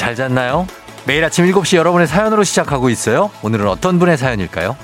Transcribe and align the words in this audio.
잘 0.00 0.14
잤나요? 0.14 0.66
매일 1.04 1.22
아침 1.22 1.44
7시 1.44 1.76
여러분의 1.76 2.06
사연으로 2.06 2.42
시작하고 2.42 2.88
있어요. 2.88 3.30
오늘은 3.42 3.68
어떤 3.68 3.98
분의 3.98 4.16
사연일까요? 4.16 4.74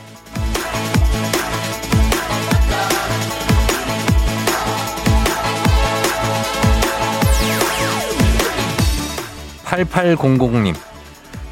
8800님. 9.65 10.75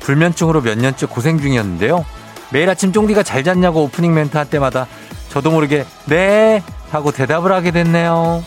불면증으로 0.00 0.60
몇 0.60 0.76
년째 0.76 1.06
고생 1.06 1.40
중이었는데요. 1.40 2.04
매일 2.50 2.68
아침 2.68 2.92
쫑디가 2.92 3.22
잘 3.22 3.42
잤냐고 3.44 3.84
오프닝 3.84 4.12
멘트 4.12 4.36
할 4.36 4.44
때마다 4.50 4.86
저도 5.30 5.50
모르게 5.50 5.86
네 6.04 6.62
하고 6.90 7.12
대답을 7.12 7.50
하게 7.50 7.70
됐네요. 7.70 8.44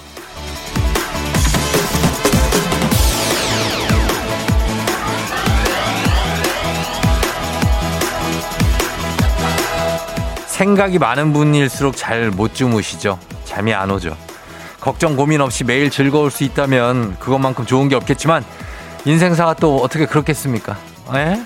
생각이 10.57 10.97
많은 10.97 11.33
분일수록 11.33 11.95
잘 11.95 12.31
못 12.31 12.55
주무시죠. 12.55 13.19
잠이 13.45 13.75
안 13.75 13.91
오죠. 13.91 14.17
걱정 14.81 15.15
고민 15.15 15.39
없이 15.39 15.63
매일 15.63 15.91
즐거울 15.91 16.31
수 16.31 16.43
있다면 16.43 17.19
그것만큼 17.19 17.67
좋은 17.67 17.89
게 17.89 17.95
없겠지만 17.95 18.43
인생사가 19.05 19.53
또 19.53 19.77
어떻게 19.77 20.07
그렇겠습니까? 20.07 20.75
에? 21.13 21.17
예? 21.19 21.43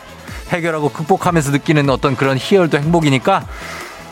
해결하고 0.56 0.89
극복하면서 0.89 1.52
느끼는 1.52 1.89
어떤 1.89 2.16
그런 2.16 2.38
희열도 2.38 2.78
행복이니까 2.78 3.45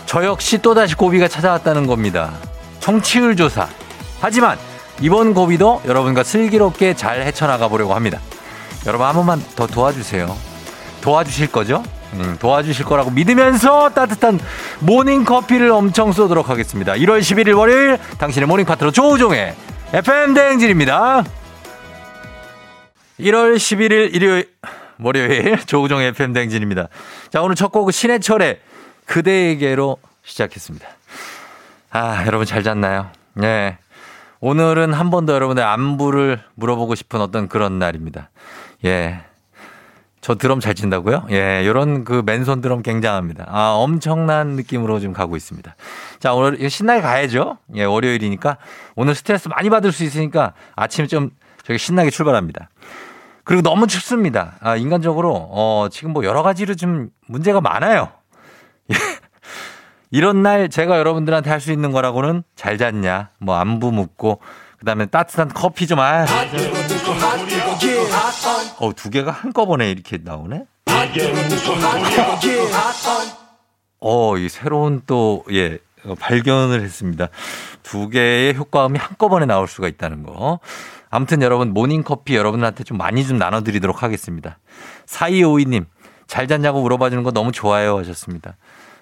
저 0.05 0.25
역시 0.25 0.57
또다시 0.57 0.95
고비가 0.95 1.29
찾아왔다는 1.29 1.87
겁니다. 1.87 2.33
청취율 2.81 3.37
조사. 3.37 3.69
하지만 4.19 4.57
이번 4.99 5.33
고비도 5.33 5.83
여러분과 5.85 6.23
슬기롭게 6.23 6.93
잘 6.93 7.21
헤쳐나가 7.21 7.69
보려고 7.69 7.95
합니다. 7.95 8.19
여러분 8.85 9.07
한 9.07 9.15
번만 9.15 9.41
더 9.55 9.65
도와주세요. 9.65 10.35
도와주실 10.99 11.53
거죠? 11.53 11.83
음, 12.13 12.37
도와주실 12.39 12.85
거라고 12.85 13.11
믿으면서 13.11 13.89
따뜻한 13.89 14.39
모닝 14.79 15.23
커피를 15.25 15.71
엄청 15.71 16.11
쏘도록 16.11 16.49
하겠습니다. 16.49 16.93
1월 16.93 17.19
11일 17.19 17.57
월요일 17.57 17.97
당신의 18.17 18.47
morning 18.47 18.65
파트너 18.65 18.91
조우종의 18.91 19.53
FM 19.93 20.33
대행진입니다. 20.33 21.23
1월 23.19 23.55
11일 23.55 24.13
일요일 24.15 24.49
월요일 24.99 25.57
조우종의 25.65 26.07
FM 26.09 26.33
대행진입니다. 26.33 26.87
자 27.29 27.41
오늘 27.41 27.55
첫 27.55 27.71
곡은 27.71 27.91
신해철의 27.91 28.59
그대에게로 29.05 29.97
시작했습니다. 30.23 30.87
아 31.91 32.23
여러분 32.25 32.45
잘 32.45 32.63
잤나요? 32.63 33.09
네. 33.33 33.77
오늘은 34.41 34.93
한 34.93 35.09
번 35.09 35.25
더 35.25 35.33
여러분의 35.33 35.63
안부를 35.63 36.41
물어보고 36.55 36.95
싶은 36.95 37.19
어떤 37.19 37.49
그런 37.49 37.77
날입니다. 37.77 38.29
예. 38.85 39.19
저 40.21 40.35
드럼 40.35 40.59
잘 40.59 40.75
친다고요? 40.75 41.27
예, 41.31 41.65
요런 41.65 42.03
그 42.03 42.21
맨손 42.25 42.61
드럼 42.61 42.81
굉장합니다. 42.81 43.45
아, 43.47 43.71
엄청난 43.75 44.49
느낌으로 44.49 44.99
좀 44.99 45.13
가고 45.13 45.37
있습니다. 45.37 45.75
자, 46.19 46.33
오늘 46.33 46.69
신나게 46.69 47.01
가야죠. 47.01 47.57
예, 47.75 47.85
월요일이니까 47.85 48.57
오늘 48.95 49.15
스트레스 49.15 49.47
많이 49.47 49.69
받을 49.69 49.91
수 49.91 50.03
있으니까 50.03 50.53
아침에 50.75 51.07
좀 51.07 51.29
저기 51.63 51.79
신나게 51.79 52.09
출발합니다. 52.09 52.69
그리고 53.45 53.61
너무 53.61 53.87
춥습니다. 53.87 54.55
아, 54.59 54.75
인간적으로 54.75 55.33
어, 55.51 55.87
지금 55.89 56.11
뭐 56.11 56.23
여러 56.25 56.43
가지로 56.43 56.75
좀 56.75 57.09
문제가 57.27 57.61
많아요. 57.61 58.09
예. 58.91 58.95
이런 60.11 60.41
날 60.43 60.69
제가 60.69 60.97
여러분들한테 60.97 61.49
할 61.49 61.59
수 61.59 61.71
있는 61.71 61.91
거라고는 61.91 62.43
잘 62.55 62.77
잤냐, 62.77 63.29
뭐 63.39 63.55
안부 63.55 63.91
묻고 63.91 64.41
그다음에 64.79 65.05
따뜻한 65.05 65.49
커피 65.49 65.87
좀 65.87 65.99
아. 65.99 66.25
어, 68.79 68.93
두 68.95 69.09
개가 69.09 69.31
한꺼번에 69.31 69.91
이렇게 69.91 70.17
나오네? 70.21 70.65
어, 73.99 74.37
이 74.37 74.47
새로운 74.47 75.01
또, 75.05 75.43
예, 75.51 75.79
어, 76.05 76.15
발견을 76.15 76.81
했습니다. 76.81 77.27
두 77.83 78.09
개의 78.09 78.55
효과음이 78.55 78.97
한꺼번에 78.97 79.45
나올 79.45 79.67
수가 79.67 79.87
있다는 79.87 80.23
거. 80.23 80.59
아무튼 81.09 81.41
여러분, 81.41 81.73
모닝커피 81.73 82.35
여러분한테 82.35 82.83
좀 82.83 82.97
많이 82.97 83.25
좀 83.25 83.37
나눠드리도록 83.37 84.03
하겠습니다. 84.03 84.59
4252님, 85.07 85.85
잘 86.27 86.47
잤냐고 86.47 86.81
물어봐 86.81 87.09
주는 87.09 87.23
거 87.23 87.31
너무 87.31 87.51
좋아요 87.51 87.97
하셨습니다. 87.97 88.55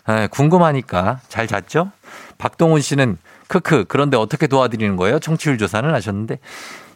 아, 0.05 0.27
궁금하니까 0.27 1.19
잘 1.27 1.45
잤죠? 1.47 1.91
박동훈 2.37 2.81
씨는 2.81 3.17
크크, 3.47 3.85
그런데 3.87 4.17
어떻게 4.17 4.47
도와드리는 4.47 4.95
거예요? 4.95 5.19
청취율 5.19 5.57
조사는 5.57 5.93
하셨는데, 5.93 6.39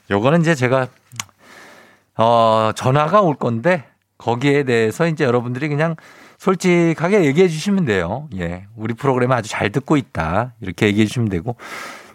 요거는 0.09 0.41
이제 0.41 0.55
제가 0.55 0.87
어, 2.17 2.71
전화가 2.75 3.21
올 3.21 3.35
건데 3.35 3.85
거기에 4.17 4.63
대해서 4.63 5.07
이제 5.07 5.23
여러분들이 5.23 5.67
그냥 5.69 5.95
솔직하게 6.37 7.25
얘기해 7.25 7.47
주시면 7.47 7.85
돼요. 7.85 8.27
예. 8.37 8.65
우리 8.75 8.93
프로그램 8.93 9.31
아주 9.31 9.49
잘 9.49 9.71
듣고 9.71 9.97
있다. 9.97 10.53
이렇게 10.61 10.87
얘기해 10.87 11.05
주시면 11.05 11.29
되고. 11.29 11.55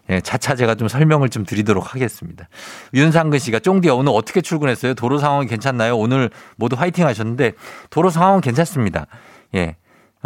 예, 0.09 0.21
차차 0.21 0.55
제가 0.55 0.77
좀 0.77 0.87
설명을 0.87 1.31
좀 1.31 1.45
드리도록 1.45 1.95
하겠습니다. 1.95 2.49
윤상근 2.95 3.41
씨가 3.41 3.59
쫑디 3.59 3.89
오늘 3.91 4.13
어떻게 4.15 4.41
출근했어요? 4.41 4.95
도로 4.95 5.19
상황이 5.19 5.49
괜찮나요? 5.49 5.97
오늘 5.97 6.31
모두 6.55 6.77
화이팅 6.77 7.07
하셨는데 7.07 7.53
도로 7.91 8.11
상황은 8.11 8.41
괜찮습니다. 8.41 9.07
예. 9.57 9.77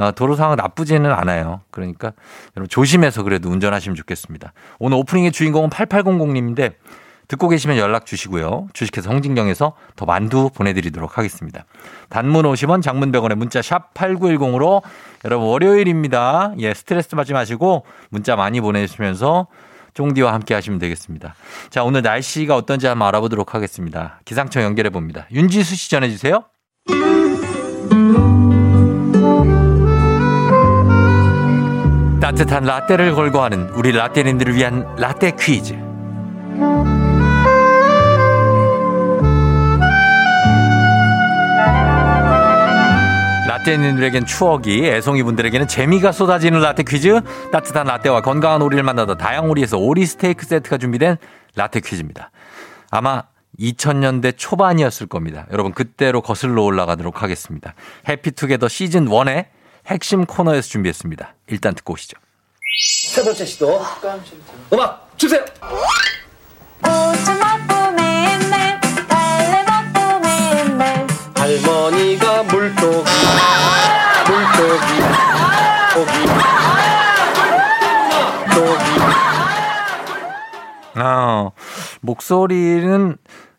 어, 0.00 0.12
도로 0.12 0.34
상황 0.34 0.56
나쁘지는 0.56 1.12
않아요. 1.12 1.60
그러니까 1.70 2.12
여러분 2.56 2.68
조심해서 2.68 3.22
그래도 3.22 3.50
운전하시면 3.50 3.94
좋겠습니다. 3.96 4.54
오늘 4.78 4.96
오프닝의 4.96 5.30
주인공은 5.30 5.68
8800님인데 5.68 6.72
듣고 7.28 7.48
계시면 7.48 7.76
연락 7.76 8.06
주시고요. 8.06 8.68
주식회사 8.72 9.10
성진경에서 9.10 9.74
더 9.96 10.06
만두 10.06 10.48
보내드리도록 10.54 11.18
하겠습니다. 11.18 11.66
단문 12.08 12.44
50원, 12.44 12.82
장문 12.82 13.12
100원에 13.12 13.34
문자 13.34 13.60
샵 13.60 13.92
8910으로 13.92 14.82
여러분 15.26 15.48
월요일입니다. 15.48 16.54
예, 16.58 16.72
스트레스 16.72 17.14
받지 17.14 17.34
마시고 17.34 17.84
문자 18.08 18.36
많이 18.36 18.60
보내주시면서 18.62 19.48
쫑디와 19.92 20.32
함께 20.32 20.54
하시면 20.54 20.78
되겠습니다. 20.78 21.34
자, 21.68 21.84
오늘 21.84 22.00
날씨가 22.02 22.56
어떤지 22.56 22.86
한번 22.86 23.06
알아보도록 23.08 23.54
하겠습니다. 23.54 24.18
기상청 24.24 24.62
연결해 24.62 24.88
봅니다. 24.88 25.26
윤지수 25.30 25.76
씨 25.76 25.90
전해주세요. 25.90 26.44
따뜻한 32.20 32.64
라떼를 32.64 33.14
걸고 33.14 33.40
하는 33.40 33.70
우리 33.70 33.92
라떼님들을 33.92 34.54
위한 34.54 34.86
라떼 34.96 35.32
퀴즈. 35.40 35.72
라떼님들에겐 43.48 44.26
추억이, 44.26 44.86
애송이 44.86 45.22
분들에게는 45.22 45.66
재미가 45.66 46.12
쏟아지는 46.12 46.60
라떼 46.60 46.82
퀴즈, 46.82 47.22
따뜻한 47.50 47.86
라떼와 47.86 48.20
건강한 48.20 48.60
오리를 48.60 48.82
만나다 48.82 49.16
다양오리에서 49.16 49.78
오리 49.78 50.04
스테이크 50.04 50.44
세트가 50.44 50.76
준비된 50.76 51.16
라떼 51.56 51.80
퀴즈입니다. 51.80 52.30
아마 52.90 53.22
2000년대 53.58 54.36
초반이었을 54.36 55.06
겁니다. 55.06 55.46
여러분, 55.52 55.72
그때로 55.72 56.20
거슬러 56.20 56.62
올라가도록 56.64 57.22
하겠습니다. 57.22 57.74
해피투게더 58.08 58.68
시즌 58.68 59.06
1의 59.08 59.46
핵심 59.86 60.24
코너에서 60.26 60.68
준비했습니다. 60.68 61.34
일단 61.48 61.74
듣고 61.74 61.94
오시죠. 61.94 62.16
세 63.08 63.22
번째 63.24 63.44
시도. 63.44 63.82
음악 64.72 65.10
주세요! 65.16 65.44
할머니가 71.36 72.42
물고기 72.44 73.10
물고기 74.26 75.00
고기 75.94 76.26
고기 78.54 79.00
아, 80.94 81.50
목소리는 82.00 83.16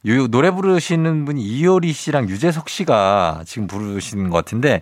요, 0.08 0.28
노래 0.28 0.52
부르시는 0.52 1.26
분이 1.26 1.42
이효리 1.42 1.94
씨랑 1.94 2.30
유재석 2.30 2.70
씨가 2.70 3.44
지금 3.46 3.68
부르시는 3.68 4.30
것 4.30 4.38
같은데 4.38 4.82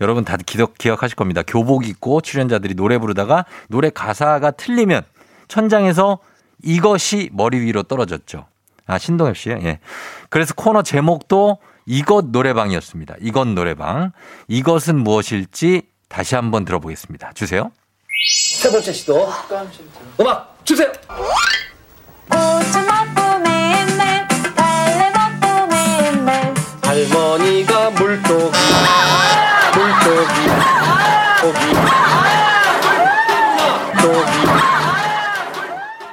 여러분 0.00 0.24
다들 0.24 0.44
기억, 0.44 0.78
기억하실 0.78 1.16
겁니다. 1.16 1.42
교복 1.46 1.86
입고 1.86 2.20
출연자들이 2.20 2.74
노래 2.74 2.98
부르다가 2.98 3.44
노래 3.68 3.90
가사가 3.90 4.52
틀리면 4.52 5.02
천장에서 5.48 6.18
이것이 6.62 7.30
머리 7.32 7.60
위로 7.60 7.82
떨어졌죠. 7.82 8.46
아, 8.86 8.98
신동엽 8.98 9.36
씨요? 9.36 9.58
예. 9.62 9.80
그래서 10.28 10.54
코너 10.54 10.82
제목도 10.82 11.58
이것 11.86 12.26
노래방이었습니다. 12.26 13.16
이것 13.20 13.48
노래방. 13.48 14.12
이것은 14.48 14.98
무엇일지 14.98 15.82
다시 16.08 16.34
한번 16.34 16.64
들어보겠습니다. 16.64 17.32
주세요. 17.34 17.70
세 18.60 18.70
번째 18.70 18.92
시도. 18.92 19.28
음악 20.20 20.58
주세요! 20.64 20.92
할머니가 26.92 27.88
물고기 27.92 28.58
물고기 29.74 30.40
고기 31.40 31.72
고기 34.02 34.52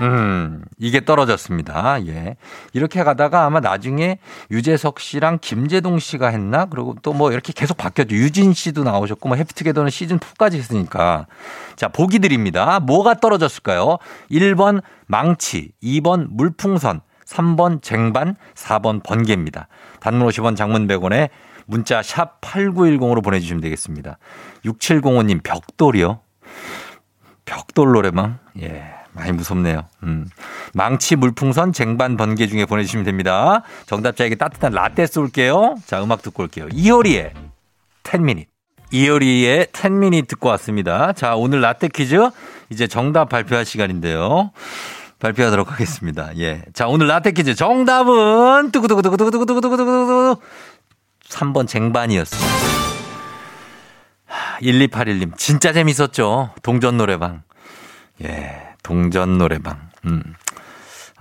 음, 0.02 0.64
이게 0.78 1.04
떨어졌습니다. 1.04 1.98
예. 2.08 2.38
이렇게 2.72 3.04
가다가 3.04 3.44
아마 3.44 3.60
나중에 3.60 4.20
유재석 4.50 5.02
씨랑 5.02 5.40
김재동 5.42 6.00
씨가 6.00 6.30
했나? 6.30 6.64
그리고 6.64 6.96
또 7.02 7.12
뭐 7.12 7.34
이렇게 7.34 7.52
계속 7.52 7.76
바뀌었죠. 7.76 8.16
유진 8.16 8.54
씨도 8.54 8.86
나오셨고 8.86 9.28
뭐 9.28 9.36
해피투게더는 9.36 9.90
시즌 9.90 10.18
2까지 10.18 10.54
했으니까. 10.54 11.28
자, 11.76 11.90
보기 11.90 12.20
드립니다. 12.20 12.80
뭐가 12.80 13.16
떨어졌을까요? 13.16 13.98
1번 14.32 14.82
망치, 15.08 15.74
2번 15.84 16.28
물풍선, 16.30 17.02
3번 17.30 17.82
쟁반, 17.82 18.36
4번 18.56 19.04
번개입니다. 19.04 19.68
단문 20.00 20.28
50원 20.28 20.56
장문 20.56 20.88
100원에 20.88 21.30
문자 21.66 22.02
샵 22.02 22.42
8910으로 22.42 23.24
보내주시면 23.24 23.62
되겠습니다. 23.62 24.18
6705님 24.66 25.44
벽돌이요? 25.44 26.20
벽돌 27.46 27.92
노래방? 27.92 28.40
예. 28.62 28.84
많이 29.14 29.32
무섭네요. 29.32 29.88
음. 30.04 30.28
망치, 30.74 31.16
물풍선, 31.16 31.74
쟁반, 31.74 32.16
번개 32.16 32.48
중에 32.48 32.66
보내주시면 32.66 33.06
됩니다. 33.06 33.64
정답자에게 33.86 34.36
따뜻한 34.36 34.72
라떼 34.72 35.08
쏠게요. 35.08 35.76
자, 35.86 36.04
음악 36.04 36.22
듣고 36.22 36.44
올게요. 36.44 36.68
이효리의 36.72 37.34
10미닛. 38.04 38.46
이효리의 38.92 39.68
10미닛 39.68 40.28
듣고 40.28 40.50
왔습니다. 40.50 41.14
자, 41.14 41.36
오늘 41.36 41.62
라떼 41.62 41.90
퀴즈 41.90 42.30
이제 42.70 42.88
정답 42.88 43.30
발표할 43.30 43.66
시간인데요. 43.66 44.52
발표하도록 45.20 45.72
하겠습니다. 45.72 46.36
예. 46.38 46.64
자, 46.74 46.88
오늘 46.88 47.08
라떼 47.08 47.32
퀴즈 47.32 47.56
정답은 47.56 48.72
뚜구두구두구두구두구두구두구두구 48.72 50.42
3번 51.30 51.68
쟁반이었습니다. 51.68 52.50
1281님, 54.62 55.38
진짜 55.38 55.74
재밌었죠. 55.74 56.52
동전 56.64 56.98
노래방. 56.98 57.44
예, 58.24 58.62
동전 58.84 59.38
노래방. 59.38 59.90
음. 60.06 60.22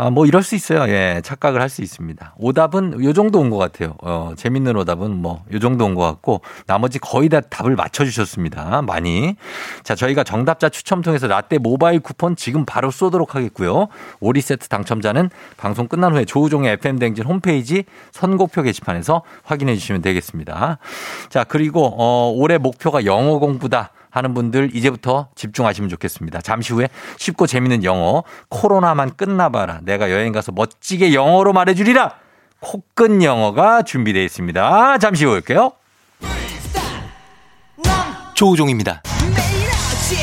아, 0.01 0.11
뭐 0.11 0.27
이럴 0.27 0.45
수 0.45 0.55
있어요. 0.55 0.89
예, 0.89 1.21
착각을 1.25 1.61
할 1.61 1.69
수 1.69 1.83
있습니다. 1.83 2.35
오답은 2.39 3.05
요 3.05 3.13
정도 3.13 3.41
온 3.41 3.51
것 3.51 3.59
같아요. 3.59 3.95
어, 4.01 4.33
재밌는 4.37 4.77
오답은 4.77 5.11
뭐 5.21 5.43
요 5.53 5.59
정도 5.59 5.85
온 5.85 5.95
것 5.97 6.03
같고 6.03 6.41
나머지 6.67 6.99
거의 7.01 7.29
다 7.29 7.41
답을 7.41 7.75
맞춰주셨습니다. 7.75 8.83
많이. 8.83 9.35
자, 9.83 9.95
저희가 9.97 10.23
정답자 10.25 10.69
추첨 10.69 11.03
통해서 11.03 11.27
라떼 11.27 11.59
모바일 11.59 11.99
쿠폰 12.01 12.37
지금 12.37 12.65
바로 12.65 12.91
쏘도록 12.93 13.35
하겠고요. 13.35 13.89
오리 14.21 14.41
세트 14.41 14.69
당첨자는 14.69 15.31
방송 15.57 15.89
끝난 15.89 16.15
후에 16.15 16.25
조우종의 16.25 16.75
FM 16.75 16.99
댕진 17.01 17.25
홈페이지 17.25 17.85
선곡표 18.13 18.63
게시판에서 18.63 19.23
확인해 19.43 19.75
주시면 19.75 20.01
되겠습니다. 20.03 20.79
자, 21.29 21.43
그리고 21.45 21.93
어, 21.99 22.31
올해 22.35 22.57
목표가 22.57 23.05
영어 23.05 23.39
공부다. 23.41 23.91
하는 24.19 24.35
분들 24.35 24.71
이제부터 24.75 25.29
집중하시면 25.35 25.89
좋겠습니다. 25.91 26.41
잠시 26.43 26.73
후에 26.73 26.89
쉽고 27.17 27.47
재밌는 27.47 27.85
영어 27.85 28.23
코로나만 28.51 29.17
끝나봐라. 29.17 29.81
내가 29.83 30.11
여행 30.11 30.33
가서 30.33 30.53
멋지게 30.53 31.15
영어로 31.15 31.53
말해주리라. 31.53 32.15
코끝 32.61 33.23
영어가 33.23 33.83
준비되어 33.83 34.23
있습니다. 34.23 34.99
잠시 34.99 35.25
후에 35.25 35.35
올게요. 35.35 35.73
조우종입니다. 38.35 39.03
매일 39.35 39.69
아침 39.69 40.17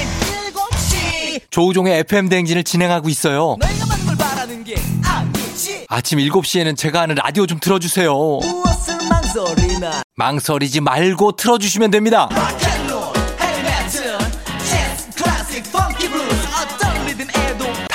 7시 0.53 1.41
조우종의 1.49 1.99
FM 1.99 2.29
대행진을 2.29 2.63
진행하고 2.63 3.09
있어요. 3.09 3.57
내가 3.59 3.85
받는 3.87 4.05
걸 4.05 4.15
바라는 4.17 4.63
게 4.63 4.75
아니지 5.05 5.85
아침 5.89 6.19
7시에는 6.19 6.77
제가 6.77 7.01
하는 7.01 7.15
라디오 7.15 7.45
좀 7.45 7.59
틀어주세요. 7.59 8.13
무엇을 8.13 8.95
망설이나 9.09 10.01
망설이지 10.15 10.79
말고 10.79 11.33
틀어주시면 11.33 11.91
됩니다. 11.91 12.29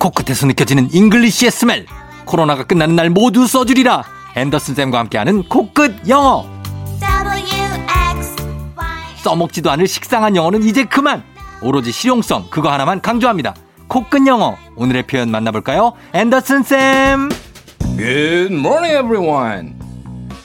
코끝에서 0.00 0.46
느껴지는 0.46 0.88
English의 0.92 1.50
smell. 1.52 1.84
코로나가 2.24 2.64
끝나는 2.64 2.96
날 2.96 3.10
모두 3.10 3.46
써주리라. 3.46 4.02
앤더슨 4.34 4.74
쌤과 4.74 4.98
함께하는 4.98 5.44
코끝 5.44 6.08
영어. 6.08 6.46
써먹지도 9.22 9.70
않을 9.72 9.86
식상한 9.86 10.34
영어는 10.34 10.64
이제 10.64 10.84
그만. 10.84 11.22
오로지 11.62 11.92
실용성 11.92 12.46
그거 12.50 12.72
하나만 12.72 13.02
강조합니다. 13.02 13.54
코끝 13.88 14.26
영어. 14.26 14.56
오늘의 14.76 15.06
표현 15.06 15.30
만나볼까요? 15.30 15.92
앤더슨 16.14 16.62
쌤. 16.62 17.28
Good 17.98 18.54
morning, 18.54 18.96
everyone. 18.96 19.74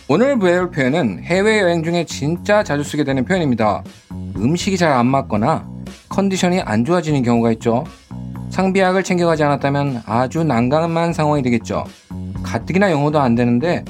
오늘 0.09 0.37
배울 0.37 0.69
표현은 0.69 1.23
해외 1.23 1.61
여행 1.61 1.81
중에 1.83 2.05
진짜 2.05 2.61
자주 2.63 2.83
쓰게 2.83 3.05
되는 3.05 3.23
표현입니다. 3.23 3.83
음식이 4.35 4.77
잘 4.77 4.91
안 4.91 5.07
맞거나 5.07 5.65
컨디션이 6.09 6.59
안 6.61 6.83
좋아지는 6.83 7.23
경우가 7.23 7.53
있죠. 7.53 7.85
상비약을 8.55 9.03
챙겨가지 9.03 9.43
않았다면 9.43 10.03
아주 10.05 10.45
난감한 10.45 11.11
상황이 11.11 11.41
되겠죠. 11.41 11.83
가뜩이나 12.41 12.89
영어도 12.89 13.19
안 13.19 13.35
되는데 13.35 13.83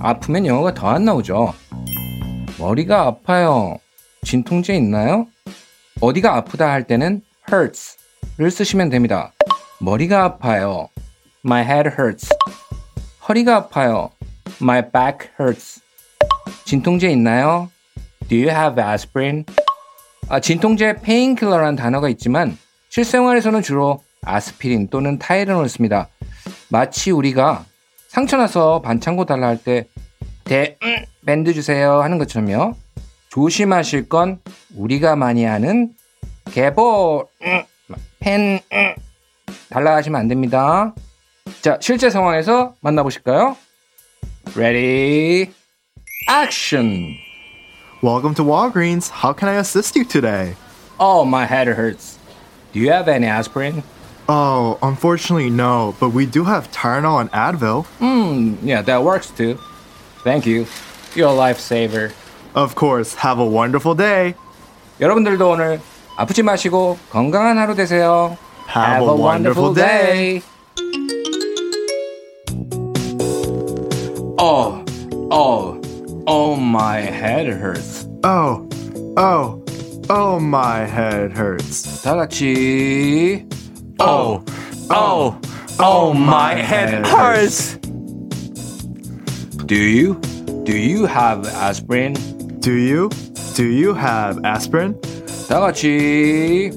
아프면 0.00 0.46
영어가 0.46 0.72
더 0.72 0.88
안 0.88 1.04
나오죠. 1.04 1.52
머리가 2.58 3.02
아파요. 3.02 3.76
진통제 4.22 4.74
있나요? 4.76 5.26
어디가 6.00 6.34
아프다 6.34 6.72
할 6.72 6.86
때는 6.86 7.20
hurts를 7.46 8.50
쓰시면 8.50 8.88
됩니다. 8.88 9.34
머리가 9.80 10.24
아파요. 10.24 10.88
My 11.44 11.62
head 11.62 11.90
hurts. 11.90 12.30
허리가 13.28 13.56
아파요. 13.56 14.08
My 14.62 14.80
back 14.80 15.28
hurts. 15.38 15.82
진통제 16.64 17.10
있나요? 17.10 17.68
Do 18.30 18.38
you 18.38 18.48
have 18.48 18.82
aspirin? 18.82 19.44
아, 20.30 20.40
진통제 20.40 21.02
painkiller란 21.02 21.76
단어가 21.76 22.08
있지만 22.08 22.56
실생활에서는 22.88 23.60
주로 23.60 24.05
아스피린 24.26 24.88
또는 24.88 25.18
타이레놀을 25.18 25.68
씁니다. 25.68 26.08
마치 26.68 27.10
우리가 27.10 27.64
상처 28.08 28.36
나서 28.36 28.82
반창고 28.82 29.24
달라 29.24 29.46
할 29.48 29.58
때 29.58 29.86
대, 30.44 30.76
음, 30.82 31.04
밴드 31.24 31.52
주세요 31.54 32.02
하는 32.02 32.18
것처럼요. 32.18 32.74
조심하실 33.30 34.08
건 34.08 34.40
우리가 34.76 35.16
많이 35.16 35.44
하는 35.44 35.90
개볼, 36.52 37.26
음, 37.42 37.62
펜, 38.20 38.60
음, 38.72 38.94
달라 39.68 39.96
하시면 39.96 40.20
안 40.20 40.28
됩니다. 40.28 40.94
자, 41.62 41.78
실제 41.80 42.10
상황에서 42.10 42.74
만나보실까요? 42.80 43.56
Ready, 44.56 45.50
action! 46.30 47.16
Welcome 48.02 48.34
to 48.36 48.44
Walgreens. 48.44 49.10
How 49.10 49.34
can 49.36 49.48
I 49.48 49.58
assist 49.58 49.98
you 49.98 50.06
today? 50.06 50.54
Oh, 50.98 51.24
my 51.26 51.44
head 51.44 51.66
hurts. 51.68 52.18
Do 52.72 52.78
you 52.80 52.92
have 52.92 53.08
any 53.08 53.26
aspirin? 53.26 53.82
Oh, 54.29 54.77
unfortunately, 54.81 55.49
no, 55.49 55.95
but 55.99 56.09
we 56.09 56.25
do 56.25 56.43
have 56.45 56.71
Tylenol 56.71 57.19
and 57.19 57.31
Advil. 57.31 57.85
Hmm, 57.99 58.55
yeah, 58.65 58.81
that 58.81 59.03
works 59.03 59.29
too. 59.29 59.59
Thank 60.23 60.45
you. 60.45 60.65
You're 61.15 61.29
a 61.29 61.33
lifesaver. 61.33 62.13
Of 62.55 62.75
course, 62.75 63.15
have 63.15 63.39
a 63.39 63.45
wonderful 63.45 63.95
day. 63.95 64.35
여러분들도 64.99 65.49
오늘 65.49 65.81
아프지 66.15 66.43
마시고 66.43 66.97
건강한 67.09 67.57
하루 67.57 67.75
되세요. 67.75 68.37
Have 68.69 69.07
a 69.07 69.15
wonderful 69.15 69.73
day. 69.73 70.41
Oh, 74.37 74.83
oh, 75.29 75.81
oh, 76.25 76.55
my 76.55 77.01
head 77.01 77.47
hurts. 77.47 78.07
Oh, 78.23 78.67
oh, 79.17 79.61
oh, 80.09 80.39
my 80.39 80.85
head 80.85 81.31
hurts. 81.35 82.01
다 82.03 82.15
같이. 82.15 83.45
Oh, 83.98 84.44
oh, 84.90 85.40
oh, 85.78 86.12
my 86.12 86.54
head 86.54 87.06
hurts. 87.06 87.76
Do 89.64 89.74
you? 89.74 90.20
Do 90.64 90.76
you 90.76 91.06
have 91.06 91.46
aspirin? 91.46 92.14
Do 92.60 92.72
you? 92.72 93.08
Do 93.54 93.64
you 93.64 93.94
have 93.94 94.38
aspirin? 94.44 95.00
다 95.48 95.60
같이. 95.60 96.70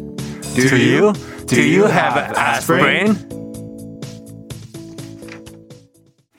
Do 0.56 0.78
you? 0.78 1.14
Do 1.46 1.62
you 1.62 1.88
have 1.88 2.18
aspirin? 2.38 3.18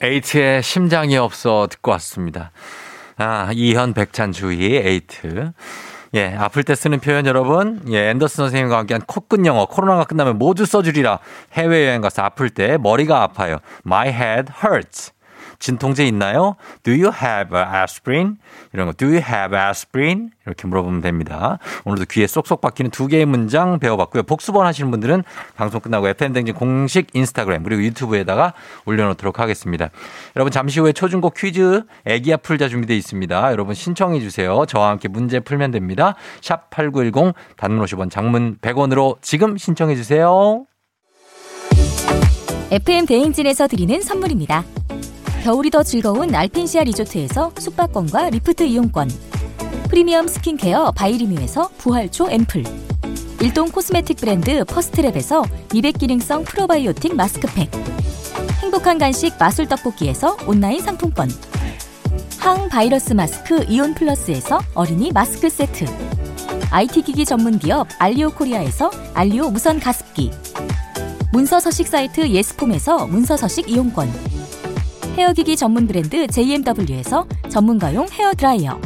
에이트의 0.01 0.63
심장이 0.63 1.15
없어 1.17 1.67
듣고 1.69 1.91
왔습니다. 1.91 2.51
아, 3.17 3.51
이현 3.53 3.93
백찬 3.93 4.31
주희 4.31 4.77
에이트. 4.77 5.51
예, 6.13 6.35
아플 6.37 6.63
때 6.63 6.75
쓰는 6.75 6.99
표현 6.99 7.25
여러분. 7.25 7.81
예, 7.89 8.09
앤더슨 8.09 8.43
선생님과 8.43 8.77
함께한 8.79 9.03
코끝 9.07 9.45
영어. 9.45 9.65
코로나가 9.65 10.03
끝나면 10.03 10.37
모두 10.37 10.65
써주리라. 10.65 11.19
해외여행 11.53 12.01
가서 12.01 12.23
아플 12.23 12.49
때 12.49 12.77
머리가 12.77 13.23
아파요. 13.23 13.59
My 13.85 14.09
head 14.09 14.51
hurts. 14.61 15.13
진통제 15.61 16.05
있나요? 16.07 16.55
Do 16.83 16.91
you 16.93 17.11
have 17.13 17.57
aspirin? 17.57 18.37
이런 18.73 18.87
거. 18.87 18.93
Do 18.93 19.07
you 19.07 19.21
have 19.21 19.57
aspirin? 19.57 20.31
이렇게 20.45 20.67
물어보면 20.67 21.01
됩니다. 21.01 21.59
오늘도 21.85 22.05
귀에 22.09 22.27
쏙쏙 22.27 22.59
박히는 22.59 22.91
두 22.91 23.07
개의 23.07 23.25
문장 23.25 23.79
배워봤고요. 23.79 24.23
복습 24.23 24.65
원하시는 24.65 24.89
분들은 24.91 25.23
방송 25.55 25.79
끝나고 25.79 26.07
FM댕진 26.09 26.55
공식 26.55 27.07
인스타그램 27.13 27.63
그리고 27.63 27.83
유튜브에다가 27.83 28.53
올려놓도록 28.85 29.39
하겠습니다. 29.39 29.89
여러분 30.35 30.51
잠시 30.51 30.79
후에 30.79 30.91
초중고 30.91 31.29
퀴즈 31.29 31.83
애기야 32.05 32.37
풀자 32.37 32.67
준비되어 32.67 32.97
있습니다. 32.97 33.51
여러분 33.51 33.75
신청해 33.75 34.19
주세요. 34.19 34.65
저와 34.67 34.89
함께 34.89 35.07
문제 35.07 35.39
풀면 35.39 35.71
됩니다. 35.71 36.15
샵 36.41 36.71
8910 36.71 37.35
단문 37.55 37.85
50원 37.85 38.09
장문 38.09 38.57
100원으로 38.61 39.17
지금 39.21 39.57
신청해 39.57 39.95
주세요. 39.95 40.65
FM 42.71 43.05
대행진에서 43.05 43.67
드리는 43.67 44.01
선물입니다. 44.01 44.63
겨울이 45.43 45.71
더 45.71 45.81
즐거운 45.81 46.35
알펜시아 46.35 46.83
리조트에서 46.83 47.51
숙박권과 47.57 48.29
리프트 48.29 48.61
이용권. 48.61 49.09
프리미엄 49.89 50.27
스킨케어 50.27 50.91
바이리뮤에서 50.91 51.67
부활초 51.79 52.29
앰플. 52.29 52.63
일동 53.41 53.71
코스메틱 53.71 54.17
브랜드 54.17 54.63
퍼스트랩에서 54.63 55.43
미백 55.73 55.97
기능성 55.97 56.43
프로바이오틱 56.43 57.15
마스크팩. 57.15 57.71
행복한 58.61 58.99
간식 58.99 59.33
마술 59.39 59.67
떡볶이에서 59.67 60.37
온라인 60.45 60.79
상품권. 60.79 61.27
항 62.37 62.69
바이러스 62.69 63.13
마스크 63.13 63.65
이온 63.67 63.95
플러스에서 63.95 64.59
어린이 64.75 65.11
마스크 65.11 65.49
세트. 65.49 65.85
IT 66.69 67.01
기기 67.01 67.25
전문 67.25 67.57
기업 67.57 67.87
알리오 67.97 68.29
코리아에서 68.29 68.91
알리오 69.15 69.49
무선 69.49 69.79
가습기. 69.79 70.31
문서 71.33 71.59
서식 71.59 71.87
사이트 71.87 72.29
예스폼에서 72.29 73.07
문서 73.07 73.35
서식 73.35 73.69
이용권. 73.69 74.40
헤어기기 75.17 75.57
전문 75.57 75.87
브랜드 75.87 76.25
JMW에서 76.27 77.27
전문가용 77.49 78.07
헤어 78.11 78.33
드라이어. 78.33 78.79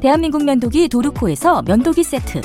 대한민국 0.00 0.44
면도기 0.44 0.88
도르코에서 0.88 1.62
면도기 1.62 2.04
세트. 2.04 2.42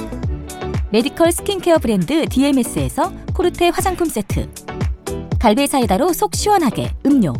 메디컬 0.91 1.33
스킨케어 1.33 1.77
브랜드 1.77 2.25
DMS에서 2.25 3.11
코르테 3.33 3.69
화장품 3.69 4.07
세트. 4.07 4.49
갈배 5.39 5.67
사이다로 5.67 6.13
속 6.13 6.35
시원하게 6.35 6.93
음료. 7.05 7.33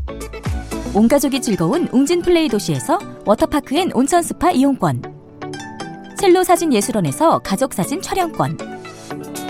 온 0.93 1.07
가족이 1.07 1.41
즐거운 1.41 1.88
웅진 1.91 2.21
플레이 2.21 2.50
도시에서 2.50 3.00
워터파크 3.25 3.75
and 3.75 3.91
온천 3.93 4.24
스파 4.24 4.51
이용권. 4.51 5.03
첼로 6.17 6.43
사진 6.43 6.74
예술원에서 6.74 7.39
가족 7.39 7.74
사진 7.74 8.01
촬영권. 8.01 8.57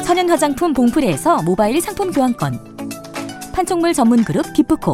천연 0.04 0.30
화장품 0.30 0.72
봉프레에서 0.74 1.42
모바일 1.42 1.82
상품 1.82 2.12
교환권. 2.12 2.78
판촉물 3.54 3.94
전문 3.94 4.24
그룹 4.24 4.54
기프코. 4.54 4.94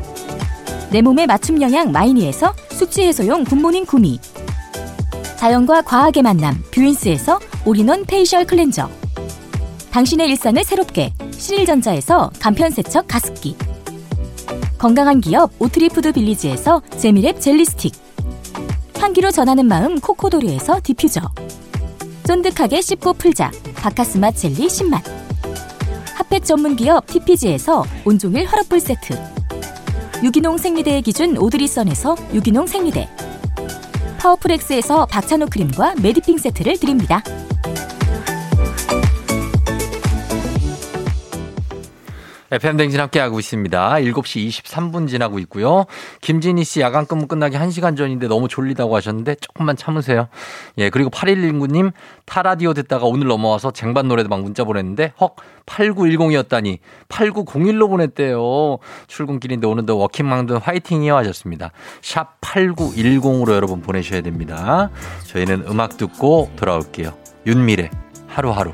내 0.91 1.01
몸에 1.01 1.25
맞춤 1.25 1.61
영양 1.61 1.93
마이니에서 1.93 2.53
숙취 2.71 3.03
해소용 3.03 3.45
굿모닝 3.45 3.85
구미. 3.85 4.19
자연과 5.37 5.83
과학의 5.83 6.21
만남 6.21 6.61
뷰인스에서 6.71 7.39
all-in-one 7.65 8.03
facial 8.05 8.45
cleanser. 8.45 8.89
당신의 9.89 10.27
일상을 10.29 10.61
새롭게 10.63 11.13
신일전자에서 11.31 12.31
간편세척 12.39 13.07
가습기. 13.07 13.55
건강한 14.77 15.21
기업 15.21 15.51
오트리푸드 15.59 16.11
빌리지에서 16.11 16.81
재미랩 16.97 17.39
젤리 17.39 17.63
스틱. 17.63 17.93
향기로 18.97 19.31
전하는 19.31 19.67
마음 19.67 19.97
코코도리에서 19.99 20.81
디퓨저. 20.83 21.21
쫀득하게 22.23 22.81
씹고 22.81 23.13
풀자 23.13 23.51
박카스맛 23.75 24.35
젤리 24.35 24.67
10만. 24.67 25.01
핫팩 26.15 26.43
전문 26.43 26.75
기업 26.75 27.07
TPG에서 27.07 27.85
온종일 28.03 28.45
화롯불 28.45 28.81
세트. 28.81 29.30
유기농 30.23 30.59
생리대의 30.59 31.01
기준 31.01 31.35
오드리선에서 31.35 32.15
유기농 32.33 32.67
생리대. 32.67 33.09
파워풀엑스에서 34.19 35.07
박찬호 35.07 35.47
크림과 35.47 35.95
메디핑 36.01 36.37
세트를 36.37 36.77
드립니다. 36.77 37.23
FM 42.51 42.75
댕진 42.75 42.99
함께하고 42.99 43.39
있습니다. 43.39 43.93
7시 43.93 44.49
23분 44.49 45.07
지나고 45.07 45.39
있고요. 45.39 45.85
김진희 46.19 46.65
씨 46.65 46.81
야간 46.81 47.05
근무 47.05 47.27
끝나기 47.27 47.57
1시간 47.57 47.95
전인데 47.95 48.27
너무 48.27 48.49
졸리다고 48.49 48.95
하셨는데 48.95 49.35
조금만 49.35 49.77
참으세요. 49.77 50.27
예, 50.77 50.89
그리고 50.89 51.09
8119님 51.09 51.93
타라디오 52.25 52.73
듣다가 52.73 53.05
오늘 53.05 53.27
넘어와서 53.27 53.71
쟁반 53.71 54.09
노래도 54.09 54.27
막 54.27 54.41
문자 54.41 54.65
보냈는데 54.65 55.13
헉 55.21 55.35
8910이었다니 55.65 56.79
8901로 57.07 57.89
보냈대요. 57.89 58.79
출근길인데 59.07 59.67
오늘도 59.67 59.97
워킹망든 59.97 60.57
화이팅이요 60.57 61.15
하셨습니다. 61.15 61.71
샵 62.01 62.41
8910으로 62.41 63.53
여러분 63.53 63.81
보내셔야 63.81 64.21
됩니다. 64.21 64.89
저희는 65.27 65.65
음악 65.69 65.95
듣고 65.97 66.51
돌아올게요. 66.57 67.13
윤미래 67.45 67.89
하루하루. 68.27 68.73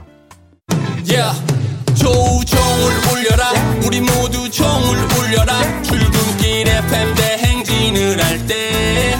Yeah. 1.05 1.57
조우 1.96 2.43
종을 2.77 2.93
울려라. 3.12 3.51
우리 3.86 4.01
모두 4.01 4.50
종을 4.50 4.98
울려라. 5.17 5.81
출근길 5.81 6.67
FM 6.67 7.15
대행진을 7.15 8.24
할때 8.24 9.19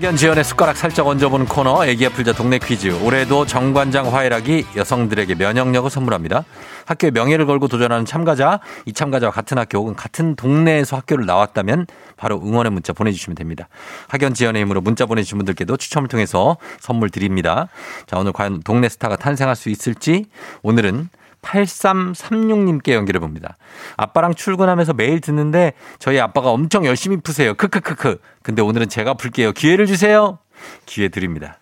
학연 0.00 0.16
지연의 0.16 0.44
숟가락 0.44 0.78
살짝 0.78 1.06
얹어보는 1.08 1.44
코너 1.44 1.84
애기야 1.84 2.08
풀자 2.08 2.32
동네 2.32 2.58
퀴즈. 2.58 2.88
올해도 3.04 3.44
정관장 3.44 4.14
화해락이 4.14 4.64
여성들에게 4.74 5.34
면역력을 5.34 5.90
선물합니다. 5.90 6.46
학교의 6.86 7.10
명예를 7.10 7.44
걸고 7.44 7.68
도전하는 7.68 8.06
참가자 8.06 8.60
이 8.86 8.94
참가자와 8.94 9.30
같은 9.30 9.58
학교 9.58 9.76
혹은 9.76 9.94
같은 9.94 10.36
동네에서 10.36 10.96
학교를 10.96 11.26
나왔다면 11.26 11.86
바로 12.16 12.40
응원의 12.42 12.72
문자 12.72 12.94
보내주시면 12.94 13.34
됩니다. 13.34 13.68
학연 14.08 14.32
지연의 14.32 14.62
힘으로 14.62 14.80
문자 14.80 15.04
보내주신 15.04 15.36
분들께도 15.36 15.76
추첨을 15.76 16.08
통해서 16.08 16.56
선물 16.78 17.10
드립니다. 17.10 17.68
자 18.06 18.16
오늘 18.16 18.32
과연 18.32 18.62
동네 18.62 18.88
스타가 18.88 19.16
탄생할 19.16 19.54
수 19.54 19.68
있을지? 19.68 20.24
오늘은 20.62 21.10
8336님께 21.42 22.92
연결해 22.92 23.18
봅니다. 23.18 23.56
아빠랑 23.96 24.34
출근하면서 24.34 24.94
매일 24.94 25.20
듣는데 25.20 25.72
저희 25.98 26.20
아빠가 26.20 26.50
엄청 26.50 26.84
열심히 26.84 27.16
푸세요. 27.16 27.54
크크크크. 27.54 28.18
근데 28.42 28.62
오늘은 28.62 28.88
제가 28.88 29.14
풀게요. 29.14 29.52
기회를 29.52 29.86
주세요. 29.86 30.38
기회 30.86 31.08
드립니다. 31.08 31.58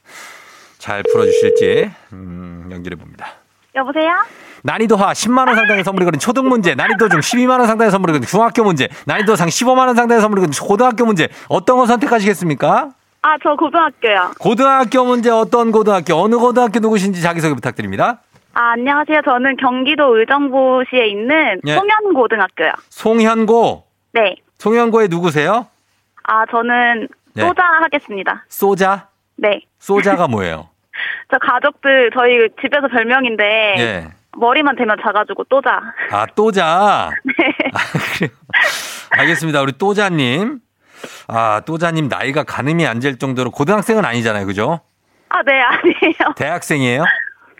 잘 0.78 1.02
풀어주실지, 1.02 1.90
음, 2.12 2.68
연결해 2.70 2.96
봅니다. 2.96 3.26
여보세요? 3.74 4.10
난이도하 4.62 5.12
10만원 5.12 5.54
상당의 5.54 5.84
선물이 5.84 6.04
거는 6.04 6.18
초등 6.18 6.48
문제, 6.48 6.74
난이도 6.74 7.08
중 7.08 7.20
12만원 7.20 7.66
상당의 7.66 7.90
선물이 7.90 8.12
거는 8.14 8.26
중학교 8.26 8.64
문제, 8.64 8.88
난이도 9.06 9.36
상 9.36 9.48
15만원 9.48 9.94
상당의 9.94 10.20
선물이 10.20 10.40
거는 10.40 10.52
고등학교 10.60 11.04
문제, 11.04 11.28
어떤 11.48 11.76
거 11.76 11.86
선택하시겠습니까? 11.86 12.90
아, 13.22 13.36
저 13.42 13.54
고등학교요. 13.56 14.32
고등학교 14.38 15.04
문제 15.04 15.30
어떤 15.30 15.72
고등학교, 15.72 16.14
어느 16.14 16.36
고등학교 16.36 16.78
누구신지 16.78 17.20
자기소개 17.20 17.54
부탁드립니다. 17.54 18.20
아, 18.60 18.72
안녕하세요. 18.72 19.20
저는 19.24 19.56
경기도 19.56 20.18
의정부시에 20.18 21.06
있는 21.06 21.60
예. 21.64 21.74
송현고등학교요. 21.74 22.72
송현고, 22.88 23.84
네. 24.14 24.34
송현고의 24.58 25.06
누구세요? 25.08 25.68
아, 26.24 26.44
저는 26.50 27.06
네. 27.34 27.46
소자 27.46 27.62
하겠습니다. 27.62 28.44
소자? 28.48 29.06
네. 29.36 29.60
소자가 29.78 30.26
뭐예요? 30.26 30.70
저 31.30 31.38
가족들, 31.38 32.10
저희 32.12 32.48
집에서 32.60 32.88
별명인데, 32.88 33.44
예. 33.78 34.08
머리만 34.36 34.74
대면 34.74 34.96
작아지고 35.04 35.44
또자. 35.44 35.80
아, 36.10 36.26
또자. 36.34 37.10
네. 37.24 37.54
아, 37.72 37.78
그래요. 38.16 38.30
알겠습니다. 39.10 39.62
우리 39.62 39.70
또자님. 39.70 40.58
아, 41.28 41.60
또자님 41.64 42.08
나이가 42.08 42.42
가늠이 42.42 42.84
안 42.88 42.98
될 42.98 43.18
정도로 43.18 43.52
고등학생은 43.52 44.04
아니잖아요. 44.04 44.46
그죠? 44.46 44.80
아, 45.28 45.42
네, 45.44 45.60
아니에요. 45.60 46.34
대학생이에요? 46.36 47.04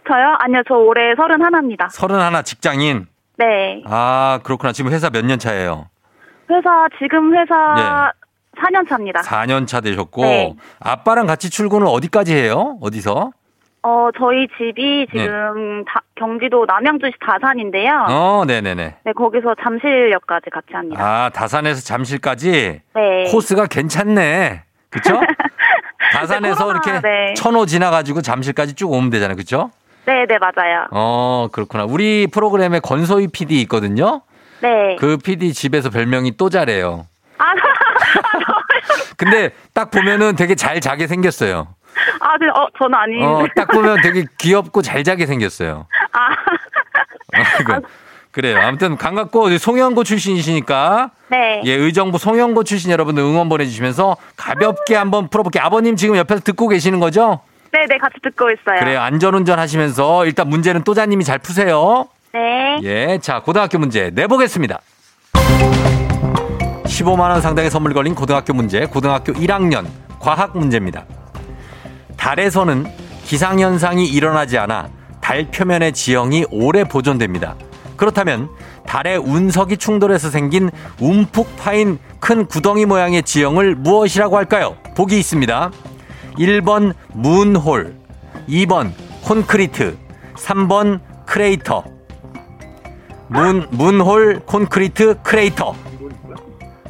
저요? 0.09 0.37
아니요, 0.41 0.63
저 0.67 0.75
올해 0.75 1.15
서른 1.17 1.43
하나입니다. 1.43 1.89
서른 1.91 2.19
하나 2.19 2.43
직장인. 2.43 3.07
네. 3.37 3.83
아, 3.87 4.41
그렇구나. 4.43 4.73
지금 4.73 4.91
회사 4.91 5.11
몇 5.11 5.25
년 5.25 5.39
차예요? 5.39 5.87
회사, 6.51 6.89
지금 6.99 7.37
회사 7.37 8.11
4년 8.59 8.89
차입니다. 8.89 9.21
4년 9.21 9.67
차 9.67 9.81
되셨고. 9.81 10.23
네. 10.23 10.55
아빠랑 10.81 11.27
같이 11.27 11.51
출근을 11.51 11.87
어디까지 11.87 12.35
해요? 12.35 12.79
어디서? 12.81 13.31
어, 13.83 14.09
저희 14.19 14.49
집이 14.59 15.07
지금 15.13 15.85
다- 15.85 16.01
경기도 16.17 16.65
남양주시 16.67 17.13
다산인데요. 17.25 18.07
네. 18.09 18.13
어, 18.15 18.45
네네네. 18.47 18.97
네, 19.05 19.13
거기서 19.13 19.55
잠실역까지 19.63 20.51
같이 20.51 20.69
합니다. 20.73 21.01
아, 21.05 21.29
다산에서 21.31 21.81
잠실까지 21.83 22.81
네. 22.95 23.25
코스가 23.31 23.67
괜찮네. 23.67 24.63
그쵸? 24.91 25.21
다산에서 26.13 26.65
코로나, 26.65 26.81
이렇게 26.85 27.01
네. 27.07 27.35
천호 27.35 27.67
지나가지고 27.67 28.23
잠실까지 28.23 28.75
쭉 28.75 28.91
오면 28.93 29.11
되잖아요. 29.11 29.37
그쵸? 29.37 29.71
네, 30.09 30.25
네, 30.27 30.39
맞아요. 30.39 30.87
어, 30.91 31.49
그렇구나. 31.53 31.85
우리 31.85 32.27
프로그램에 32.29 32.81
권소희 32.81 33.29
PD 33.29 33.61
있거든요. 33.63 34.23
네. 34.63 34.97
그 34.99 35.19
PD 35.19 35.53
집에서 35.53 35.91
별명이 35.91 36.39
또 36.39 36.49
잘해요. 36.49 37.07
아, 37.37 37.45
정말요? 37.55 38.63
근데 39.19 39.51
딱 39.75 39.91
보면은 39.91 40.35
되게 40.35 40.55
잘 40.55 40.81
자게 40.81 41.07
생겼어요. 41.07 41.69
아, 42.21 42.39
네, 42.39 42.47
어, 42.49 42.67
저는 42.79 42.95
아닌데. 42.95 43.23
어, 43.27 43.47
딱 43.55 43.69
보면 43.69 44.01
되게 44.03 44.25
귀엽고 44.39 44.81
잘 44.81 45.05
자게 45.05 45.27
생겼어요. 45.27 45.87
아, 46.13 47.39
어, 47.39 47.43
이거. 47.61 47.81
그래요. 48.31 48.59
아무튼 48.61 48.97
반갑고 48.97 49.59
송영고 49.59 50.05
출신이시니까 50.05 51.11
네. 51.29 51.61
예, 51.67 51.73
의정부 51.75 52.17
송영고 52.17 52.65
출신 52.65 52.91
여러분들 52.91 53.23
응원 53.23 53.51
보내주시면서 53.51 54.17
가볍게 54.37 54.95
한번 54.97 55.29
풀어볼게요. 55.29 55.63
아버님 55.63 55.97
지금 55.97 56.17
옆에서 56.17 56.41
듣고 56.43 56.69
계시는 56.69 56.99
거죠? 56.99 57.41
네, 57.73 57.87
네, 57.89 57.99
같이 57.99 58.15
듣고 58.23 58.51
있어요. 58.51 58.81
그래요. 58.81 59.01
안전운전 59.01 59.59
하시면서 59.59 60.25
일단 60.27 60.49
문제는 60.49 60.85
또자님이 60.85 61.25
잘 61.25 61.39
푸세요. 61.39 62.09
네. 62.33 62.79
예, 62.83 63.19
자 63.21 63.41
고등학교 63.41 63.79
문제 63.79 64.11
내보겠습니다. 64.15 64.81
15만 66.85 67.21
원 67.31 67.41
상당의 67.41 67.71
선물 67.71 67.95
걸린 67.95 68.15
고등학교 68.15 68.53
문제, 68.53 68.87
고등학교 68.87 69.33
1학년 69.33 69.87
과학 70.19 70.57
문제입니다. 70.57 71.05
달에서는 72.17 72.87
기상 73.25 73.61
현상이 73.61 74.07
일어나지 74.07 74.59
않아 74.59 74.89
달 75.21 75.51
표면의 75.51 75.93
지형이 75.93 76.47
오래 76.51 76.85
보존됩니다. 76.85 77.55
그렇다면 77.97 78.49
달에 78.87 79.19
운석이 79.19 79.77
충돌해서 79.77 80.31
생긴 80.31 80.71
움푹 81.01 81.57
파인 81.59 81.99
큰 82.21 82.47
구덩이 82.47 82.87
모양의 82.87 83.23
지형을 83.23 83.75
무엇이라고 83.75 84.37
할까요? 84.37 84.77
보기 84.97 85.19
있습니다. 85.19 85.71
1번 86.39 86.95
moon 87.15 87.50
hole, 87.50 87.95
2번 88.49 88.93
콘크리트, 89.25 89.99
3번 90.37 91.01
크레이터. 91.27 91.85
moon, 93.27 93.67
moon 93.71 94.02
hole, 94.02 94.41
콘크리트, 94.47 95.21
크레이터. 95.23 95.75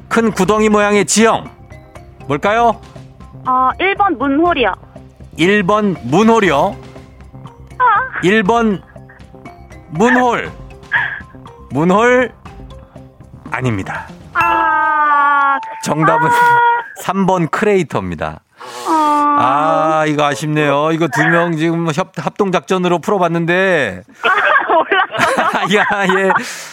큰 0.08 0.30
구덩이 0.30 0.68
모양의 0.68 1.06
지형. 1.06 1.50
뭘까요? 2.26 2.80
어, 3.46 3.70
1번 3.80 4.16
moon 4.18 4.36
hole이요. 4.36 4.72
1번 5.38 5.96
문홀이요. 6.04 6.76
1번 8.22 8.82
문홀. 9.90 10.50
문홀 11.70 12.32
아닙니다. 13.50 14.06
아, 14.34 15.58
정답은 15.82 16.28
3번 17.02 17.50
크레이터입니다. 17.50 18.40
어, 18.86 19.36
아, 19.40 20.04
이거 20.06 20.24
아쉽네요. 20.24 20.90
이거 20.92 21.08
두 21.08 21.22
명 21.28 21.56
지금 21.56 21.88
협, 21.92 22.12
합동작전으로 22.16 22.98
풀어봤는데. 23.00 24.02
야, 25.76 25.84
예. 26.18 26.30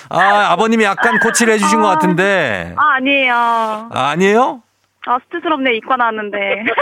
아, 0.10 0.52
아버님이 0.52 0.84
약간 0.84 1.20
코치를 1.20 1.54
해주신 1.54 1.82
것 1.82 1.88
같은데. 1.88 2.74
아, 2.78 2.96
아니에요. 2.98 3.34
아, 3.36 3.90
아니에요? 4.10 4.62
아, 5.08 5.18
쑥스럽네, 5.26 5.76
이과 5.78 5.98
나왔는데. 5.98 6.38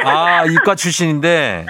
아, 0.05 0.45
이과 0.45 0.75
출신인데. 0.75 1.65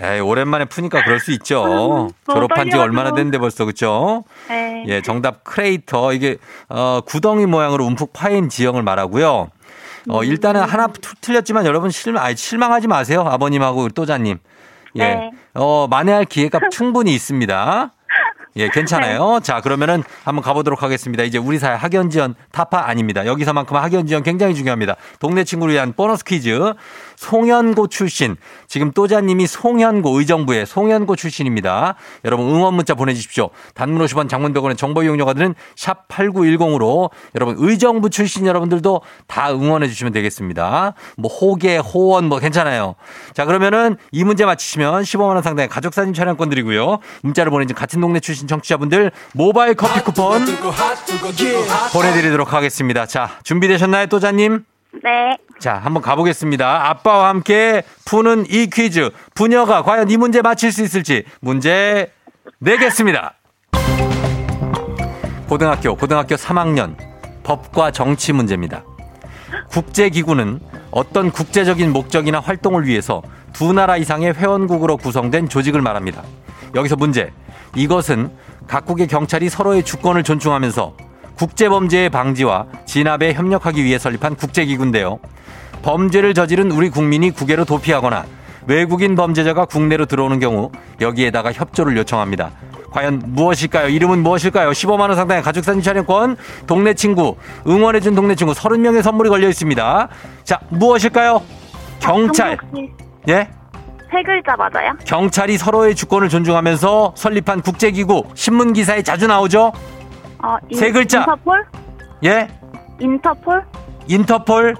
에이, 0.00 0.20
오랜만에 0.20 0.64
푸니까 0.66 1.02
그럴 1.04 1.18
수 1.20 1.30
있죠. 1.32 1.64
너무 1.66 2.08
졸업한 2.30 2.70
지. 2.70 2.76
얼마나 2.76 3.12
됐는데 3.14 3.38
벌써, 3.38 3.64
그쵸? 3.64 4.24
네. 4.48 4.84
예, 4.88 5.00
정답 5.02 5.44
크레이터. 5.44 6.12
이게, 6.12 6.36
어, 6.68 7.00
구덩이 7.06 7.46
모양으로 7.46 7.84
움푹 7.84 8.12
파인 8.12 8.48
지형을 8.48 8.82
말하고요. 8.82 9.48
어, 10.08 10.24
일단은 10.24 10.62
하나 10.62 10.86
투- 10.88 11.14
틀렸지만 11.20 11.64
여러분 11.66 11.90
실망, 11.90 12.24
아니, 12.24 12.36
실망하지 12.36 12.88
마세요. 12.88 13.22
아버님하고 13.22 13.88
또자님. 13.90 14.38
예. 14.96 15.02
네. 15.14 15.30
어, 15.54 15.86
만회할 15.88 16.24
기회가 16.24 16.58
충분히 16.70 17.14
있습니다. 17.14 17.92
예, 18.56 18.68
괜찮아요. 18.68 19.40
자, 19.42 19.62
그러면은 19.62 20.02
한번 20.24 20.42
가보도록 20.42 20.82
하겠습니다. 20.82 21.24
이제 21.24 21.38
우리 21.38 21.58
사회 21.58 21.74
학연 21.74 22.10
지원 22.10 22.34
타파 22.50 22.80
아닙니다. 22.86 23.24
여기서만큼 23.24 23.74
학연 23.78 24.06
지원 24.06 24.22
굉장히 24.22 24.54
중요합니다. 24.54 24.96
동네 25.20 25.42
친구를 25.44 25.72
위한 25.72 25.94
보너스 25.94 26.22
퀴즈. 26.22 26.74
송현고 27.22 27.86
출신. 27.86 28.36
지금 28.66 28.90
또자님이 28.90 29.46
송현고 29.46 30.18
의정부의 30.18 30.66
송현고 30.66 31.14
출신입니다. 31.14 31.94
여러분 32.24 32.46
응원 32.46 32.74
문자 32.74 32.94
보내주십시오. 32.94 33.50
단문 33.74 34.04
50원 34.04 34.28
장문병원의 34.28 34.76
정보 34.76 35.04
이용료가 35.04 35.34
드는 35.34 35.54
샵 35.76 36.08
8910으로 36.08 37.10
여러분 37.36 37.54
의정부 37.58 38.10
출신 38.10 38.46
여러분들도 38.46 39.02
다 39.28 39.52
응원해 39.52 39.86
주시면 39.86 40.12
되겠습니다. 40.12 40.94
뭐 41.16 41.30
호계, 41.32 41.78
호원 41.78 42.24
뭐 42.24 42.40
괜찮아요. 42.40 42.96
자, 43.34 43.44
그러면은 43.44 43.96
이 44.10 44.24
문제 44.24 44.44
맞히시면 44.44 45.02
15만 45.02 45.34
원 45.34 45.42
상당의 45.42 45.68
가족 45.68 45.94
사진 45.94 46.14
촬영권 46.14 46.50
드리고요. 46.50 46.98
문자를 47.22 47.50
보내준 47.50 47.76
같은 47.76 48.00
동네 48.00 48.18
출신 48.18 48.48
청취자분들 48.48 49.12
모바일 49.34 49.74
커피 49.74 50.00
쿠폰 50.00 50.44
보내드리도록 51.92 52.52
하겠습니다. 52.52 53.06
자, 53.06 53.30
준비되셨나요, 53.44 54.06
또자님? 54.06 54.64
네. 55.02 55.36
자, 55.58 55.74
한번 55.74 56.02
가보겠습니다. 56.02 56.90
아빠와 56.90 57.28
함께 57.28 57.82
푸는 58.04 58.46
이 58.48 58.68
퀴즈. 58.68 59.10
부녀가 59.34 59.82
과연 59.82 60.10
이 60.10 60.16
문제 60.16 60.42
맞힐 60.42 60.72
수 60.72 60.82
있을지 60.82 61.24
문제 61.40 62.12
내겠습니다. 62.58 63.34
고등학교, 65.48 65.94
고등학교 65.96 66.34
3학년 66.34 66.96
법과 67.42 67.90
정치 67.90 68.32
문제입니다. 68.32 68.84
국제기구는 69.70 70.60
어떤 70.90 71.30
국제적인 71.30 71.92
목적이나 71.92 72.40
활동을 72.40 72.86
위해서 72.86 73.22
두 73.52 73.72
나라 73.72 73.96
이상의 73.96 74.34
회원국으로 74.34 74.96
구성된 74.96 75.48
조직을 75.48 75.80
말합니다. 75.80 76.22
여기서 76.74 76.96
문제. 76.96 77.32
이것은 77.74 78.30
각국의 78.66 79.08
경찰이 79.08 79.48
서로의 79.48 79.82
주권을 79.82 80.22
존중하면서 80.22 80.96
국제범죄의 81.42 82.08
방지와 82.10 82.66
진압에 82.84 83.32
협력하기 83.32 83.82
위해 83.82 83.98
설립한 83.98 84.36
국제기구인데요. 84.36 85.18
범죄를 85.82 86.34
저지른 86.34 86.70
우리 86.70 86.88
국민이 86.88 87.32
국외로 87.32 87.64
도피하거나 87.64 88.24
외국인 88.68 89.16
범죄자가 89.16 89.64
국내로 89.64 90.06
들어오는 90.06 90.38
경우 90.38 90.70
여기에다가 91.00 91.52
협조를 91.52 91.96
요청합니다. 91.96 92.52
과연 92.92 93.22
무엇일까요? 93.26 93.88
이름은 93.88 94.22
무엇일까요? 94.22 94.70
15만 94.70 95.00
원 95.00 95.16
상당의 95.16 95.42
가족 95.42 95.64
사진 95.64 95.82
촬영권, 95.82 96.36
동네 96.68 96.94
친구, 96.94 97.36
응원해 97.66 97.98
준 97.98 98.14
동네 98.14 98.36
친구 98.36 98.52
30명의 98.52 99.02
선물이 99.02 99.28
걸려 99.28 99.48
있습니다. 99.48 100.08
자, 100.44 100.60
무엇일까요? 100.68 101.42
경찰. 101.98 102.56
예? 103.28 103.48
세 104.12 104.22
글자 104.24 104.54
맞아요? 104.56 104.92
경찰이 105.04 105.58
서로의 105.58 105.96
주권을 105.96 106.28
존중하면서 106.28 107.14
설립한 107.16 107.62
국제기구, 107.62 108.26
신문 108.34 108.74
기사에 108.74 109.02
자주 109.02 109.26
나오죠? 109.26 109.72
어, 110.42 110.56
인- 110.68 110.78
세 110.78 110.90
글자. 110.90 111.20
인터폴? 111.20 111.66
예? 112.24 112.48
인터폴? 113.00 113.64
인터폴. 114.08 114.76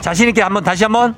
자신 0.00 0.28
있게 0.28 0.42
한번 0.42 0.62
다시 0.62 0.84
한번. 0.84 1.14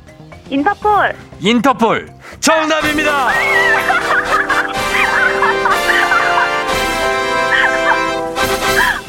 인터폴. 0.48 1.14
인터폴 1.40 2.08
정답입니다. 2.40 3.28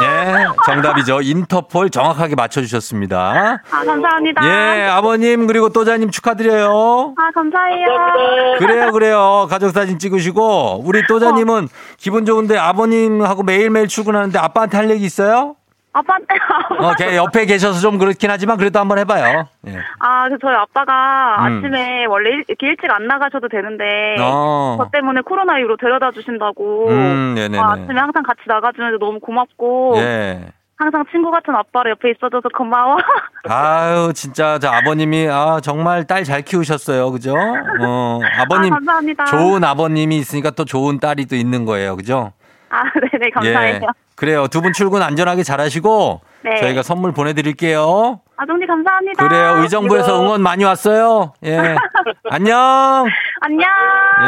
네, 0.01 0.45
정답이죠. 0.65 1.21
인터폴 1.21 1.89
정확하게 1.89 2.35
맞춰주셨습니다. 2.35 3.61
아, 3.71 3.83
감사합니다. 3.83 4.41
예, 4.45 4.87
아버님 4.87 5.47
그리고 5.47 5.69
또자님 5.69 6.11
축하드려요. 6.11 7.15
아, 7.17 7.31
감사해요. 7.33 8.57
그래요, 8.59 8.91
그래요. 8.91 9.47
가족 9.49 9.71
사진 9.71 9.99
찍으시고 9.99 10.83
우리 10.85 11.05
또자님은 11.07 11.67
기분 11.97 12.25
좋은데 12.25 12.57
아버님하고 12.57 13.43
매일매일 13.43 13.87
출근하는데 13.87 14.37
아빠한테 14.39 14.77
할 14.77 14.89
얘기 14.89 15.05
있어요? 15.05 15.55
아빠한테, 15.93 16.35
어, 16.79 16.93
걔 16.97 17.17
옆에 17.17 17.45
계셔서 17.45 17.79
좀 17.81 17.97
그렇긴 17.97 18.31
하지만 18.31 18.57
그래도 18.57 18.79
한번 18.79 18.97
해봐요. 18.99 19.47
예. 19.67 19.77
아, 19.99 20.29
그 20.29 20.37
저희 20.41 20.55
아빠가 20.55 21.35
음. 21.39 21.57
아침에 21.59 22.05
원래 22.05 22.29
일, 22.29 22.45
이렇게 22.47 22.67
일찍 22.67 22.89
안 22.89 23.07
나가셔도 23.07 23.49
되는데 23.49 24.15
어. 24.19 24.77
저 24.79 24.89
때문에 24.89 25.21
코로나 25.21 25.59
이후로 25.59 25.75
데려다 25.77 26.11
주신다고 26.11 26.89
음, 26.89 27.33
네네네. 27.35 27.59
아, 27.59 27.71
아침에 27.73 27.99
항상 27.99 28.23
같이 28.23 28.41
나가주는데 28.47 28.97
너무 28.99 29.19
고맙고 29.19 29.95
예. 29.97 30.45
항상 30.77 31.03
친구 31.11 31.29
같은 31.29 31.53
아빠를 31.53 31.91
옆에 31.91 32.09
있어줘서 32.11 32.49
고마워. 32.57 32.97
아유, 33.49 34.13
진짜, 34.15 34.57
저 34.57 34.69
아버님이, 34.69 35.27
아, 35.29 35.59
정말 35.61 36.07
딸 36.07 36.23
잘 36.23 36.41
키우셨어요. 36.41 37.11
그죠? 37.11 37.35
어, 37.35 38.19
아버님, 38.39 38.73
아, 38.73 38.77
감사합니다. 38.77 39.25
좋은 39.25 39.63
아버님이 39.63 40.17
있으니까 40.17 40.49
또 40.51 40.65
좋은 40.65 40.99
딸이 40.99 41.27
또 41.27 41.35
있는 41.35 41.65
거예요. 41.65 41.95
그죠? 41.97 42.31
아, 42.69 42.81
네네, 43.11 43.29
감사해요. 43.29 43.75
예. 43.75 43.79
그래요. 44.21 44.47
두 44.47 44.61
분 44.61 44.71
출근 44.71 45.01
안전하게 45.01 45.41
잘 45.41 45.59
하시고, 45.59 46.21
네. 46.43 46.55
저희가 46.57 46.83
선물 46.83 47.11
보내드릴게요. 47.11 48.19
아동님 48.37 48.67
감사합니다. 48.67 49.27
그래요. 49.27 49.63
의정부에서 49.63 50.21
응원 50.21 50.43
많이 50.43 50.63
왔어요. 50.63 51.33
예. 51.43 51.75
안녕! 52.29 53.07
안녕. 53.41 53.67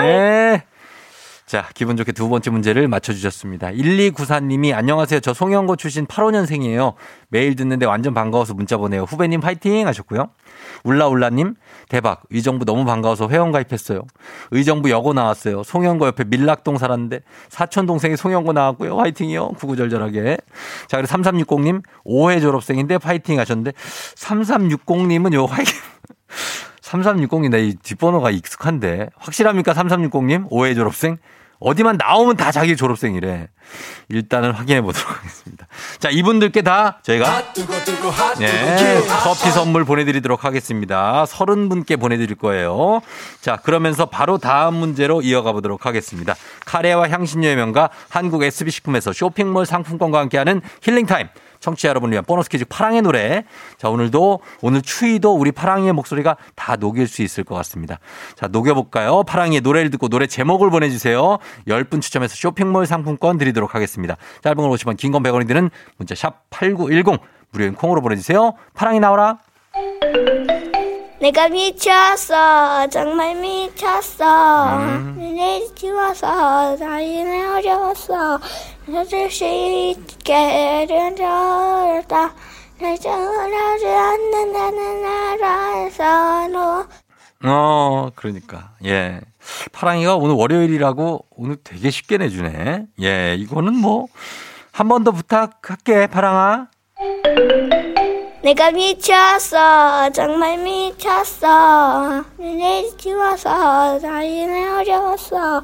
예. 0.05 0.63
자, 1.53 1.69
기분 1.75 1.97
좋게 1.97 2.13
두 2.13 2.29
번째 2.29 2.49
문제를 2.49 2.87
맞춰주셨습니다. 2.87 3.67
1294님이 3.73 4.73
안녕하세요. 4.73 5.19
저 5.19 5.35
송영고 5.35 5.75
출신 5.75 6.07
85년생이에요. 6.07 6.95
매일 7.27 7.55
듣는데 7.55 7.85
완전 7.85 8.15
반가워서 8.15 8.55
문자 8.55 8.77
보내요. 8.77 9.03
후배님 9.03 9.39
파이팅 9.39 9.85
하셨고요. 9.85 10.31
울라울라님 10.83 11.53
대박. 11.89 12.23
의정부 12.31 12.65
너무 12.65 12.85
반가워서 12.85 13.29
회원 13.29 13.51
가입했어요. 13.51 14.01
의정부 14.49 14.89
여고 14.89 15.13
나왔어요. 15.13 15.61
송영고 15.61 16.07
옆에 16.07 16.23
밀락동 16.23 16.79
살았는데 16.79 17.19
사촌 17.49 17.85
동생이 17.85 18.17
송영고 18.17 18.53
나왔고요. 18.53 18.97
화이팅이요. 18.97 19.49
구구절절하게. 19.49 20.37
자, 20.87 20.97
그리고 20.97 21.07
3360님 21.07 21.83
5회 22.03 22.41
졸업생인데 22.41 22.97
파이팅 22.97 23.39
하셨는데 23.39 23.73
3360님은 24.15 25.33
요 25.33 25.45
화이팅 25.45 25.71
3360님, 26.81 27.49
나이 27.49 27.75
뒷번호가 27.75 28.31
익숙한데. 28.31 29.09
확실합니까? 29.17 29.73
3360님? 29.73 30.49
5회 30.49 30.73
졸업생? 30.75 31.17
어디만 31.63 31.97
나오면 31.97 32.35
다 32.35 32.51
자기 32.51 32.75
졸업생이래. 32.75 33.47
일단은 34.09 34.51
확인해 34.51 34.81
보도록 34.81 35.09
하겠습니다. 35.17 35.65
자, 35.97 36.09
이분들께 36.09 36.61
다 36.61 36.99
저희가 37.03 37.53
네, 38.37 39.01
커피 39.23 39.49
선물 39.49 39.85
보내드리도록 39.85 40.43
하겠습니다. 40.43 41.23
30분께 41.23 41.97
보내드릴 41.99 42.35
거예요. 42.35 43.01
자, 43.39 43.55
그러면서 43.55 44.05
바로 44.07 44.37
다음 44.37 44.75
문제로 44.75 45.21
이어가 45.21 45.53
보도록 45.53 45.85
하겠습니다. 45.85 46.35
카레와 46.65 47.09
향신료의 47.09 47.55
명가 47.55 47.89
한국 48.09 48.43
SB식품에서 48.43 49.13
쇼핑몰 49.13 49.65
상품권과 49.65 50.19
함께하는 50.19 50.61
힐링타임. 50.81 51.29
청취자 51.63 51.89
여러분을 51.89 52.11
위한 52.11 52.25
보너스 52.25 52.49
퀴즈 52.49 52.65
파랑의 52.65 53.01
노래. 53.01 53.45
자, 53.77 53.89
오늘도, 53.89 54.41
오늘 54.61 54.81
추위도 54.81 55.33
우리 55.33 55.51
파랑이의 55.51 55.93
목소리가 55.93 56.35
다 56.55 56.75
녹일 56.75 57.07
수 57.07 57.21
있을 57.21 57.43
것 57.45 57.55
같습니다. 57.55 57.99
자, 58.35 58.47
녹여볼까요? 58.47 59.23
파랑이의 59.23 59.61
노래를 59.61 59.89
듣고 59.91 60.09
노래 60.09 60.27
제목을 60.27 60.69
보내주세요. 60.69 61.37
10분 61.67 62.01
추첨해서 62.01 62.35
쇼핑몰 62.35 62.85
상품권 62.85 63.37
드리도록 63.37 63.73
하겠습니다. 63.75 64.17
짧은 64.43 64.57
걸 64.57 64.69
오시면 64.69 64.97
긴 64.97 65.13
건 65.13 65.21
100원이 65.23 65.47
드는 65.47 65.69
문자 65.97 66.15
샵 66.15 66.49
8910 66.49 67.19
무료인 67.51 67.75
콩으로 67.75 68.01
보내주세요. 68.01 68.53
파랑이 68.73 68.99
나오라. 68.99 69.37
내가 71.23 71.47
미쳤어 71.47 72.85
정말 72.89 73.33
미쳤어 73.35 74.77
내 75.15 75.65
지워서 75.73 76.75
다리는 76.75 77.55
어려웠어 77.55 78.37
찾을 78.91 79.31
수 79.31 79.45
있게 79.45 80.85
된다 80.85 81.95
날 82.77 82.99
전하지 82.99 83.87
않는다는 83.87 85.01
나라에서 85.01 86.47
너 86.49 86.87
어, 87.45 88.09
그러니까. 88.15 88.71
예. 88.83 89.21
파랑이가 89.71 90.17
오늘 90.17 90.35
월요일이라고 90.35 91.25
오늘 91.37 91.55
되게 91.63 91.89
쉽게 91.89 92.17
내주네. 92.17 92.85
예, 93.01 93.35
이거는 93.35 93.75
뭐, 93.75 94.07
한 94.71 94.87
번 94.87 95.03
더 95.03 95.11
부탁할게, 95.11 96.07
파랑아. 96.07 96.67
내가 98.43 98.71
미쳤어. 98.71 100.09
정말 100.09 100.57
미쳤어. 100.57 102.25
내 102.37 102.89
지워서 102.97 103.97
다리는 103.99 104.79
어려웠어. 104.79 105.63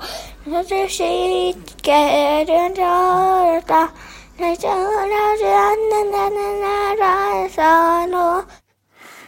찾을 0.50 0.90
수 0.90 1.04
있게 1.04 2.46
된다. 2.48 3.92
날 4.40 4.58
전하지 4.58 5.46
않는다는 5.46 6.62
나라에서 6.62 8.06
너 8.08 8.46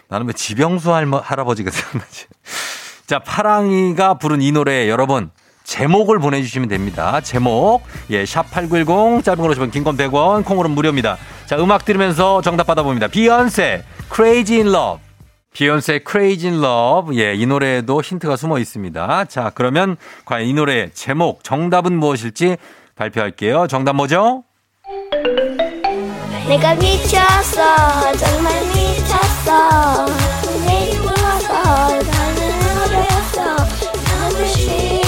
나는 0.07 0.27
왜 0.27 0.33
지병수 0.33 0.93
할머, 0.93 1.17
할아버지가 1.17 1.71
생각나지? 1.71 2.27
자, 3.05 3.19
파랑이가 3.19 4.13
부른 4.13 4.41
이 4.41 4.53
노래 4.53 4.89
여러분 4.89 5.29
제목을 5.63 6.19
보내주시면 6.19 6.69
됩니다. 6.69 7.21
제목 7.21 7.81
예, 8.09 8.23
샵8910 8.23 9.23
짧은 9.23 9.41
걸 9.41 9.51
오시면 9.51 9.71
긴건 9.71 9.97
100원 9.97 10.45
콩으로는 10.45 10.75
무료입니다. 10.75 11.17
자, 11.45 11.57
음악 11.57 11.85
들으면서 11.85 12.41
정답 12.41 12.67
받아봅니다. 12.67 13.07
비욘세 13.07 13.83
Crazy 14.13 14.61
in 14.61 14.73
Love 14.73 15.03
비욘세 15.53 16.01
Crazy 16.09 16.51
in 16.51 16.63
Love 16.63 17.17
예, 17.17 17.33
이 17.35 17.45
노래에도 17.45 18.01
힌트가 18.01 18.35
숨어 18.35 18.59
있습니다. 18.59 19.25
자, 19.25 19.51
그러면 19.53 19.97
과연 20.25 20.47
이 20.47 20.53
노래의 20.53 20.91
제목 20.93 21.43
정답은 21.43 21.97
무엇일지 21.97 22.57
발표할게요. 22.95 23.67
정답 23.67 23.95
뭐죠? 23.95 24.43
내가 26.47 26.75
미쳤어 26.75 28.13
정말 28.17 28.61
미쳤어 28.67 30.05
부어서 31.01 31.53
나는 31.87 32.51
수있 34.47 35.00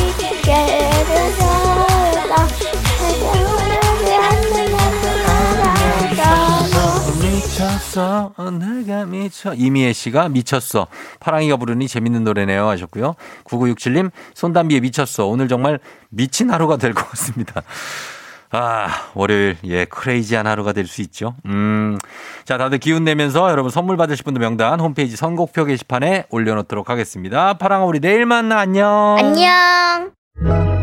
미쳤어? 7.94 8.34
내가 8.60 9.06
미쳐. 9.06 9.54
이미애 9.54 9.94
씨가 9.94 10.30
미쳤어. 10.30 10.88
파랑이가 11.20 11.58
부르니 11.58 11.88
재밌는 11.88 12.24
노래네요 12.24 12.68
하셨고요. 12.68 13.16
9967님 13.46 14.10
손담비에 14.34 14.80
미쳤어. 14.80 15.28
오늘 15.28 15.48
정말 15.48 15.80
미친 16.10 16.50
하루가 16.50 16.78
될 16.78 16.94
것 16.94 17.08
같습니다. 17.10 17.62
아 18.56 18.88
월요일 19.16 19.58
예 19.64 19.86
크레이지한 19.86 20.46
하루가 20.46 20.74
될 20.74 20.86
수 20.88 21.02
있죠. 21.02 21.36
음 21.46 21.98
자 22.46 22.58
다들 22.58 22.78
기운 22.80 23.04
내면서 23.04 23.50
여러분 23.50 23.72
선물 23.72 23.96
받으실 23.96 24.24
분들 24.26 24.40
명단 24.42 24.80
홈페이지 24.80 25.16
선곡표 25.16 25.66
게시판에 25.66 26.26
올려놓도록 26.30 26.90
하겠습니다. 26.90 27.54
파랑아 27.54 27.86
우리 27.86 28.00
내일 28.00 28.26
만나. 28.26 28.60
안녕. 28.60 29.16
안녕 29.18 30.83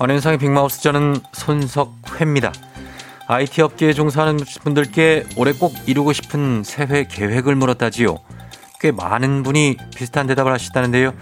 안현상의 0.00 0.38
빅마우스 0.38 0.80
저는 0.80 1.16
손석회입니다. 1.32 2.52
IT 3.26 3.62
업계에 3.62 3.92
종사하는 3.92 4.38
분들께 4.62 5.26
올해 5.36 5.52
꼭 5.52 5.74
이루고 5.86 6.12
싶은 6.12 6.62
새해 6.64 7.04
계획을 7.04 7.56
물었다지요. 7.56 8.16
꽤 8.80 8.92
많은 8.92 9.42
분이 9.42 9.76
비슷한 9.96 10.26
대답을 10.28 10.52
하셨다는데요. 10.52 11.12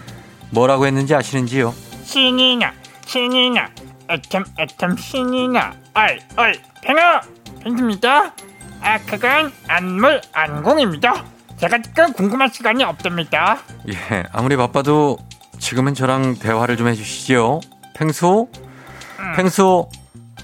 뭐라고 0.51 0.87
했는지 0.87 1.15
아시는지요? 1.15 1.75
신이 2.05 2.59
나 2.59 2.73
신이 3.07 3.51
나 3.51 3.69
애템 4.11 4.45
애템 4.59 4.97
신이 4.97 5.49
나 5.49 5.75
어이 5.95 6.19
어이 6.37 6.53
팽아 6.83 7.21
팽입니다 7.65 8.33
아 8.81 8.99
그건 9.07 9.53
안물 9.67 10.21
안공입니다 10.33 11.25
제가 11.57 11.83
지금 11.83 12.13
궁금한 12.13 12.49
시간이 12.49 12.85
없답니다 12.85 13.59
예, 13.89 14.23
아무리 14.31 14.57
바빠도 14.57 15.19
지금은 15.59 15.95
저랑 15.95 16.39
대화를 16.39 16.77
좀 16.77 16.87
해주시죠. 16.87 17.61
팽수? 17.97 18.47
팽수? 19.35 19.89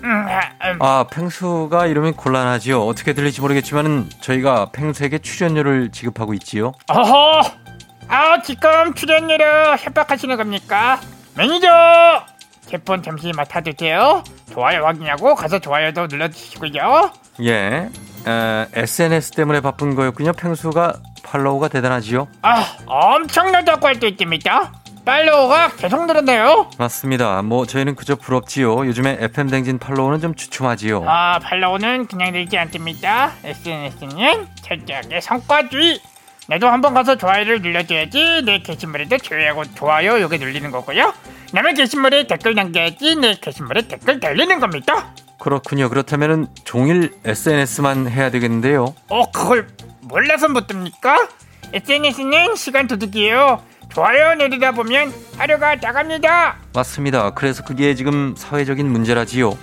음, 0.02 0.26
아, 0.28 0.40
음, 0.70 0.78
아, 0.82 1.04
팽수가 1.10 1.86
이러면 1.86 2.14
곤란하지요. 2.14 2.82
어떻게 2.82 3.12
들릴지 3.12 3.40
모르겠지만 3.40 4.10
저희가 4.20 4.70
팽수에게 4.72 5.18
출연료를 5.18 5.90
지급하고 5.92 6.34
있지요. 6.34 6.72
어허 6.88 7.42
아 8.08 8.42
지금 8.42 8.94
출연료로 8.94 9.76
협박하시는 9.78 10.36
겁니까 10.36 11.00
매니저 11.36 11.68
제폰 12.66 13.02
잠시 13.02 13.32
맡아도 13.32 13.72
돼요 13.72 14.22
좋아요 14.52 14.84
확인하고 14.84 15.34
가서 15.34 15.58
좋아요도 15.58 16.08
눌러주시고요 16.08 17.10
예, 17.42 17.88
에, 18.26 18.66
SNS 18.74 19.30
때문에 19.32 19.60
바쁜 19.60 19.94
거였군요. 19.94 20.32
팽수가 20.32 20.94
팔로우가 21.22 21.68
대단하지요. 21.68 22.26
아 22.42 22.66
엄청나다고 22.86 23.86
할 23.86 23.94
수 24.00 24.06
있습니다 24.06 24.72
팔로우가 25.04 25.70
계속 25.76 26.06
늘었네요 26.06 26.70
맞습니다. 26.78 27.42
뭐 27.42 27.66
저희는 27.66 27.96
그저 27.96 28.14
부럽지요. 28.14 28.86
요즘에 28.86 29.18
FM 29.20 29.48
댕진 29.48 29.78
팔로우는 29.78 30.20
좀 30.20 30.34
주춤하지요. 30.34 31.04
아, 31.06 31.38
팔로우는 31.40 32.06
그냥 32.06 32.32
늘지 32.32 32.56
않습니다. 32.58 33.32
SNS는 33.44 34.46
철저하게 34.62 35.20
성과주의. 35.20 36.00
나도 36.48 36.68
한번 36.68 36.94
가서 36.94 37.16
좋아요를 37.16 37.62
눌러줘야지 37.62 38.42
내 38.44 38.58
게시물에도 38.60 39.18
좋아요, 39.18 39.62
좋아요 39.74 40.20
요게 40.20 40.38
눌리는 40.38 40.70
거고요. 40.70 41.12
남의 41.52 41.74
게시물에 41.74 42.26
댓글 42.26 42.54
남겨야지 42.54 43.16
내 43.16 43.34
게시물에 43.34 43.82
댓글 43.88 44.20
달리는 44.20 44.58
겁니다. 44.60 45.14
그렇군요. 45.38 45.88
그렇다면은 45.88 46.46
종일 46.64 47.14
SNS만 47.24 48.08
해야 48.08 48.30
되겠는데요. 48.30 48.94
어, 49.08 49.30
그걸 49.32 49.68
몰라서 50.00 50.48
못 50.48 50.66
듭니까? 50.68 51.28
SNS는 51.72 52.54
시간 52.56 52.86
도둑이에요. 52.86 53.62
좋아요 53.92 54.34
누르다 54.34 54.72
보면 54.72 55.12
하루가 55.36 55.74
나갑니다. 55.76 56.56
맞습니다. 56.74 57.30
그래서 57.30 57.62
그게 57.62 57.94
지금 57.94 58.34
사회적인 58.36 58.90
문제라지요. 58.90 59.56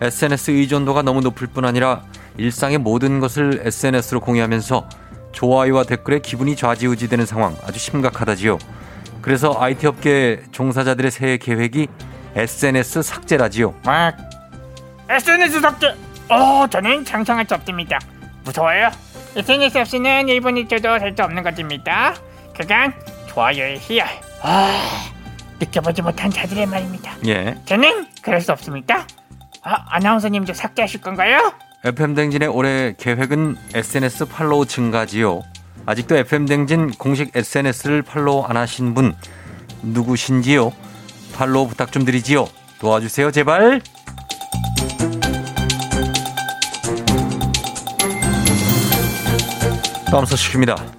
SNS 0.00 0.50
의존도가 0.52 1.02
너무 1.02 1.20
높을 1.20 1.46
뿐 1.46 1.64
아니라 1.64 2.02
일상의 2.36 2.78
모든 2.78 3.20
것을 3.20 3.60
SNS로 3.64 4.20
공유하면서 4.20 4.88
좋아요와 5.32 5.84
댓글에 5.84 6.18
기분이 6.18 6.56
좌지우지되는 6.56 7.24
상황 7.26 7.56
아주 7.64 7.78
심각하다지요. 7.78 8.58
그래서 9.22 9.54
IT 9.58 9.86
업계 9.86 10.42
종사자들의 10.50 11.10
새해 11.10 11.36
계획이 11.36 11.86
SNS 12.34 13.02
삭제라지요. 13.02 13.74
막 13.84 14.16
SNS 15.08 15.60
삭제. 15.60 15.94
어, 16.28 16.66
저는 16.68 17.04
상상할 17.04 17.46
수 17.46 17.54
없습니다. 17.54 17.98
무서워요. 18.44 18.90
SNS 19.36 19.78
없이는 19.78 20.26
1분 20.26 20.66
1초도 20.66 20.98
살수 20.98 21.22
없는 21.22 21.42
것입니다. 21.42 22.14
그간 22.56 22.92
좋아요의 23.38 23.78
희열. 23.78 24.08
아, 24.42 25.10
느껴보지 25.60 26.02
못한 26.02 26.28
자들의 26.28 26.66
말입니다. 26.66 27.12
예. 27.26 27.56
저는 27.66 28.08
그럴 28.20 28.40
수 28.40 28.50
없습니다. 28.50 29.06
아, 29.62 29.84
아나운서님도 29.90 30.54
삭제하실 30.54 31.00
건가요? 31.00 31.52
FM 31.84 32.14
댕진의 32.14 32.48
올해 32.48 32.94
계획은 32.98 33.56
SNS 33.74 34.26
팔로우 34.26 34.66
증가지요. 34.66 35.42
아직도 35.86 36.16
FM 36.16 36.46
댕진 36.46 36.90
공식 36.90 37.30
SNS를 37.34 38.02
팔로우 38.02 38.42
안 38.42 38.56
하신 38.56 38.94
분 38.94 39.14
누구신지요? 39.82 40.72
팔로우 41.36 41.68
부탁 41.68 41.92
좀 41.92 42.04
드리지요. 42.04 42.48
도와주세요, 42.80 43.30
제발. 43.30 43.80
다음 50.10 50.24
소식입니다. 50.24 50.97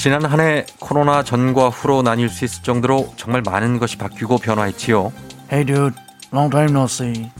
지난 0.00 0.24
한 0.24 0.40
해 0.40 0.64
코로나 0.78 1.22
전과 1.22 1.68
후로 1.68 2.00
나뉠 2.00 2.30
수 2.30 2.46
있을 2.46 2.62
정도로 2.62 3.12
정말 3.16 3.42
많은 3.42 3.78
것이 3.78 3.98
바뀌고 3.98 4.38
변화했지요. 4.38 5.12
Hey 5.52 5.66
dude, 5.66 5.94
long 6.32 6.50
time 6.50 6.70
no 6.70 6.84
see. 6.84 7.30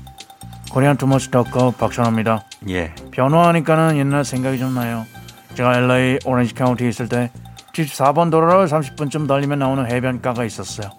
코리안 0.71 0.99
투머치 0.99 1.31
덕커 1.31 1.71
박찬호입니다. 1.79 2.45
예. 2.69 2.95
변화하니까는 3.13 3.97
옛날 3.97 4.27
생각이 4.27 4.59
좀 4.59 4.75
나요. 4.75 5.07
제가 5.55 5.79
LA 5.79 6.19
오렌지 6.27 6.53
카운티에 6.55 6.87
있을 6.91 7.09
때 7.09 7.31
74번 7.75 8.31
도로를 8.31 8.67
30분쯤 8.67 9.27
달리면 9.27 9.59
나오는 9.59 9.91
해변가가 9.91 10.45
있었어요. 10.45 10.91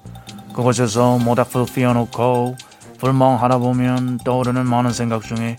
그곳에서 0.55 1.19
모닥불 1.19 1.67
피워놓고 1.67 2.55
불멍 2.97 3.35
하다 3.41 3.59
보면 3.59 4.17
떠오르는 4.25 4.65
많은 4.65 4.91
생각 4.93 5.21
중에 5.21 5.57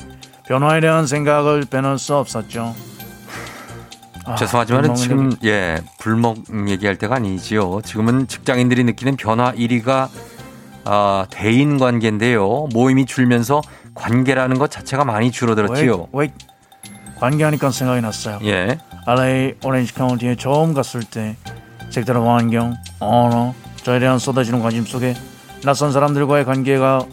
변화에 0.48 0.80
대한 0.80 1.06
생각을 1.06 1.64
빼놓을 1.70 1.98
수 1.98 2.16
없었죠. 2.16 2.74
아, 4.24 4.34
죄송하지만 4.36 4.94
지금 4.94 5.32
예 5.44 5.80
불먹 5.98 6.38
얘기할 6.68 6.96
때가 6.96 7.16
아니지요. 7.16 7.80
지금은 7.84 8.28
직장인들이 8.28 8.84
느끼는 8.84 9.16
변화 9.16 9.52
1위가 9.52 10.08
아, 10.84 11.26
대인 11.30 11.78
관계인데요. 11.78 12.68
모임이 12.72 13.06
줄면서 13.06 13.60
관계라는 13.94 14.58
것 14.58 14.70
자체가 14.70 15.04
많이 15.04 15.30
줄어들었지요. 15.30 16.08
wait. 16.14 16.34
관계하니까 17.18 17.70
생각이 17.70 18.00
났어요. 18.00 18.38
예. 18.44 18.78
LA 19.06 19.54
오렌지 19.64 19.94
카운티에 19.94 20.36
처음 20.36 20.74
갔을 20.74 21.02
때 21.02 21.36
색다른 21.90 22.22
환경, 22.22 22.74
언어, 23.00 23.54
저에 23.76 23.98
대한 24.00 24.18
쏟아지는 24.18 24.60
관심 24.60 24.84
속에 24.84 25.14
낯선 25.62 25.92
사람들과의 25.92 26.44
관계가 26.44 27.06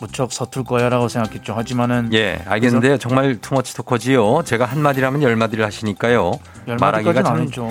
무척 0.00 0.32
서툴 0.32 0.64
거야라고 0.64 1.08
생각했죠. 1.08 1.54
하지만은 1.54 2.10
예, 2.12 2.42
알겠는데요. 2.46 2.98
정말 2.98 3.36
투머치 3.40 3.74
토커지요. 3.76 4.42
제가 4.44 4.64
한 4.64 4.80
마디라면 4.80 5.22
열 5.22 5.36
마디를 5.36 5.64
하시니까요. 5.64 6.32
말하기가 6.66 7.22
참 7.22 7.36
아니죠. 7.36 7.68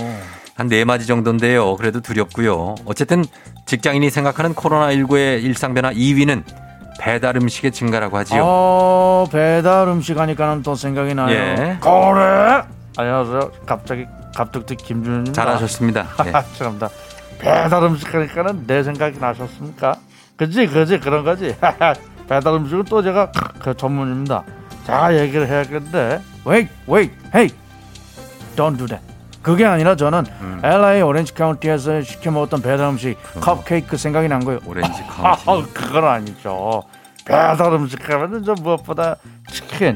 한네 0.56 0.84
마디 0.86 1.08
정도인데요. 1.08 1.75
그래도 1.77 2.01
두렵고요. 2.01 2.75
어쨌든 2.86 3.23
직장인이 3.65 4.10
생각하는 4.10 4.54
코로나19의 4.54 5.43
일상 5.43 5.73
변화 5.73 5.91
2위는 5.91 6.43
배달 6.99 7.36
음식의 7.38 7.71
증가라고 7.71 8.17
하지요. 8.17 8.41
어, 8.45 9.25
배달 9.32 9.88
음식 9.88 10.17
하니까는 10.19 10.62
또 10.62 10.75
생각이 10.75 11.15
나요. 11.15 11.32
예. 11.32 11.77
그래. 11.82 12.63
안녕하세요. 12.97 13.51
갑자기 13.65 14.06
갑툭튀 14.36 14.75
김준입니다. 14.75 15.34
잘하셨습니다. 15.34 16.08
예. 16.27 16.32
죄송합니다. 16.54 16.89
배달 17.39 17.84
음식 17.84 18.13
하니까는 18.13 18.67
내 18.67 18.84
생각이 18.84 19.17
나셨습니까? 19.19 19.95
그지, 20.38 20.67
그지 20.67 20.99
그런 20.99 21.23
거지. 21.23 21.56
배달 22.30 22.54
음식은 22.54 22.86
또 22.86 23.01
제가 23.01 23.32
그 23.60 23.75
전문입니다. 23.75 24.43
자 24.86 25.17
얘기를 25.17 25.47
해야겠는데. 25.47 26.21
Wait, 26.45 26.69
wait, 26.89 27.13
hey, 27.34 27.49
don't 28.55 28.77
do 28.77 28.87
that. 28.87 29.01
그게 29.41 29.65
아니라 29.65 29.95
저는 29.95 30.23
음. 30.41 30.61
LA 30.63 31.01
오렌지 31.01 31.33
카운티에서 31.33 32.01
시켜 32.03 32.29
먹었던 32.31 32.61
배달 32.61 32.87
음식 32.87 33.17
컵케이크 33.41 33.97
생각이 33.97 34.27
난 34.27 34.43
거예요. 34.45 34.59
오렌지 34.67 35.01
아, 35.17 35.35
카운티. 35.35 35.73
그건 35.73 36.05
아니죠. 36.05 36.83
배달 37.25 37.73
음식 37.73 38.07
하면은 38.07 38.43
저 38.43 38.53
무엇보다 38.53 39.15
치킨, 39.51 39.95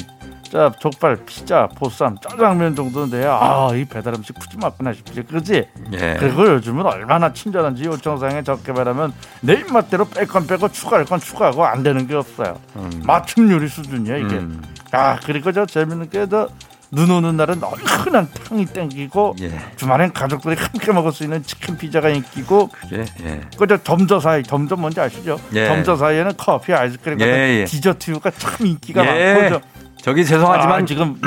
저 0.49 0.71
족발, 0.79 1.17
피자, 1.25 1.67
보쌈, 1.67 2.17
짜장면 2.27 2.75
정도인데요. 2.75 3.33
아, 3.33 3.71
이 3.75 3.85
배달 3.85 4.15
음식 4.15 4.33
푸짐하구나 4.39 4.93
싶지, 4.93 5.21
그지? 5.23 5.67
예. 5.93 6.15
그거 6.19 6.47
요즘은 6.47 6.83
얼마나 6.85 7.31
친절한지 7.33 7.83
요청사항에 7.85 8.41
적게 8.43 8.71
말하면 8.71 9.13
내 9.41 9.53
입맛대로 9.53 10.05
뺄 10.05 10.25
건 10.27 10.47
빼고 10.47 10.69
추가할 10.69 11.05
건 11.05 11.19
추가하고 11.19 11.63
안 11.65 11.83
되는 11.83 12.07
게 12.07 12.15
없어요. 12.15 12.59
맞춤 13.03 13.51
요리 13.51 13.67
수준이야 13.67 14.17
이게. 14.17 14.35
음. 14.37 14.63
아 14.91 15.19
그리고 15.23 15.51
저 15.51 15.65
재밌는 15.67 16.09
게저 16.09 16.47
눈 16.95 17.11
오는 17.11 17.35
날은 17.35 17.61
얼큰한 17.61 18.29
탕이 18.31 18.65
땡기고 18.67 19.35
예. 19.41 19.51
주말엔 19.75 20.13
가족들이 20.13 20.55
함께 20.55 20.93
먹을 20.93 21.11
수 21.11 21.23
있는 21.23 21.43
치킨 21.43 21.77
피자가 21.77 22.09
인기고 22.09 22.69
그게 22.69 23.03
예. 23.25 23.41
그저 23.57 23.77
점저 23.83 24.21
사이 24.21 24.41
점점 24.41 24.79
뭔지 24.79 25.01
아시죠? 25.01 25.37
예. 25.53 25.67
점저 25.67 25.97
사이에는 25.97 26.31
커피, 26.37 26.73
아이스크림 26.73 27.17
같은 27.17 27.33
예, 27.33 27.59
예. 27.59 27.65
디저트류가 27.65 28.31
참 28.31 28.65
인기가 28.65 29.05
예. 29.05 29.33
많고 29.33 29.49
저, 29.49 29.61
저기 29.97 30.25
죄송하지만 30.25 30.83
아, 30.83 30.85
지금 30.85 31.19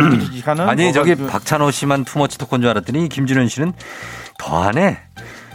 아니 0.66 0.92
저기 0.94 1.14
박찬호 1.14 1.70
씨만 1.70 2.04
투머치 2.04 2.38
토크인 2.38 2.62
줄 2.62 2.70
알았더니 2.70 3.10
김준현 3.10 3.48
씨는 3.48 3.74
더하네. 4.38 4.98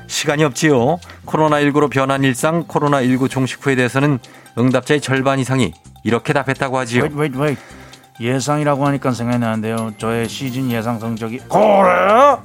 시간이 0.05 0.43
없지요. 0.43 0.99
코로나19로 1.25 1.89
변한 1.89 2.23
일상, 2.23 2.65
코로나19 2.65 3.31
종식 3.31 3.65
후에 3.65 3.75
대해서는 3.75 4.19
응답자의 4.59 5.01
절반 5.01 5.39
이상이 5.39 5.73
이렇게 6.03 6.33
답했다고 6.33 6.77
하지요. 6.77 7.03
wait, 7.03 7.17
wait, 7.17 7.39
wait. 7.39 7.82
예상이라고 8.19 8.85
하니까 8.87 9.11
생각이 9.11 9.39
나는데요. 9.39 9.91
저의 9.97 10.29
시즌 10.29 10.71
예상 10.71 10.99
성적이 10.99 11.39
그래? 11.39 12.37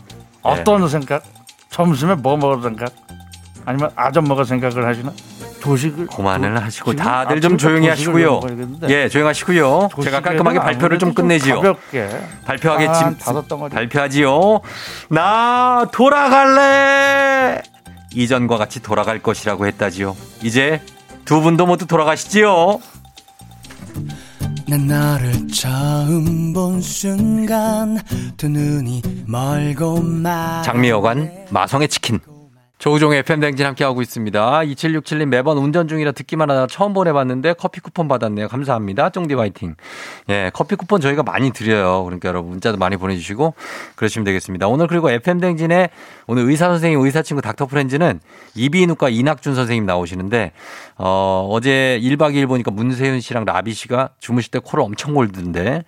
어떤 0.43 0.89
생각? 0.89 1.23
점심에 1.71 2.15
뭐 2.15 2.37
먹을 2.37 2.63
생각? 2.63 2.93
아니면 3.65 3.91
아점 3.97 4.25
먹을 4.25 4.45
생각을 4.47 4.87
하시나? 4.87 5.13
조식을 5.61 6.07
그만을 6.07 6.63
하시고 6.63 6.95
다들 6.95 7.41
좀 7.41 7.55
아침부터 7.55 7.69
조용히 7.69 7.89
하시고요. 7.89 8.41
예, 8.89 9.09
조용히 9.09 9.27
하시고요. 9.27 9.89
제가 10.03 10.21
깔끔하게 10.21 10.61
발표를 10.61 10.99
좀 10.99 11.13
끝내지요. 11.13 11.57
가볍게 11.57 12.09
발표하게 12.45 12.87
다섯 13.21 13.47
덩어리. 13.49 13.75
발표하지요. 13.75 14.61
나 15.11 15.85
돌아갈래. 15.93 17.61
이전과 18.15 18.57
같이 18.57 18.81
돌아갈 18.81 19.19
것이라고 19.19 19.67
했다지요. 19.67 20.17
이제 20.43 20.81
두 21.25 21.43
분도 21.43 21.67
모두 21.67 21.87
돌아가시지요. 21.87 22.81
난 24.69 24.87
너를 24.87 25.49
처음 25.49 26.53
본 26.53 26.83
순간 26.83 27.99
두 28.37 28.51
눈이 28.51 29.01
멀고 29.27 30.03
말 30.03 30.63
장미여관 30.63 31.47
마성의 31.51 31.89
치킨. 31.89 32.21
조우종의 32.79 33.19
FM댕진 33.19 33.67
함께하고 33.67 34.03
있습니다. 34.03 34.61
2767님 34.61 35.27
매번 35.27 35.59
운전 35.59 35.89
중이라 35.89 36.13
듣기만 36.13 36.49
하다가 36.49 36.69
처음 36.69 36.93
보내봤는데 36.93 37.55
커피 37.55 37.81
쿠폰 37.81 38.07
받았네요. 38.07 38.47
감사합니다. 38.47 39.11
쫑디 39.11 39.35
화이팅. 39.35 39.75
예, 40.29 40.53
커피 40.55 40.77
쿠폰 40.77 41.01
저희가 41.01 41.25
많이 41.25 41.51
드려요. 41.51 42.05
그러니까 42.05 42.29
여러분 42.29 42.51
문자도 42.53 42.79
많이 42.79 42.97
보내주시고 42.97 43.55
그러시면 43.97 44.25
되겠습니다. 44.25 44.69
오늘 44.69 44.87
그리고 44.87 45.11
FM댕진에 45.11 45.91
오늘 46.29 46.45
의사 46.45 46.69
선생님, 46.69 47.01
의사 47.01 47.23
친구 47.23 47.43
닥터 47.43 47.67
프렌즈는 47.67 48.21
이비인후과 48.55 49.09
이낙준 49.09 49.57
선생님 49.57 49.85
나오시는데 49.85 50.53
어, 50.99 51.49
어제 51.51 51.99
1박 52.01 52.35
2일 52.35 52.47
보니까 52.47 52.71
문세윤 52.71 53.21
씨랑 53.21 53.45
라비 53.45 53.75
씨가 53.75 54.11
주무실 54.21 54.53
때 54.53 54.61
코를 54.61 54.85
엄청 54.85 55.15
골던데 55.15 55.83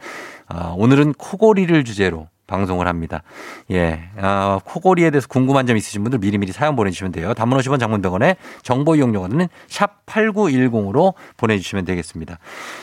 아, 0.48 0.74
오늘은 0.76 1.14
코골이를 1.14 1.84
주제로 1.84 2.26
방송을 2.50 2.86
합니다. 2.88 3.22
예. 3.70 4.00
아, 4.18 4.60
코골이에 4.64 5.10
대해서 5.10 5.28
궁금한 5.28 5.66
점 5.66 5.76
있으신 5.76 6.02
분들 6.02 6.18
미리미리 6.18 6.52
사연 6.52 6.76
보내주시면 6.76 7.12
돼요. 7.12 7.32
단문 7.32 7.58
50원 7.60 7.78
장문병원에 7.78 8.36
정보 8.62 8.96
이용료는 8.96 9.48
샵 9.68 10.04
8910으로 10.06 11.14
보내주시면 11.36 11.84
되겠습니다. 11.84 12.38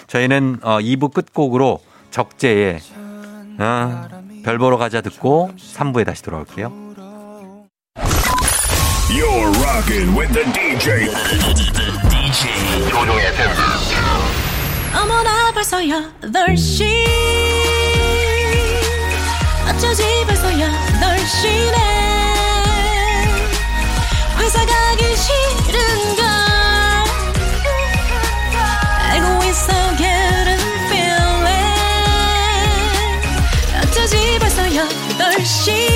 저희는 0.08 0.60
어, 0.64 0.80
2부 0.80 1.14
끝곡으로 1.14 1.80
적재의 2.10 2.80
어, 3.60 4.08
별 4.44 4.58
보러 4.58 4.78
가자 4.78 5.02
듣고 5.02 5.52
3부에 5.58 6.06
다시 6.06 6.24
돌아올게요. 6.24 6.88
You're 9.10 9.52
rocking 9.64 10.18
with 10.18 10.34
the 10.34 10.46
DJ. 10.54 11.08
DJ 12.10 12.90
조종의 12.90 13.26
FM. 13.28 13.52
어머나 15.02 15.52
벌써 15.54 15.78
8시 15.80 17.47
어쩌지 19.78 20.04
벌써 20.26 20.48
8시네 20.48 21.76
회사 24.40 24.66
가기 24.66 25.16
싫은걸 25.16 26.26
알고 29.12 29.44
있어 29.44 29.72
getting 29.98 30.64
feeling 30.88 31.62
어쩌지 33.84 34.40
벌써 34.40 34.64
8시 34.64 35.88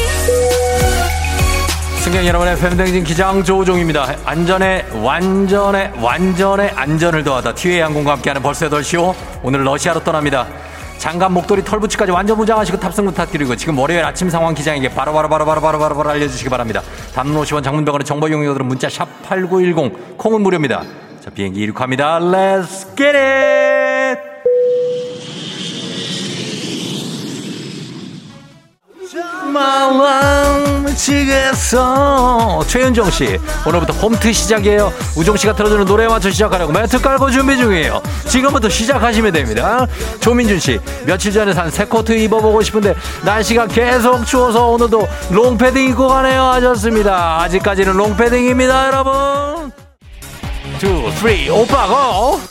승객 2.01 2.27
여러분의 2.27 2.59
팬댕진 2.59 3.03
기장 3.03 3.43
조우종입니다. 3.43 4.15
안전에 4.25 4.85
완전에 5.01 5.91
완전에 5.99 6.69
안전을 6.75 7.23
더하다 7.23 7.55
티웨이 7.55 7.79
항공과 7.79 8.11
함께하는 8.11 8.43
벌써 8.43 8.69
8시오. 8.69 9.15
오늘 9.41 9.65
러시아로 9.65 10.03
떠납니다. 10.03 10.47
장갑 11.01 11.31
목도리 11.31 11.63
털붙이까지 11.63 12.11
완전 12.11 12.37
무장하시고 12.37 12.79
탑승 12.79 13.05
부탁드리고 13.05 13.55
지금 13.55 13.75
월요일 13.79 14.05
아침 14.05 14.29
상황 14.29 14.53
기장에게 14.53 14.89
바로바로 14.89 15.27
바로바로 15.29 15.59
바로 15.59 15.95
바로 15.95 16.09
알려주시기 16.11 16.47
바랍니다. 16.47 16.83
단문 17.15 17.41
50원 17.41 17.63
장문병원의 17.63 18.05
정보 18.05 18.27
이용료들은 18.27 18.67
문자 18.67 18.87
샵 18.87 19.07
8910 19.23 20.15
콩은 20.19 20.41
무료입니다. 20.41 20.83
자 21.19 21.31
비행기 21.31 21.59
이륙합니다. 21.59 22.19
Let's 22.19 22.95
get 22.95 23.17
it! 23.17 24.21
마음 29.51 30.70
미치겠어. 30.91 32.63
최윤정 32.67 33.09
씨 33.11 33.39
오늘부터 33.65 33.93
홈트 33.93 34.31
시작이에요. 34.33 34.91
우종 35.15 35.37
씨가 35.37 35.53
틀어주는 35.55 35.85
노래에 35.85 36.07
맞춰 36.07 36.29
시작하려고 36.29 36.71
매트 36.73 37.01
깔고 37.01 37.31
준비 37.31 37.57
중이에요. 37.57 38.01
지금부터 38.27 38.69
시작하시면 38.69 39.31
됩니다. 39.33 39.85
조민준 40.19 40.59
씨 40.59 40.79
며칠 41.05 41.31
전에 41.31 41.53
산 41.53 41.71
새 41.71 41.85
코트 41.85 42.11
입어보고 42.11 42.61
싶은데 42.63 42.93
날씨가 43.23 43.67
계속 43.67 44.25
추워서 44.25 44.67
오늘도 44.67 45.07
롱패딩 45.29 45.89
입고 45.91 46.09
가네요 46.09 46.43
하셨습니다. 46.43 47.39
아직까지는 47.43 47.93
롱패딩입니다 47.93 48.87
여러분. 48.87 49.71
2, 50.83 51.11
3 51.47 51.55
오빠 51.55 51.87
고 51.87 52.41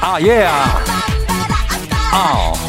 아, 0.00 0.18
예. 0.22 0.48
아. 2.10 2.67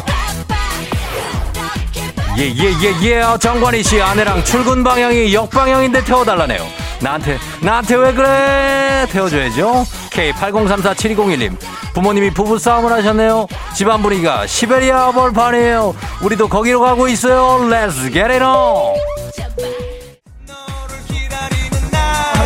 예, 2.40 2.46
예, 2.46 2.72
예, 2.82 2.94
예. 3.02 3.22
정관희 3.38 3.82
씨 3.82 4.00
아내랑 4.00 4.42
출근 4.44 4.82
방향이 4.82 5.34
역방향인데 5.34 6.04
태워달라네요. 6.04 6.66
나한테, 7.02 7.38
나한테 7.60 7.96
왜 7.96 8.14
그래? 8.14 9.06
태워줘야죠. 9.10 9.84
K80347201님. 10.10 11.58
부모님이 11.92 12.30
부부싸움을 12.30 12.90
하셨네요. 12.92 13.46
집안 13.74 14.00
분위기가 14.00 14.46
시베리아 14.46 15.12
벌판이에요. 15.12 15.94
우리도 16.22 16.48
거기로 16.48 16.80
가고 16.80 17.08
있어요. 17.08 17.58
Let's 17.68 18.10
get 18.10 18.20
it 18.32 18.42
on. 18.42 18.94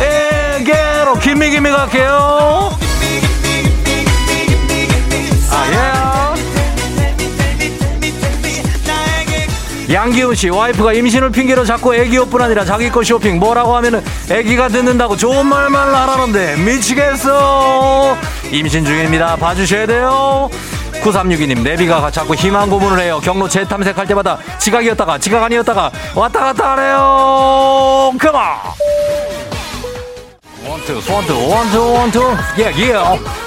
에게로 0.01 1.13
김미김미 1.19 1.69
갈게요. 1.69 2.84
양기훈 9.91 10.33
씨 10.35 10.49
와이프가 10.49 10.93
임신을 10.93 11.31
핑계로 11.31 11.63
자꾸 11.63 11.95
애기 11.95 12.17
옷뿐 12.17 12.41
아니라 12.41 12.65
자기 12.65 12.89
거 12.89 13.03
쇼핑 13.03 13.39
뭐라고 13.39 13.75
하면은 13.77 14.03
애기가 14.29 14.69
듣는다고 14.69 15.15
좋은 15.15 15.45
말만 15.45 15.93
하라는데 15.93 16.55
미치겠어. 16.57 18.17
임신 18.51 18.83
중입니다. 18.85 19.35
봐주셔야 19.35 19.85
돼요. 19.85 20.49
9362님 21.03 21.61
내비가 21.61 22.09
자꾸 22.09 22.33
희망 22.33 22.69
고문을 22.69 22.99
해요. 22.99 23.19
경로 23.23 23.47
재탐색할 23.47 24.07
때마다 24.07 24.37
지각이었다가 24.59 25.19
지각 25.19 25.43
아니었다가 25.43 25.91
왔다 26.15 26.39
갔다 26.39 26.71
하래요. 26.71 28.11
그만! 28.17 28.57
원투 30.67 31.01
원투 31.13 31.49
원투 31.49 31.93
원투. 31.93 32.37
예예. 32.57 32.93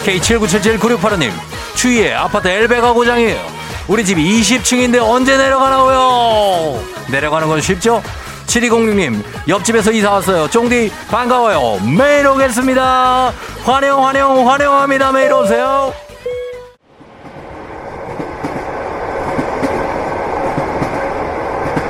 K79779685님 0.04 1.32
추위에 1.74 2.14
아파트 2.14 2.46
엘베가 2.46 2.92
고장이에요 2.92 3.57
우리 3.88 4.04
집이 4.04 4.22
20층인데 4.40 5.00
언제 5.02 5.36
내려가냐고요? 5.36 6.82
내려가는 7.10 7.48
건 7.48 7.60
쉽죠? 7.60 8.02
7206님 8.46 9.22
옆집에서 9.48 9.90
이사 9.92 10.10
왔어요. 10.12 10.48
쫑디 10.48 10.90
반가워요. 11.10 11.80
매일 11.96 12.26
오겠습니다. 12.26 13.32
환영 13.64 14.06
환영 14.06 14.48
환영합니다. 14.48 15.12
매일 15.12 15.32
오세요. 15.32 15.92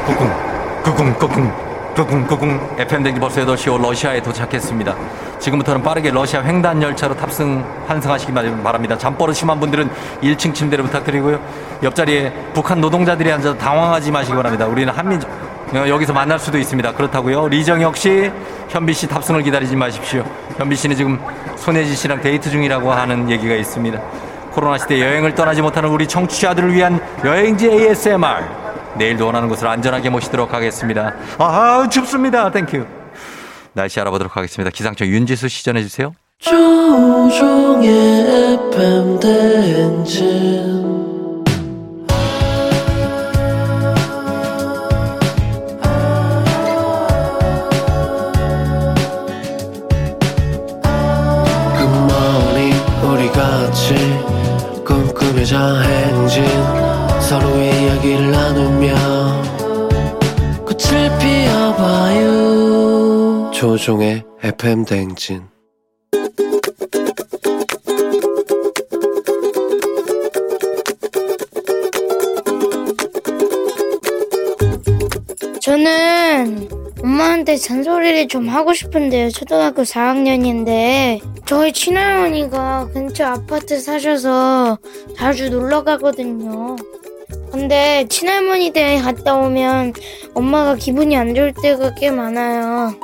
꾸꿍 0.07 0.83
꾸꿍 0.85 1.15
꾸꿍 1.19 1.68
꾸꿍 2.07 2.77
FM 2.79 3.03
댕기 3.03 3.21
벌써 3.21 3.45
8시 3.45 3.81
러시아에 3.81 4.23
도착했습니다. 4.23 4.95
지금부터는 5.39 5.83
빠르게 5.83 6.11
러시아 6.11 6.43
횡단 6.43 6.83
열차로 6.83 7.17
탑승 7.17 7.65
환승하시기 7.87 8.33
바랍니다. 8.33 8.97
잠버릇 8.97 9.35
심한 9.35 9.59
분들은 9.59 9.91
1층 10.23 10.55
침대를 10.55 10.85
부탁드리고요. 10.85 11.41
옆자리에 11.83 12.33
북한 12.55 12.81
노동자들이 12.81 13.33
앉아서 13.33 13.57
당황하지 13.57 14.11
마시기 14.11 14.37
바랍니다. 14.37 14.67
우리는 14.67 14.93
한민족 14.93 15.31
어, 15.75 15.87
여기서 15.87 16.15
만날 16.15 16.39
수도 16.39 16.59
있습니다. 16.59 16.93
그렇다고요. 16.95 17.49
리정혁 17.49 17.97
씨, 17.97 18.31
현빈 18.71 18.95
씨 18.95 19.07
탑승을 19.07 19.43
기다리지 19.43 19.77
마십시오. 19.77 20.25
현빈 20.57 20.77
씨는 20.77 20.97
지금 20.97 21.21
손예진 21.57 21.95
씨랑 21.95 22.23
데이트 22.23 22.51
중이라고 22.51 22.91
하는 22.91 23.31
얘기가 23.31 23.55
있습니다. 23.55 24.01
코로나 24.53 24.79
시대 24.79 25.01
여행을 25.01 25.35
떠나지 25.35 25.61
못하는 25.61 25.91
우리 25.91 26.09
청취자들을 26.09 26.73
위한 26.73 26.99
여행지 27.25 27.69
ASMR. 27.69 28.58
내일도 28.97 29.27
원하는 29.27 29.49
곳을 29.49 29.67
안전하게 29.69 30.11
모시도록 30.11 30.53
하겠습니다. 30.53 31.15
아, 31.39 31.87
춥습니다. 31.91 32.51
Thank 32.51 32.71
you. 32.71 32.87
날씨 33.73 34.01
알아보도록 34.01 34.37
하겠습니다. 34.37 34.71
기상청 34.71 35.09
윤지수 35.09 35.49
씨 35.49 35.65
전해주세요. 35.65 36.13
조종의 36.41 37.91
FM 38.73 39.21
대행진 39.21 40.89
굿모닝 51.77 52.73
우리 53.05 53.29
같이 53.31 53.95
꿈꾸며자 54.85 55.81
행진 55.81 56.45
서로의 57.21 57.78
이야기를 58.09 58.31
나누며 58.31 58.95
꽃을 60.65 61.19
피워봐요 61.19 62.31
조종의 63.53 64.25
FM 64.43 64.87
대행진 64.87 65.47
저는 75.61 76.69
엄마한테 77.03 77.57
잔소리를 77.57 78.29
좀 78.29 78.49
하고 78.49 78.73
싶은데요. 78.73 79.31
초등학교 79.31 79.83
4학년인데 79.83 81.21
저희 81.45 81.73
친할머니가 81.73 82.89
근처 82.93 83.27
아파트 83.27 83.79
사셔서 83.79 84.79
자주 85.15 85.51
놀러 85.51 85.85
가거든요. 85.85 86.77
근데 87.51 88.07
친할머니 88.09 88.71
댁에 88.71 89.01
갔다 89.01 89.37
오면 89.37 89.95
엄마가 90.35 90.77
기분이 90.77 91.17
안 91.17 91.35
좋을 91.35 91.53
때가 91.61 91.95
꽤 91.95 92.11
많아요. 92.11 92.95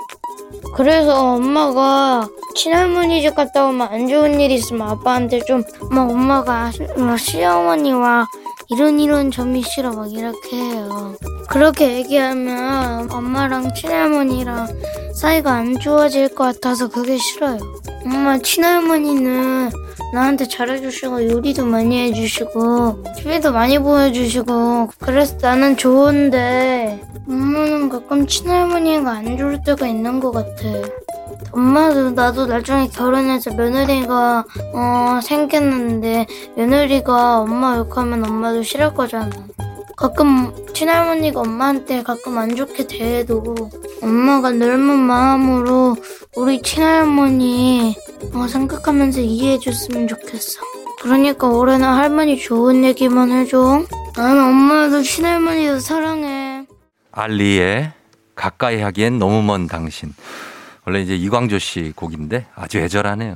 그래서 0.74 1.34
엄마가 1.34 2.28
친할머니 2.54 3.22
집 3.22 3.34
갔다 3.34 3.66
오면 3.66 3.88
안 3.88 4.08
좋은 4.08 4.40
일 4.40 4.50
있으면 4.50 4.88
아빠한테 4.88 5.40
좀막 5.40 6.10
엄마가 6.10 6.72
막 6.96 7.16
시어머니와 7.18 8.26
이런 8.70 8.98
이런 8.98 9.30
점이 9.30 9.62
싫어 9.62 9.92
막 9.92 10.12
이렇게 10.12 10.56
해요. 10.56 11.16
그렇게 11.48 11.96
얘기하면 11.96 13.10
엄마랑 13.10 13.74
친할머니랑 13.74 14.68
사이가 15.14 15.52
안 15.52 15.78
좋아질 15.78 16.34
것 16.34 16.44
같아서 16.44 16.88
그게 16.88 17.18
싫어요. 17.18 17.58
엄마 18.04 18.38
친할머니는 18.38 19.70
나한테 20.12 20.46
잘해주시고 20.46 21.30
요리도 21.30 21.66
많이 21.66 22.08
해주시고 22.08 23.04
TV도 23.16 23.52
많이 23.52 23.78
보여주시고 23.78 24.90
그래서 24.98 25.36
나는 25.40 25.76
좋은데 25.76 27.02
엄마는 27.28 27.88
가끔 27.88 28.26
친할머니가 28.26 29.10
안 29.10 29.36
좋을 29.36 29.62
때가 29.64 29.86
있는 29.86 30.20
것 30.20 30.30
같아. 30.32 31.03
엄마도 31.54 32.10
나도 32.10 32.46
나중에 32.46 32.88
결혼해서 32.88 33.54
며느리가 33.54 34.44
어 34.72 35.20
생겼는데 35.22 36.26
며느리가 36.56 37.40
엄마 37.40 37.76
욕하면 37.76 38.24
엄마도 38.28 38.62
싫을 38.64 38.92
거잖아. 38.94 39.30
가끔 39.96 40.52
친할머니가 40.74 41.40
엄마한테 41.40 42.02
가끔 42.02 42.38
안 42.38 42.56
좋게 42.56 42.88
대해도 42.88 43.54
엄마가 44.02 44.50
넓은 44.50 44.98
마음으로 44.98 45.96
우리 46.36 46.60
친할머니 46.60 47.96
어, 48.34 48.48
생각하면서 48.48 49.20
이해해 49.20 49.58
줬으면 49.60 50.08
좋겠어. 50.08 50.60
그러니까 51.00 51.46
올해는 51.46 51.86
할머니 51.86 52.36
좋은 52.36 52.84
얘기만 52.84 53.30
해줘. 53.30 53.84
나는 54.16 54.42
엄마도 54.42 55.02
친할머니도 55.02 55.78
사랑해. 55.78 56.66
알리의 57.12 57.92
가까이 58.34 58.80
하기엔 58.80 59.20
너무 59.20 59.42
먼 59.42 59.68
당신. 59.68 60.12
원래 60.86 61.00
이제 61.00 61.14
이광조 61.16 61.58
씨 61.58 61.92
곡인데 61.96 62.46
아주 62.54 62.78
애절하네요. 62.78 63.34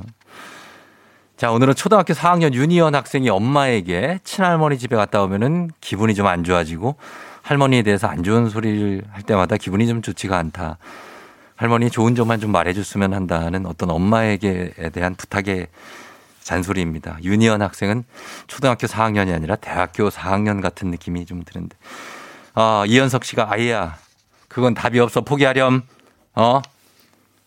자, 1.36 1.52
오늘은 1.52 1.74
초등학교 1.74 2.14
4학년 2.14 2.52
윤희연 2.52 2.94
학생이 2.94 3.30
엄마에게 3.30 4.18
친할머니 4.24 4.76
집에 4.78 4.96
갔다 4.96 5.22
오면은 5.22 5.70
기분이 5.80 6.14
좀 6.14 6.26
안 6.26 6.42
좋아지고 6.44 6.96
할머니에 7.42 7.82
대해서 7.82 8.06
안 8.08 8.22
좋은 8.22 8.48
소리를 8.50 9.04
할 9.10 9.22
때마다 9.22 9.56
기분이 9.56 9.86
좀 9.86 10.02
좋지가 10.02 10.36
않다. 10.36 10.78
할머니 11.56 11.90
좋은 11.90 12.14
점만 12.14 12.40
좀 12.40 12.52
말해줬으면 12.52 13.14
한다는 13.14 13.66
어떤 13.66 13.90
엄마에게 13.90 14.72
대한 14.92 15.14
부탁의 15.14 15.68
잔소리입니다. 16.42 17.18
윤희연 17.22 17.62
학생은 17.62 18.04
초등학교 18.46 18.86
4학년이 18.86 19.34
아니라 19.34 19.56
대학교 19.56 20.08
4학년 20.08 20.60
같은 20.60 20.90
느낌이 20.90 21.24
좀 21.24 21.42
드는데. 21.44 21.76
아, 22.54 22.84
이현석 22.86 23.24
씨가 23.24 23.48
아이야. 23.52 23.96
그건 24.48 24.74
답이 24.74 24.98
없어. 25.00 25.20
포기하렴. 25.22 25.82
어? 26.34 26.62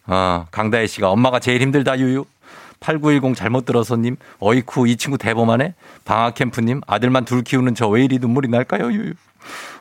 어, 0.07 0.45
강다혜 0.51 0.87
씨가 0.87 1.09
엄마가 1.09 1.39
제일 1.39 1.61
힘들다 1.61 1.99
유유. 1.99 2.25
8910 2.79 3.35
잘못 3.35 3.65
들어서님, 3.65 4.15
어이쿠 4.39 4.87
이 4.87 4.97
친구 4.97 5.17
대범하네. 5.19 5.75
방학 6.03 6.33
캠프님, 6.33 6.81
아들만 6.87 7.25
둘 7.25 7.43
키우는 7.43 7.75
저 7.75 7.87
왜 7.89 8.03
이리 8.03 8.17
눈물이 8.17 8.47
날까요 8.49 8.91
유유. 8.91 9.13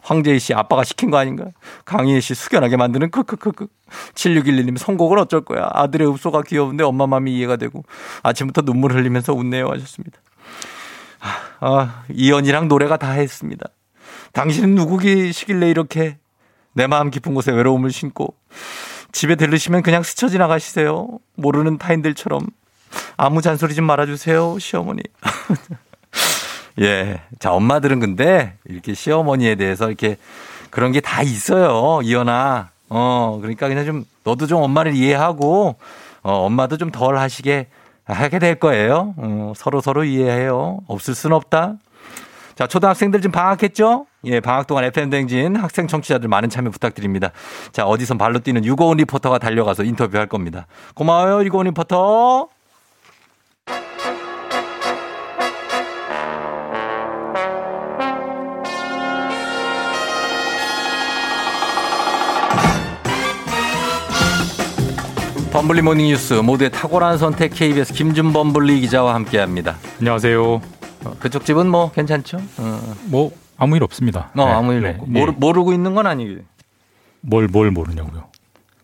황재희 0.03 0.39
씨 0.39 0.55
아빠가 0.55 0.85
시킨 0.85 1.11
거 1.11 1.19
아닌가? 1.19 1.47
강희애 1.85 2.21
씨 2.21 2.35
숙연하게 2.35 2.77
만드는 2.77 3.11
크크크크. 3.11 3.67
7611님 4.15 4.77
선곡은 4.79 5.19
어쩔 5.19 5.43
거야. 5.43 5.69
아들의 5.73 6.11
읍소가 6.13 6.43
귀여운데 6.43 6.85
엄마 6.85 7.07
마음이 7.07 7.35
이해가 7.37 7.57
되고 7.57 7.85
아침부터 8.23 8.63
눈물 8.63 8.93
흘리면서 8.95 9.33
웃네요 9.35 9.69
하셨습니다. 9.69 10.19
아, 11.61 12.05
이연이랑 12.11 12.69
노래가 12.69 12.97
다 12.97 13.11
했습니다. 13.13 13.67
당신은 14.33 14.75
누구시길래 14.77 15.69
이렇게 15.71 16.19
내 16.73 16.87
마음 16.87 17.11
깊은 17.11 17.35
곳에 17.35 17.53
외로움을 17.53 17.91
심고 17.93 18.35
집에 19.13 19.35
들르시면 19.35 19.83
그냥 19.83 20.03
스쳐 20.03 20.29
지나가시세요. 20.29 21.09
모르는 21.37 21.79
타인들처럼 21.79 22.47
아무 23.17 23.43
잔소리 23.43 23.75
좀 23.75 23.85
말아주세요, 23.85 24.59
시어머니. 24.59 25.03
예. 26.81 27.21
자, 27.39 27.53
엄마들은 27.53 28.01
근데 28.01 28.55
이렇게 28.65 28.95
시어머니에 28.95 29.55
대해서 29.57 29.89
이렇게 29.89 30.17
그런 30.71 30.93
게 30.93 31.01
다 31.01 31.23
있어요. 31.23 32.01
이현아. 32.03 32.71
어, 32.89 33.39
그러니까 33.41 33.69
그냥 33.69 33.85
좀 33.85 34.05
너도 34.25 34.47
좀 34.47 34.63
엄마를 34.63 34.95
이해하고 34.95 35.77
어, 36.23 36.33
엄마도 36.33 36.77
좀 36.77 36.91
덜 36.91 37.17
하시게 37.19 37.67
하게 38.05 38.39
될 38.39 38.57
거예요. 38.57 39.15
어, 39.17 39.53
서로 39.57 39.81
서로 39.81 40.05
이해해요. 40.05 40.79
없을 40.87 41.15
순 41.15 41.33
없다. 41.33 41.75
자, 42.57 42.67
초등학생들 42.67 43.21
지금 43.21 43.33
방학했죠? 43.33 44.07
예, 44.25 44.41
방학 44.41 44.67
동안 44.67 44.85
FM댕진 44.85 45.57
학생 45.57 45.87
청취자들 45.87 46.29
많은 46.29 46.51
참여 46.51 46.71
부탁드립니다. 46.71 47.33
자, 47.73 47.87
어디선 47.87 48.19
발로 48.19 48.41
뛰는 48.41 48.65
유고원 48.65 48.99
리포터가 48.99 49.39
달려가서 49.39 49.85
인터뷰할 49.85 50.27
겁니다. 50.27 50.67
고마워요, 50.95 51.45
유고원 51.45 51.67
리포터. 51.69 52.49
범블리 65.53 65.83
모닝 65.83 66.07
뉴스 66.07 66.35
모두의 66.35 66.71
탁월한 66.71 67.19
선택 67.19 67.53
KBS 67.55 67.93
김준범블리 67.93 68.81
기자와 68.81 69.15
함께합니다. 69.15 69.79
안녕하세요. 69.99 70.43
어, 71.05 71.17
그쪽 71.19 71.45
집은 71.45 71.67
뭐 71.69 71.91
괜찮죠? 71.91 72.39
어. 72.59 72.95
뭐 73.07 73.33
아무 73.61 73.77
일 73.77 73.83
없습니다. 73.85 74.31
어, 74.35 74.43
아무 74.47 74.73
일 74.73 74.85
없고 74.87 75.07
모르, 75.07 75.33
모르고 75.37 75.73
있는 75.73 75.95
건 75.95 76.07
아니고 76.07 76.43
뭘뭘 77.21 77.71
모르냐고요? 77.71 78.25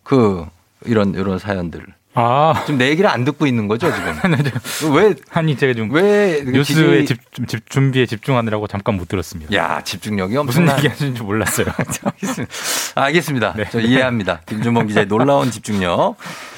그 0.02 0.46
이런 0.84 1.14
이런 1.14 1.38
사연들. 1.38 1.84
아 2.18 2.62
지금 2.64 2.78
내 2.78 2.88
얘기를 2.88 3.10
안 3.10 3.26
듣고 3.26 3.46
있는 3.46 3.68
거죠 3.68 3.92
지금? 3.94 4.14
왜 4.96 5.14
아니 5.32 5.54
제가 5.54 5.74
좀 5.74 5.90
왜 5.90 6.42
뉴스에 6.46 7.04
집, 7.04 7.20
집 7.46 7.68
준비에 7.68 8.06
집중하느라고 8.06 8.66
잠깐 8.68 8.96
못 8.96 9.06
들었습니다. 9.08 9.54
야 9.54 9.82
집중력이 9.82 10.34
무슨 10.38 10.62
엄청나. 10.62 10.78
얘기 10.78 10.88
하시는지 10.88 11.22
몰랐어요. 11.22 11.66
알겠습니다. 12.06 12.52
알겠습니다. 12.94 13.54
저 13.70 13.80
이해합니다. 13.80 14.40
김준범 14.46 14.86
기자의 14.86 15.08
놀라운 15.08 15.50
집중력. 15.50 16.16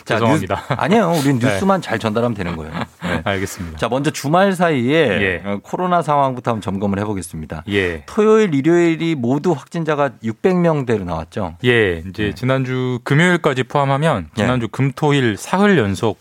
자, 0.09 0.15
죄송합니다. 0.17 0.55
뉴스, 0.55 0.73
아니에요. 0.81 1.11
우리는 1.11 1.39
네. 1.41 1.53
뉴스만 1.53 1.83
잘 1.83 1.99
전달하면 1.99 2.35
되는 2.35 2.57
거예요. 2.57 2.73
네. 3.03 3.21
알겠습니다. 3.25 3.79
자, 3.79 3.89
먼저 3.89 4.11
주말 4.11 4.53
사이에 4.53 4.93
예. 4.93 5.43
어, 5.45 5.61
코로나 5.63 6.01
상황부터 6.03 6.53
한번 6.53 6.63
점검을 6.63 6.99
해보겠습니다. 7.01 7.65
예. 7.69 8.05
토요일, 8.07 8.55
일요일이 8.55 9.15
모두 9.15 9.53
확진자가 9.53 10.11
600명대로 10.25 11.05
나왔죠. 11.05 11.57
예, 11.65 12.03
이제 12.09 12.33
지난주 12.35 13.01
금요일까지 13.05 13.65
포함하면 13.65 14.29
예. 14.39 14.43
지난주 14.43 14.69
금토일 14.69 15.37
사흘 15.37 15.79
연속 15.79 16.19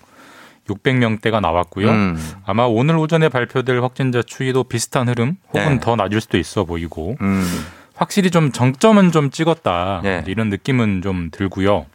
600명대가 0.67 1.39
나왔고요. 1.39 1.89
음. 1.89 2.17
아마 2.45 2.63
오늘 2.63 2.97
오전에 2.97 3.29
발표될 3.29 3.81
확진자 3.81 4.21
추이도 4.21 4.65
비슷한 4.65 5.07
흐름 5.07 5.37
혹은 5.53 5.75
네. 5.75 5.79
더 5.79 5.95
낮을 5.95 6.19
수도 6.19 6.37
있어 6.37 6.65
보이고 6.65 7.15
음. 7.21 7.65
확실히 7.95 8.29
좀 8.29 8.51
정점은 8.51 9.11
좀 9.11 9.31
찍었다 9.31 10.01
네. 10.03 10.23
이런 10.27 10.49
느낌은 10.49 11.01
좀 11.01 11.29
들고요. 11.31 11.85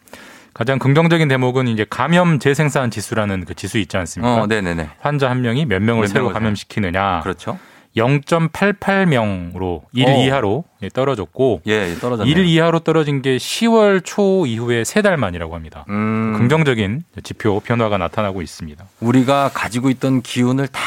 가장 0.55 0.79
긍정적인 0.79 1.29
대목은 1.29 1.69
이제 1.69 1.87
감염 1.89 2.39
재생산 2.39 2.91
지수라는 2.91 3.45
그 3.47 3.55
지수 3.55 3.79
있지 3.79 3.97
않습니까? 3.97 4.43
어, 4.43 4.47
네네네. 4.47 4.89
환자 5.01 5.31
한 5.31 5.41
명이 5.43 5.67
몇 5.67 5.81
명을 5.83 6.03
몇 6.03 6.07
새로 6.09 6.25
명을 6.25 6.35
감염시키느냐. 6.35 7.21
그렇죠. 7.23 7.59
0.88명으로 7.97 9.83
1 9.93 10.07
어. 10.07 10.11
이하로 10.25 10.65
예, 10.83 10.89
떨어졌고 10.89 11.63
예, 11.67 11.91
예, 11.91 11.95
떨어졌네요. 11.97 12.35
1 12.39 12.47
이하로 12.47 12.81
떨어진 12.81 13.21
게 13.23 13.37
10월 13.37 14.03
초 14.05 14.47
이후에 14.47 14.85
세 14.85 15.03
달 15.03 15.17
만이라고 15.17 15.55
합니다. 15.55 15.85
음. 15.89 16.35
긍정적인 16.39 17.03
지표 17.25 17.59
변화가 17.61 17.99
나타나고 17.99 18.41
있습니다. 18.41 18.85
우리가 19.01 19.51
가지고 19.53 19.91
있던 19.91 20.23
기운을 20.23 20.69
다 20.69 20.81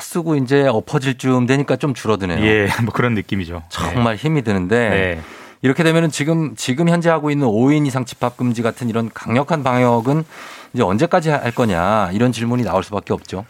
쓰고 0.00 0.36
이제 0.36 0.66
엎어질 0.68 1.18
쯤 1.18 1.46
되니까 1.46 1.76
좀 1.76 1.92
줄어드네요. 1.94 2.44
예, 2.46 2.68
뭐 2.84 2.92
그런 2.94 3.14
느낌이죠. 3.14 3.64
정말 3.68 4.14
힘이 4.16 4.42
드는데 4.42 4.88
네. 4.88 5.20
이렇게 5.62 5.82
되면은 5.82 6.10
지금 6.10 6.54
지금 6.56 6.88
현재 6.88 7.10
하고 7.10 7.30
있는 7.30 7.46
5인 7.46 7.86
이상 7.86 8.04
집합 8.04 8.36
금지 8.36 8.62
같은 8.62 8.88
이런 8.88 9.10
강력한 9.12 9.62
방역은 9.62 10.24
이제 10.72 10.82
언제까지 10.82 11.30
할 11.30 11.52
거냐 11.52 12.10
이런 12.12 12.32
질문이 12.32 12.62
나올 12.62 12.82
수밖에 12.84 13.12
없죠. 13.12 13.44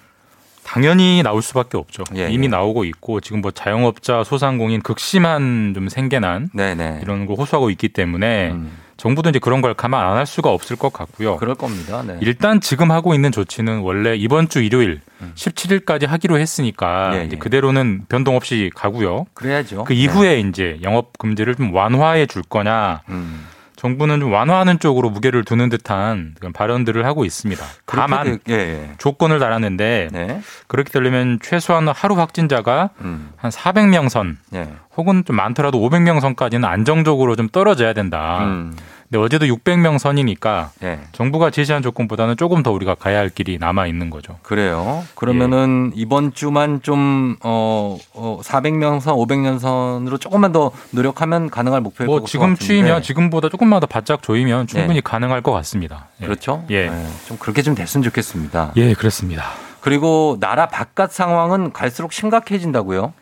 당연히 0.64 1.22
나올 1.22 1.42
수밖에 1.42 1.78
없죠. 1.78 2.02
예, 2.16 2.28
이미 2.28 2.46
예. 2.46 2.50
나오고 2.50 2.84
있고 2.84 3.20
지금 3.20 3.40
뭐 3.40 3.52
자영업자, 3.52 4.24
소상공인 4.24 4.80
극심한 4.80 5.72
좀 5.74 5.88
생계난 5.88 6.50
네네. 6.52 7.00
이런 7.02 7.26
걸 7.26 7.36
호소하고 7.38 7.70
있기 7.70 7.90
때문에 7.90 8.52
정부도 8.96 9.28
이제 9.30 9.38
그런 9.38 9.60
걸 9.60 9.74
가만 9.74 10.06
안할 10.06 10.26
수가 10.26 10.50
없을 10.50 10.76
것 10.76 10.92
같고요. 10.92 11.34
음. 11.34 11.38
그럴 11.38 11.54
겁니다. 11.54 12.02
네. 12.06 12.18
일단 12.20 12.60
지금 12.60 12.90
하고 12.90 13.14
있는 13.14 13.30
조치는 13.32 13.80
원래 13.80 14.16
이번 14.16 14.48
주 14.48 14.62
일요일 14.62 15.00
17일까지 15.34 16.06
하기로 16.06 16.38
했으니까 16.38 17.10
음. 17.10 17.14
예, 17.14 17.28
예. 17.30 17.36
그대로는 17.36 18.06
변동 18.08 18.36
없이 18.36 18.70
가고요. 18.74 19.26
그래야죠. 19.34 19.84
그 19.84 19.92
이후에 19.92 20.40
이제 20.40 20.78
영업 20.82 21.18
금지를 21.18 21.54
좀 21.54 21.74
완화해 21.74 22.26
줄 22.26 22.42
거냐 22.42 23.02
음. 23.08 23.46
정부는 23.76 24.20
좀 24.20 24.32
완화하는 24.32 24.78
쪽으로 24.78 25.10
무게를 25.10 25.44
두는 25.44 25.68
듯한 25.68 26.34
그런 26.38 26.52
발언들을 26.52 27.04
하고 27.04 27.24
있습니다. 27.24 27.64
다만 27.84 28.38
되- 28.44 28.52
예, 28.54 28.54
예. 28.54 28.90
조건을 28.98 29.38
달았는데 29.38 30.08
네. 30.12 30.40
그렇게 30.66 30.90
되려면 30.90 31.38
최소한 31.42 31.86
하루 31.88 32.18
확진자가 32.18 32.90
음. 33.02 33.30
한 33.36 33.50
400명 33.50 34.08
선 34.08 34.38
예. 34.54 34.68
혹은 34.96 35.24
좀 35.26 35.36
많더라도 35.36 35.78
500명 35.78 36.20
선까지는 36.20 36.66
안정적으로 36.68 37.36
좀 37.36 37.48
떨어져야 37.48 37.92
된다. 37.92 38.38
음. 38.44 38.74
근데 39.08 39.22
어제도 39.22 39.46
600명 39.46 39.98
선이니까 39.98 40.70
예. 40.82 40.98
정부가 41.12 41.50
제시한 41.50 41.82
조건보다는 41.82 42.36
조금 42.36 42.62
더 42.62 42.72
우리가 42.72 42.96
가야 42.96 43.18
할 43.18 43.28
길이 43.28 43.56
남아 43.58 43.86
있는 43.86 44.10
거죠. 44.10 44.38
그래요. 44.42 45.04
그러면은 45.14 45.92
이번 45.94 46.32
주만 46.34 46.82
좀, 46.82 47.36
어, 47.44 47.98
어 48.14 48.40
400명 48.42 49.00
선, 49.00 49.14
500명 49.14 49.60
선으로 49.60 50.18
조금만 50.18 50.50
더 50.50 50.72
노력하면 50.90 51.50
가능할 51.50 51.80
목표일 51.82 52.06
뭐것 52.06 52.28
지금 52.28 52.54
같은데. 52.54 52.64
추이면 52.64 53.02
지금보다 53.02 53.48
조금만 53.48 53.78
더 53.78 53.86
바짝 53.86 54.22
조이면 54.22 54.66
충분히 54.66 54.94
네. 54.94 55.00
가능할 55.02 55.40
것 55.40 55.52
같습니다. 55.52 56.08
예. 56.20 56.26
그렇죠? 56.26 56.64
예. 56.70 56.90
네, 56.90 57.06
좀 57.28 57.36
그렇게 57.38 57.62
좀 57.62 57.76
됐으면 57.76 58.02
좋겠습니다. 58.02 58.72
예, 58.76 58.94
그렇습니다. 58.94 59.44
그리고 59.80 60.36
나라 60.40 60.66
바깥 60.66 61.12
상황은 61.12 61.72
갈수록 61.72 62.12
심각해진다고요? 62.12 63.12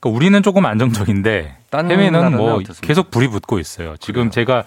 그러니까 0.00 0.16
우리는 0.16 0.42
조금 0.42 0.64
안정적인데 0.64 1.56
딴 1.68 1.90
해외는 1.90 2.36
뭐 2.36 2.54
어떻습니까? 2.54 2.86
계속 2.86 3.10
불이 3.10 3.28
붙고 3.28 3.58
있어요. 3.58 3.96
지금 4.00 4.30
제가 4.30 4.64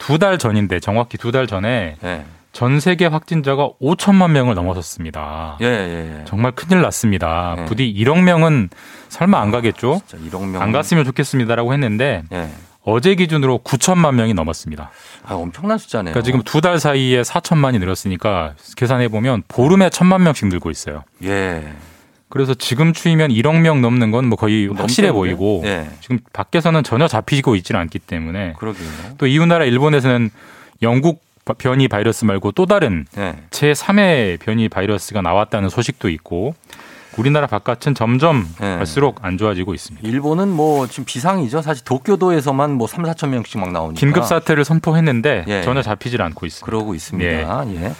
두 0.00 0.18
달 0.18 0.38
전인데 0.38 0.80
정확히 0.80 1.16
두 1.18 1.30
달 1.30 1.46
전에 1.46 1.96
예. 2.02 2.24
전 2.52 2.80
세계 2.80 3.06
확진자가 3.06 3.70
5천만 3.80 4.32
명을 4.32 4.54
넘어섰습니다. 4.56 5.56
예, 5.60 5.66
예, 5.66 6.18
예. 6.20 6.24
정말 6.24 6.50
큰일 6.52 6.82
났습니다. 6.82 7.54
예. 7.58 7.64
부디 7.66 7.94
1억 7.96 8.20
명은 8.22 8.70
설마 9.08 9.40
안 9.40 9.50
가겠죠? 9.52 10.00
진짜 10.06 10.24
1억 10.36 10.48
명. 10.48 10.60
안 10.60 10.72
갔으면 10.72 11.04
좋겠습니다라고 11.04 11.72
했는데 11.72 12.24
예. 12.32 12.48
어제 12.82 13.14
기준으로 13.14 13.60
9천만 13.62 14.14
명이 14.14 14.32
넘었습니다. 14.34 14.90
아, 15.26 15.34
엄청난 15.34 15.76
숫자네요. 15.78 16.12
그러니까 16.14 16.24
지금 16.24 16.42
두 16.42 16.60
달 16.60 16.80
사이에 16.80 17.22
4천만이 17.22 17.78
늘었으니까 17.78 18.54
계산해 18.76 19.08
보면 19.08 19.42
보름에 19.48 19.90
천만 19.90 20.22
명씩 20.24 20.48
늘고 20.48 20.70
있어요. 20.70 21.04
예. 21.22 21.72
그래서 22.30 22.54
지금 22.54 22.92
추이면 22.92 23.30
1억 23.30 23.60
명 23.60 23.82
넘는 23.82 24.10
건 24.12 24.24
뭐 24.26 24.36
거의 24.38 24.68
확실해? 24.68 25.12
보이고 25.12 25.62
예. 25.66 25.88
지금 26.00 26.18
밖에서는 26.32 26.82
전혀 26.84 27.06
잡히고 27.08 27.56
있지는 27.56 27.80
않기 27.80 27.98
때문에 27.98 28.54
그러게요. 28.58 28.88
또 29.18 29.26
이웃 29.26 29.46
나라 29.46 29.64
일본에서는 29.64 30.30
영국 30.82 31.22
변이 31.58 31.88
바이러스 31.88 32.24
말고 32.24 32.52
또 32.52 32.66
다른 32.66 33.06
예. 33.18 33.34
제3의 33.50 34.38
변이 34.38 34.68
바이러스가 34.68 35.20
나왔다는 35.20 35.68
소식도 35.68 36.08
있고 36.10 36.54
우리나라 37.18 37.48
바깥은 37.48 37.94
점점 37.96 38.46
예. 38.62 38.76
갈수록 38.76 39.24
안 39.24 39.36
좋아지고 39.36 39.74
있습니다. 39.74 40.06
일본은 40.06 40.48
뭐 40.48 40.86
지금 40.86 41.04
비상이죠. 41.04 41.60
사실 41.62 41.84
도쿄도에서만 41.84 42.70
뭐 42.74 42.86
3, 42.86 43.02
4천 43.02 43.30
명씩 43.30 43.58
막 43.58 43.72
나오니까. 43.72 43.98
긴급 43.98 44.24
사태를 44.24 44.64
선포했는데 44.64 45.44
예. 45.48 45.62
전혀 45.62 45.82
잡히질 45.82 46.22
않고 46.22 46.46
있습니다. 46.46 46.64
그러고 46.64 46.94
있습니다. 46.94 47.64
예. 47.74 47.92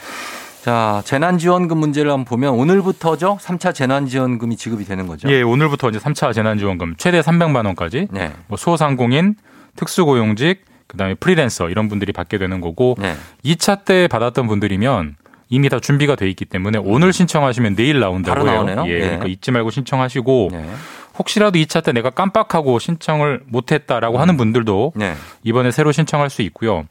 자, 0.63 1.03
재난지원금 1.07 1.79
문제를 1.79 2.11
한번 2.11 2.25
보면 2.27 2.55
오늘부터죠. 2.55 3.39
3차 3.41 3.75
재난지원금이 3.75 4.57
지급이 4.57 4.85
되는 4.85 5.07
거죠. 5.07 5.31
예, 5.31 5.43
오늘부터 5.43 5.89
이제 5.89 5.99
3차 5.99 6.35
재난지원금 6.35 6.97
최대 6.99 7.21
300만 7.21 7.65
원까지 7.67 8.09
네. 8.11 8.33
뭐 8.47 8.59
소상공인, 8.59 9.37
특수고용직, 9.77 10.65
그다음에 10.87 11.15
프리랜서 11.15 11.71
이런 11.71 11.89
분들이 11.89 12.13
받게 12.13 12.37
되는 12.37 12.61
거고 12.61 12.97
네. 12.99 13.15
2차 13.45 13.85
때 13.85 14.07
받았던 14.09 14.47
분들이면 14.49 15.17
이미 15.49 15.69
다 15.69 15.81
준비가 15.81 16.15
돼 16.15 16.29
있기 16.29 16.45
때문에 16.45 16.79
오늘 16.79 17.13
신청하시면 17.13 17.75
내일 17.75 17.99
나온다고 18.01 18.47
해요. 18.47 18.65
나오네요. 18.65 18.85
예, 18.87 18.95
예. 18.95 19.01
그러니까 19.01 19.27
잊지 19.27 19.51
말고 19.51 19.71
신청하시고 19.71 20.49
네. 20.53 20.71
혹시라도 21.19 21.59
2차 21.59 21.83
때 21.83 21.93
내가 21.93 22.11
깜빡하고 22.11 22.79
신청을 22.79 23.43
못했다라고 23.47 24.19
하는 24.19 24.37
분들도 24.37 24.93
네. 24.95 25.15
이번에 25.43 25.71
새로 25.71 25.91
신청할 25.93 26.31
수 26.31 26.43
있고요. 26.43 26.85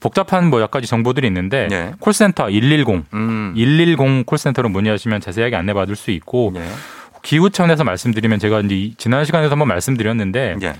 복잡한 0.00 0.48
뭐몇 0.50 0.70
가지 0.70 0.86
정보들이 0.86 1.26
있는데 1.28 1.66
네. 1.68 1.92
콜센터 2.00 2.46
110, 2.46 3.04
음. 3.14 3.54
110 3.56 4.24
콜센터로 4.26 4.68
문의하시면 4.68 5.20
자세하게 5.20 5.56
안내받을 5.56 5.96
수 5.96 6.10
있고 6.10 6.52
네. 6.54 6.66
기후청에서 7.22 7.84
말씀드리면 7.84 8.38
제가 8.38 8.60
이제 8.60 8.74
이- 8.76 8.94
지난 8.96 9.24
시간에도 9.24 9.52
한번 9.52 9.68
말씀드렸는데 9.68 10.56
예. 10.62 10.74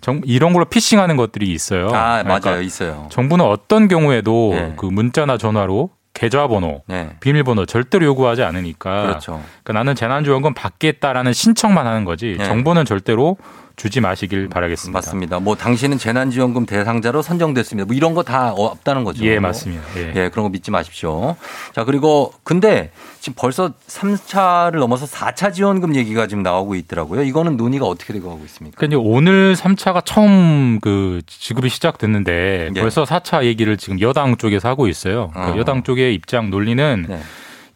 정- 0.00 0.20
이런 0.24 0.52
걸로 0.52 0.64
피싱하는 0.66 1.16
것들이 1.16 1.50
있어요. 1.50 1.86
아, 1.94 2.22
그러니까 2.22 2.50
맞아요. 2.50 2.62
있어요. 2.62 3.06
정부는 3.10 3.44
어떤 3.44 3.88
경우에도 3.88 4.50
네. 4.54 4.72
그 4.76 4.86
문자나 4.86 5.38
전화로 5.38 5.90
계좌번호, 6.12 6.82
네. 6.86 7.10
비밀번호 7.20 7.66
절대로 7.66 8.04
요구하지 8.06 8.42
않으니까. 8.44 9.02
그렇죠. 9.02 9.42
그러니까 9.64 9.72
나는 9.80 9.94
재난지원금 9.96 10.54
받겠다라는 10.54 11.32
신청만 11.32 11.86
하는 11.86 12.04
거지 12.04 12.36
네. 12.38 12.44
정보는 12.44 12.84
절대로 12.84 13.36
주지 13.76 14.00
마시길 14.00 14.48
바라겠습니다. 14.48 14.96
맞습니다. 14.96 15.38
뭐 15.40 15.56
당신은 15.56 15.98
재난지원금 15.98 16.64
대상자로 16.66 17.22
선정됐습니다. 17.22 17.86
뭐 17.86 17.94
이런 17.96 18.14
거 18.14 18.22
다 18.24 18.52
없다는 18.52 19.04
거죠. 19.04 19.24
예, 19.26 19.38
맞습니다. 19.38 19.82
예. 19.96 20.12
예, 20.16 20.28
그런 20.30 20.44
거 20.44 20.48
믿지 20.48 20.70
마십시오. 20.70 21.36
자, 21.74 21.84
그리고 21.84 22.32
근데 22.42 22.90
지금 23.20 23.34
벌써 23.36 23.72
3차를 23.86 24.78
넘어서 24.78 25.06
4차 25.06 25.52
지원금 25.52 25.94
얘기가 25.94 26.26
지금 26.26 26.42
나오고 26.42 26.74
있더라고요. 26.76 27.22
이거는 27.22 27.56
논의가 27.56 27.84
어떻게 27.86 28.12
되고 28.12 28.30
가고 28.30 28.44
있습니까? 28.44 28.76
그러니까 28.78 29.00
오늘 29.04 29.54
3차가 29.54 30.02
처음 30.04 30.78
그 30.80 31.20
지급이 31.26 31.68
시작됐는데 31.68 32.70
예. 32.74 32.80
벌써 32.80 33.04
4차 33.04 33.44
얘기를 33.44 33.76
지금 33.76 34.00
여당 34.00 34.36
쪽에서 34.36 34.68
하고 34.68 34.88
있어요. 34.88 35.30
그 35.34 35.40
어. 35.40 35.58
여당 35.58 35.82
쪽의 35.82 36.14
입장 36.14 36.48
논리는 36.50 37.06
네. 37.08 37.20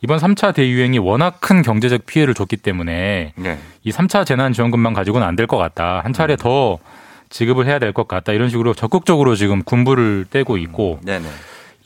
이번 0.03 0.19
3차 0.19 0.55
대유행이 0.55 0.99
워낙 0.99 1.39
큰 1.41 1.63
경제적 1.63 2.07
피해를 2.07 2.35
줬기 2.35 2.57
때문에 2.57 3.33
네. 3.35 3.59
이 3.83 3.91
3차 3.91 4.25
재난지원금만 4.27 4.95
가지고는 4.95 5.27
안 5.27 5.35
될 5.37 5.47
것 5.47 5.57
같다. 5.57 6.01
한 6.05 6.13
차례 6.13 6.37
더 6.37 6.79
지급을 7.31 7.67
해야 7.67 7.79
될 7.79 7.93
것 7.93 8.07
같다. 8.09 8.33
이런 8.33 8.49
식으로 8.49 8.75
적극적으로 8.75 9.35
지금 9.35 9.63
군부를 9.63 10.27
떼고 10.31 10.57
있고 10.59 11.01
네네. 11.05 11.27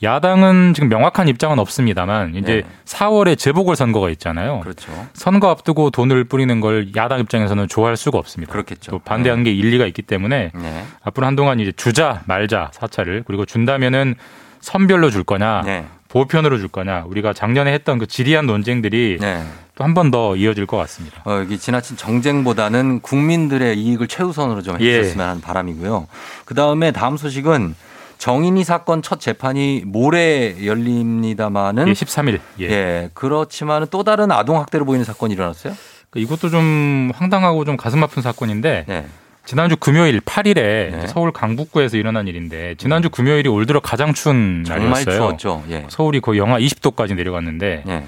야당은 0.01 0.73
지금 0.73 0.89
명확한 0.89 1.27
입장은 1.29 1.59
없습니다만 1.59 2.35
이제 2.35 2.61
네. 2.61 2.63
4월에 2.85 3.37
재보궐 3.37 3.75
선거가 3.77 4.09
있잖아요. 4.11 4.59
그렇죠. 4.59 4.91
선거 5.13 5.49
앞두고 5.49 5.91
돈을 5.91 6.25
뿌리는 6.25 6.59
걸 6.59 6.89
야당 6.95 7.19
입장에서는 7.21 7.67
좋아할 7.69 7.95
수가 7.95 8.17
없습니다. 8.17 8.51
그렇겠죠. 8.51 8.91
또 8.91 8.99
반대하는 8.99 9.43
게 9.45 9.51
일리가 9.53 9.85
있기 9.87 10.01
때문에 10.01 10.51
네. 10.53 10.85
앞으로 11.03 11.25
한동안 11.25 11.59
이제 11.61 11.71
주자 11.75 12.21
말자 12.25 12.71
사차를 12.73 13.23
그리고 13.25 13.45
준다면은 13.45 14.15
선별로 14.59 15.09
줄 15.09 15.23
거냐 15.23 15.61
네. 15.65 15.85
보편으로 16.13 16.59
줄 16.59 16.67
거냐 16.67 17.05
우리가 17.07 17.33
작년에 17.33 17.73
했던 17.73 17.97
그 17.97 18.05
지리한 18.05 18.45
논쟁들이 18.45 19.17
네. 19.19 19.43
또한 19.75 19.95
번 19.95 20.11
더 20.11 20.35
이어질 20.35 20.67
것 20.67 20.77
같습니다. 20.77 21.23
어, 21.25 21.39
여기 21.39 21.57
지나친 21.57 21.97
정쟁보다는 21.97 22.99
국민들의 23.01 23.75
이익을 23.79 24.07
최우선으로 24.07 24.61
좀 24.61 24.79
예. 24.79 24.99
해주셨으면 24.99 25.27
하는 25.27 25.41
바람이고요. 25.41 26.07
그 26.45 26.53
다음에 26.53 26.91
다음 26.91 27.17
소식은 27.17 27.73
정인이 28.19 28.63
사건 28.63 29.01
첫 29.01 29.19
재판이 29.19 29.83
모레 29.87 30.63
열립니다마는 30.63 31.87
예, 31.87 31.93
13일. 31.93 32.39
예. 32.59 32.65
예, 32.69 33.09
그렇지만은 33.15 33.87
또 33.89 34.03
다른 34.03 34.31
아동 34.31 34.59
학대로 34.59 34.85
보이는 34.85 35.03
사건이 35.03 35.33
일어났어요? 35.33 35.73
이것도 36.15 36.49
좀 36.51 37.11
황당하고 37.15 37.65
좀 37.65 37.75
가슴 37.75 38.03
아픈 38.03 38.21
사건인데 38.21 38.85
네. 38.87 39.07
지난주 39.45 39.75
금요일 39.75 40.19
8일에 40.21 41.07
서울 41.07 41.31
강북구에서 41.31 41.97
일어난 41.97 42.27
일인데 42.27 42.75
지난주 42.77 43.09
금요일이 43.09 43.49
올 43.49 43.65
들어 43.65 43.79
가장 43.79 44.13
추운 44.13 44.63
날이었어요. 44.63 45.37
예. 45.69 45.85
서울이 45.89 46.21
거의 46.21 46.39
영하 46.39 46.59
20도까지 46.59 47.15
내려갔는데 47.15 47.83
예. 47.87 48.03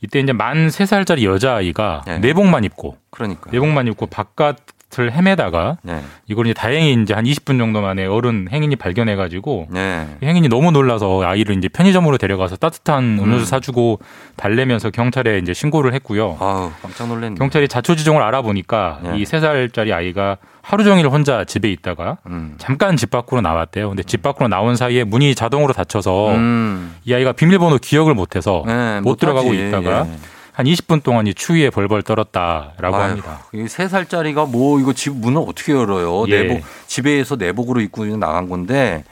이때 0.00 0.20
이제 0.20 0.32
만 0.32 0.68
3살짜리 0.68 1.24
여자아이가 1.24 2.02
네. 2.06 2.18
내복만 2.20 2.62
입고 2.64 2.96
그러니까. 3.10 3.50
내복만 3.50 3.88
입고 3.88 4.06
바깥 4.06 4.56
을 4.98 5.12
헤매다가 5.12 5.76
네. 5.82 6.00
이걸 6.26 6.46
이제 6.46 6.54
다행히 6.54 6.94
이제 7.02 7.12
한 7.12 7.24
20분 7.24 7.58
정도 7.58 7.82
만에 7.82 8.06
어른 8.06 8.48
행인이 8.50 8.74
발견해 8.76 9.16
가지고 9.16 9.68
네. 9.70 10.08
이 10.22 10.26
행인이 10.26 10.48
너무 10.48 10.72
놀라서 10.72 11.22
아이를 11.22 11.56
이제 11.56 11.68
편의점으로 11.68 12.16
데려가서 12.16 12.56
따뜻한 12.56 13.18
음료수 13.20 13.42
음. 13.42 13.44
사주고 13.44 14.00
달래면서 14.36 14.88
경찰에 14.90 15.38
이제 15.38 15.52
신고를 15.52 15.92
했고요. 15.92 16.38
아우, 16.40 16.70
깜짝 16.80 17.06
놀랐네. 17.06 17.34
경찰이 17.34 17.68
자초지종을 17.68 18.22
알아보니까 18.22 19.00
네. 19.02 19.18
이세 19.18 19.40
살짜리 19.40 19.92
아이가 19.92 20.38
하루 20.62 20.84
종일 20.84 21.06
혼자 21.08 21.44
집에 21.44 21.70
있다가 21.70 22.16
음. 22.26 22.54
잠깐 22.56 22.96
집 22.96 23.10
밖으로 23.10 23.42
나왔대요. 23.42 23.88
근데 23.90 24.02
집 24.02 24.22
밖으로 24.22 24.48
나온 24.48 24.74
사이에 24.74 25.04
문이 25.04 25.34
자동으로 25.34 25.74
닫혀서 25.74 26.34
음. 26.34 26.94
이 27.04 27.12
아이가 27.12 27.32
비밀번호 27.32 27.76
기억을 27.78 28.14
못해서 28.14 28.64
네, 28.66 29.00
못 29.02 29.18
들어가고. 29.18 29.52
있다가 29.52 30.06
예. 30.06 30.37
한 30.58 30.66
20분 30.66 31.04
동안 31.04 31.28
이 31.28 31.34
추위에 31.34 31.70
벌벌 31.70 32.02
떨었다라고 32.02 32.96
아유, 32.96 33.10
합니다. 33.10 33.46
이세 33.54 33.86
살짜리가 33.86 34.46
뭐 34.46 34.80
이거 34.80 34.92
집 34.92 35.14
문을 35.14 35.40
어떻게 35.46 35.72
열어요? 35.72 36.24
예. 36.26 36.42
내복 36.42 36.64
집에서 36.88 37.36
내복으로 37.36 37.80
입고 37.80 38.04
나간 38.16 38.48
건데. 38.48 39.04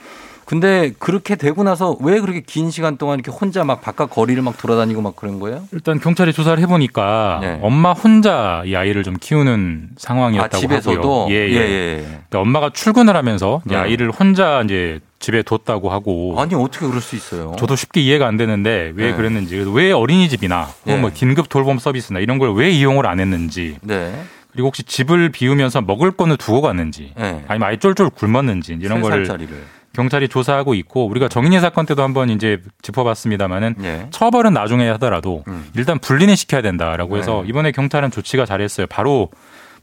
근데 0.47 0.93
그렇게 1.01 1.35
되고 1.35 1.65
나서 1.65 1.97
왜 2.01 2.21
그렇게 2.21 2.41
긴 2.41 2.71
시간 2.71 2.97
동안 2.97 3.19
이렇게 3.19 3.37
혼자 3.37 3.65
막 3.65 3.83
바깥 3.83 4.11
거리를 4.11 4.41
막 4.43 4.57
돌아다니고 4.57 5.03
막 5.03 5.17
그런 5.17 5.41
거예요? 5.41 5.65
일단 5.73 5.99
경찰이 5.99 6.33
조사를 6.33 6.63
해보니까 6.63 7.39
네. 7.43 7.59
엄마 7.63 7.93
혼자 7.93 8.63
이 8.65 8.77
아이를 8.77 9.03
좀 9.03 9.17
키우는 9.21 9.91
상황이었다고 9.97 10.57
아, 10.57 10.61
집에서도? 10.61 11.23
하고요. 11.23 11.35
예, 11.35 11.49
예. 11.49 11.53
예, 11.53 11.59
예. 11.59 11.97
그러니까 12.07 12.41
엄마가 12.41 12.71
출근을 12.71 13.17
하면서 13.17 13.61
네. 13.65 13.75
아이를 13.75 14.13
혼자 14.13 14.63
이제 14.63 15.01
집에 15.19 15.43
뒀다고 15.43 15.91
하고 15.91 16.37
아니 16.41 16.55
어떻게 16.55 16.87
그럴 16.87 17.01
수 17.01 17.17
있어요? 17.17 17.57
저도 17.59 17.75
쉽게 17.75 18.01
이해가 18.03 18.29
안 18.29 18.37
되는데 18.37 18.93
왜 18.95 19.11
네. 19.11 19.17
그랬는지 19.17 19.65
왜 19.75 19.91
어린이집이나 19.91 20.69
네. 20.85 20.97
뭐 20.97 21.11
긴급 21.13 21.49
돌봄 21.49 21.79
서비스나 21.81 22.21
이런 22.21 22.39
걸 22.39 22.53
왜 22.53 22.71
이용을 22.71 23.07
안 23.07 23.19
했는지 23.19 23.77
네. 23.83 24.15
그리고 24.53 24.69
혹시 24.69 24.85
집을 24.85 25.31
비우면서 25.31 25.81
먹을 25.81 26.13
거는 26.13 26.37
두고 26.37 26.61
갔는지 26.63 27.13
네. 27.19 27.45
아니면 27.49 27.69
아이 27.69 27.79
쫄쫄 27.79 28.11
굶었는지 28.11 28.79
이런 28.81 28.99
세 28.99 29.03
거를 29.03 29.27
살짜리를. 29.27 29.57
경찰이 29.97 30.29
조사하고 30.29 30.75
있고 30.75 31.07
우리가 31.07 31.29
정인이 31.29 31.59
사건 31.59 31.87
때도 31.87 32.03
한번 32.03 32.29
이제 32.29 32.61
짚어봤습니다만은 32.83 33.77
예. 33.83 34.07
처벌은 34.11 34.53
나중에 34.53 34.89
하더라도 34.91 35.43
일단 35.75 35.99
분리는 35.99 36.37
시켜야 36.37 36.61
된다라고 36.61 37.17
해서 37.17 37.41
음. 37.41 37.43
네. 37.45 37.49
이번에 37.49 37.73
경찰은 37.73 38.11
조치가 38.11 38.45
잘했어요. 38.45 38.87
바로 38.89 39.31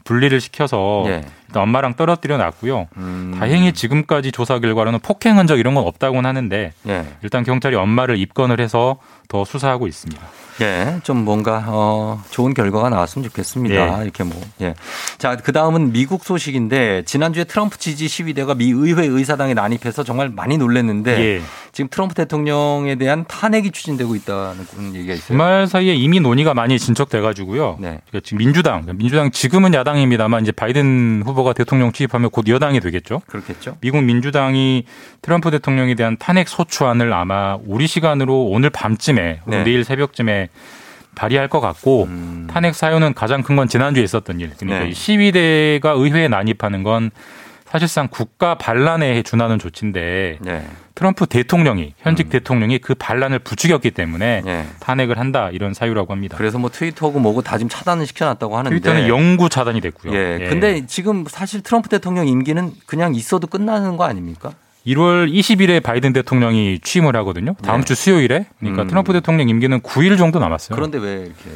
분리를 0.04 0.40
시켜서 0.40 1.04
예. 1.08 1.24
엄마랑 1.60 1.94
떨어뜨려 1.94 2.36
놨고요. 2.36 2.88
음. 2.96 3.36
다행히 3.38 3.72
지금까지 3.72 4.32
조사 4.32 4.58
결과로는 4.58 5.00
폭행 5.00 5.38
흔적 5.38 5.58
이런 5.58 5.74
건 5.74 5.84
없다고는 5.86 6.28
하는데 6.28 6.72
예. 6.88 7.04
일단 7.22 7.44
경찰이 7.44 7.76
엄마를 7.76 8.18
입건을 8.18 8.60
해서 8.60 8.96
더 9.28 9.44
수사하고 9.44 9.86
있습니다. 9.86 10.22
예, 10.60 11.00
좀 11.02 11.24
뭔가 11.24 11.64
어 11.66 12.22
좋은 12.30 12.54
결과가 12.54 12.88
나왔으면 12.88 13.28
좋겠습니다. 13.28 13.98
예. 13.98 14.02
이렇게 14.04 14.22
뭐 14.22 14.40
예. 14.60 14.74
자, 15.18 15.36
그다음은 15.36 15.92
미국 15.92 16.24
소식인데 16.24 17.02
지난주에 17.06 17.44
트럼프 17.44 17.78
지지 17.78 18.06
시위대가 18.06 18.54
미 18.54 18.66
의회 18.66 19.04
의사당에 19.06 19.54
난입해서 19.54 20.04
정말 20.04 20.28
많이 20.28 20.56
놀랐는데 20.56 21.20
예. 21.20 21.42
지금 21.72 21.88
트럼프 21.90 22.14
대통령에 22.14 22.94
대한 22.94 23.24
탄핵이 23.26 23.72
추진되고 23.72 24.14
있다는 24.14 24.94
얘기가 24.94 25.14
있어요. 25.14 25.26
주말 25.26 25.66
사이에 25.66 25.94
이미 25.94 26.20
논의가 26.20 26.54
많이 26.54 26.78
진척돼 26.78 27.20
가지고요. 27.20 27.78
네. 27.80 28.00
지금 28.22 28.38
민주당, 28.38 28.86
민주당 28.94 29.32
지금은 29.32 29.74
야당입니다만 29.74 30.42
이제 30.42 30.52
바이든 30.52 31.24
후보 31.26 31.42
가 31.44 31.52
대통령 31.52 31.92
취임하면 31.92 32.30
곧 32.30 32.48
여당이 32.48 32.80
되겠죠. 32.80 33.20
그렇겠죠. 33.26 33.76
미국 33.80 34.02
민주당이 34.02 34.84
트럼프 35.22 35.50
대통령에 35.50 35.94
대한 35.94 36.16
탄핵 36.18 36.48
소추안을 36.48 37.12
아마 37.12 37.56
우리 37.66 37.86
시간으로 37.86 38.46
오늘 38.46 38.70
밤쯤에 38.70 39.40
네. 39.46 39.64
내일 39.64 39.84
새벽쯤에 39.84 40.48
발의할 41.14 41.46
것 41.48 41.60
같고 41.60 42.08
탄핵 42.48 42.74
사유는 42.74 43.14
가장 43.14 43.42
큰 43.42 43.54
건 43.54 43.68
지난주에 43.68 44.02
있었던 44.02 44.40
일. 44.40 44.50
그러니까 44.58 44.80
음. 44.80 44.84
네. 44.84 44.90
이 44.90 44.94
시위대가 44.94 45.90
의회에 45.92 46.26
난입하는 46.28 46.82
건 46.82 47.10
사실상 47.74 48.06
국가 48.08 48.54
반란에 48.54 49.24
준하는 49.24 49.58
조치인데 49.58 50.38
네. 50.40 50.64
트럼프 50.94 51.26
대통령이 51.26 51.82
음. 51.82 51.92
현직 51.96 52.30
대통령이 52.30 52.78
그 52.78 52.94
반란을 52.94 53.40
부추겼기 53.40 53.90
때문에 53.90 54.44
탄핵을 54.78 55.18
한다 55.18 55.50
이런 55.50 55.74
사유라고 55.74 56.12
합니다. 56.12 56.36
네. 56.36 56.38
그래서 56.38 56.60
뭐 56.60 56.70
트위터고 56.70 57.18
뭐고 57.18 57.42
다 57.42 57.58
지금 57.58 57.68
차단을 57.68 58.06
시켜놨다고 58.06 58.56
하는데 58.56 58.72
트위터는 58.72 59.08
영구 59.08 59.48
차단이 59.48 59.80
됐고요. 59.80 60.14
예. 60.14 60.38
예. 60.40 60.48
근데 60.48 60.86
지금 60.86 61.24
사실 61.26 61.62
트럼프 61.62 61.88
대통령 61.88 62.28
임기는 62.28 62.74
그냥 62.86 63.16
있어도 63.16 63.48
끝나는 63.48 63.96
거 63.96 64.04
아닙니까? 64.04 64.52
1월 64.86 65.32
20일에 65.32 65.82
바이든 65.82 66.12
대통령이 66.12 66.78
취임을 66.78 67.16
하거든요. 67.16 67.54
다음 67.64 67.80
네. 67.80 67.86
주 67.86 67.96
수요일에. 67.96 68.46
그러니까 68.60 68.82
음. 68.82 68.86
트럼프 68.86 69.12
대통령 69.12 69.48
임기는 69.48 69.80
9일 69.80 70.16
정도 70.16 70.38
남았어요. 70.38 70.76
그런데 70.76 70.98
왜 70.98 71.22
이렇게 71.22 71.50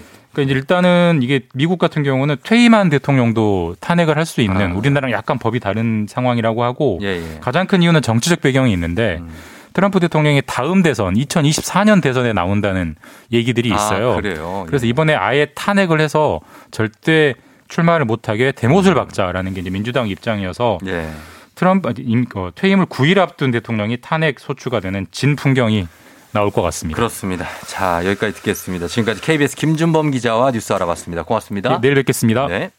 그러니까 0.47 0.57
일단은 0.57 1.21
이게 1.23 1.41
미국 1.55 1.79
같은 1.79 2.03
경우는 2.03 2.37
퇴임한 2.43 2.89
대통령도 2.91 3.77
탄핵을 3.81 4.17
할 4.17 4.25
수 4.29 4.41
있는 4.43 4.73
우리나라랑 4.73 5.11
약간 5.13 5.39
법이 5.39 5.59
다른 5.59 6.07
상황이라고 6.09 6.63
하고 6.63 6.99
아. 7.01 7.05
예, 7.05 7.17
예. 7.17 7.39
가장 7.41 7.67
큰 7.67 7.83
이유는 7.83 8.03
정치적 8.03 8.41
배경이 8.43 8.71
있는데 8.75 9.19
음. 9.21 9.29
트럼프 9.73 10.01
대통령이 10.01 10.43
다음 10.45 10.83
대선 10.83 11.15
2024년 11.15 12.03
대선에 12.03 12.33
나온다는 12.33 12.95
얘기들이 13.33 13.69
있어요. 13.71 14.13
아, 14.13 14.17
그래요? 14.17 14.65
그래서 14.67 14.87
이번에 14.87 15.15
아예 15.15 15.47
탄핵을 15.55 16.01
해서 16.01 16.41
절대 16.71 17.35
출마를 17.69 18.05
못하게 18.07 18.53
대못을 18.53 18.95
박자라는 18.95 19.55
게 19.55 19.61
이제 19.61 19.71
민주당 19.71 20.09
입장이어서 20.09 20.79
예. 20.87 21.09
트럼프 21.55 21.93
임- 21.99 22.27
어, 22.35 22.51
퇴임을 22.55 22.87
9일 22.87 23.19
앞둔 23.19 23.51
대통령이 23.51 23.99
탄핵 24.01 24.39
소추가 24.41 24.81
되는 24.81 25.07
진 25.11 25.37
풍경이 25.37 25.87
나올 26.33 26.51
것 26.51 26.63
같습니다. 26.63 26.97
그렇습니다. 26.97 27.47
자, 27.67 28.03
여기까지 28.05 28.35
듣겠습니다. 28.35 28.87
지금까지 28.89 29.21
KBS 29.21 29.57
김준범 29.57 30.11
기자와 30.11 30.53
뉴스 30.53 30.73
알아봤습니다. 30.73 31.23
고맙습니다. 31.23 31.75
예, 31.75 31.79
내일 31.81 31.95
뵙겠습니다. 31.97 32.47
네. 32.47 32.71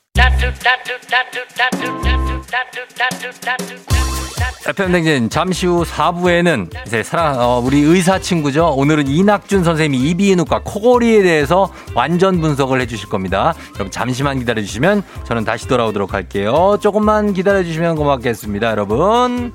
FM 4.67 4.91
댕진 4.91 5.29
잠시 5.29 5.65
후 5.65 5.83
4부에는 5.83 6.69
이제 6.85 7.01
사랑 7.01 7.39
어, 7.39 7.59
우리 7.59 7.79
의사 7.79 8.19
친구죠. 8.19 8.67
오늘은 8.67 9.07
이낙준 9.07 9.63
선생님이 9.63 10.09
이비인후과 10.09 10.61
코골이에 10.63 11.23
대해서 11.23 11.73
완전 11.95 12.39
분석을 12.39 12.79
해주실 12.81 13.09
겁니다. 13.09 13.55
여러분 13.75 13.89
잠시만 13.89 14.37
기다려 14.37 14.61
주시면 14.61 15.03
저는 15.23 15.43
다시 15.43 15.67
돌아오도록 15.67 16.13
할게요. 16.13 16.77
조금만 16.81 17.33
기다려 17.33 17.63
주시면 17.63 17.95
고맙겠습니다, 17.95 18.69
여러분. 18.69 19.53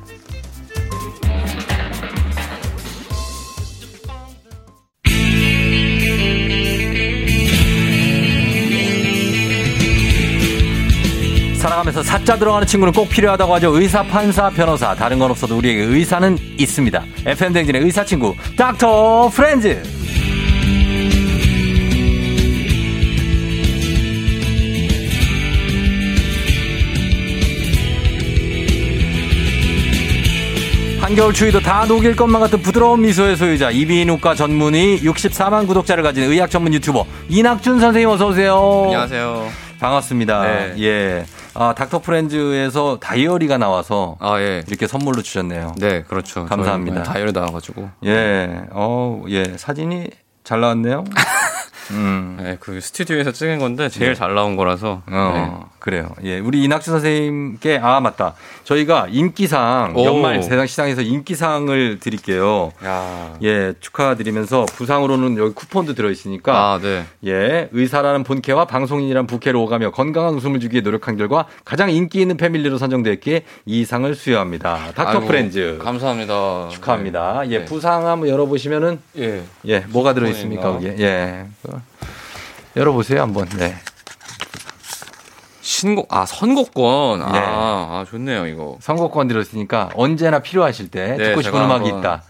살아가면서 11.65 12.03
사자 12.03 12.37
들어가는 12.37 12.67
친구는 12.67 12.93
꼭 12.93 13.09
필요하다고 13.09 13.55
하죠. 13.55 13.71
의사, 13.75 14.03
판사, 14.03 14.51
변호사. 14.51 14.95
다른 14.95 15.19
건 15.19 15.31
없어도 15.31 15.57
우리에게 15.57 15.81
의사는 15.81 16.37
있습니다. 16.59 17.03
FM댕진의 17.25 17.81
의사 17.83 18.05
친구, 18.05 18.35
닥터 18.55 19.31
프렌즈. 19.31 19.83
한겨울 31.01 31.33
추위도 31.33 31.61
다 31.61 31.87
녹일 31.87 32.15
것만 32.15 32.43
같은 32.43 32.61
부드러운 32.61 33.01
미소의 33.01 33.37
소유자 33.37 33.71
이비인후과 33.71 34.35
전문의 34.35 35.01
64만 35.01 35.67
구독자를 35.67 36.03
가진 36.03 36.25
의학 36.25 36.51
전문 36.51 36.75
유튜버 36.75 37.07
이낙준 37.31 37.81
선생님 37.81 38.09
어서 38.11 38.29
오세요. 38.29 38.83
안녕하세요. 38.85 39.49
반갑습니다. 39.81 40.43
네. 40.43 40.75
예. 40.81 41.25
아, 41.55 41.75
닥터 41.75 42.01
프렌즈에서 42.01 42.99
다이어리가 43.01 43.59
나와서 43.59 44.17
아, 44.21 44.41
예. 44.41 44.63
이렇게 44.67 44.87
선물로 44.87 45.23
주셨네요. 45.23 45.75
네, 45.79 46.03
그렇죠. 46.03 46.47
감사합니다. 46.47 47.05
저희 47.05 47.15
다이어리 47.15 47.33
나와가지고. 47.33 47.89
예. 48.07 48.67
어, 48.71 49.23
예. 49.29 49.57
사진이 49.57 50.11
잘 50.43 50.61
나왔네요. 50.61 51.05
음. 51.91 52.37
네, 52.41 52.57
그 52.61 52.81
스튜디오에서 52.81 53.33
찍은 53.33 53.59
건데 53.59 53.89
제일 53.89 54.11
네. 54.11 54.15
잘 54.15 54.35
나온 54.35 54.57
거라서. 54.57 55.03
어, 55.07 55.71
그래요. 55.79 56.11
예. 56.25 56.39
우리 56.39 56.65
이낙준 56.65 56.93
선생님께, 56.93 57.79
아, 57.83 58.01
맞다. 58.01 58.35
저희가 58.65 59.09
인기상, 59.11 59.95
오. 59.97 60.05
연말 60.05 60.43
세상 60.43 60.67
시상에서 60.67 61.03
인기상을 61.03 61.99
드릴게요. 62.01 62.73
야. 62.85 63.35
예, 63.43 63.75
축하드리면서 63.81 64.65
부상으로는 64.67 65.37
여기 65.37 65.55
쿠폰도 65.55 65.95
들어 65.95 66.11
있으니까. 66.11 66.55
아, 66.57 66.79
네. 66.81 67.05
예, 67.27 67.69
의사라는 67.73 68.25
본캐와 68.25 68.65
방송인이란 68.67 69.27
부캐로 69.27 69.63
오가며 69.63 69.91
건강한 69.91 70.35
웃음을 70.35 70.61
주기에 70.61 70.81
노력한 70.81 71.17
결과 71.17 71.47
가장 71.65 71.91
인기 71.91 72.21
있는 72.21 72.37
패밀리로 72.37 72.79
선정되었기에 72.79 73.45
이 73.67 73.85
상을 73.85 74.15
수여합니다. 74.15 74.93
닥터 74.95 75.19
아이고, 75.19 75.27
프렌즈. 75.27 75.79
감사합니다. 75.83 76.69
축하합니다. 76.71 77.43
예, 77.51 77.59
네. 77.59 77.65
부상 77.65 78.07
한번 78.07 78.29
열어보시면은. 78.29 79.01
예. 79.19 79.43
예, 79.67 79.81
뭐가 79.89 80.15
들어 80.15 80.29
있습니까, 80.29 80.73
쿠폰인가? 80.73 80.93
거기에? 80.95 81.07
예. 81.07 81.45
열어보세요, 82.77 83.23
한번. 83.23 83.49
네. 83.51 83.77
신곡, 85.61 86.07
아, 86.15 86.27
선곡권. 86.27 87.23
아, 87.23 87.33
네. 87.33 87.39
아, 87.43 88.05
좋네요, 88.11 88.47
이거. 88.47 88.77
선곡권 88.81 89.29
들었으니까 89.29 89.91
언제나 89.95 90.41
필요하실 90.41 90.91
때 90.91 91.17
네, 91.17 91.25
듣고 91.29 91.43
싶은 91.43 91.59
음악이 91.63 91.89
있다. 91.89 92.23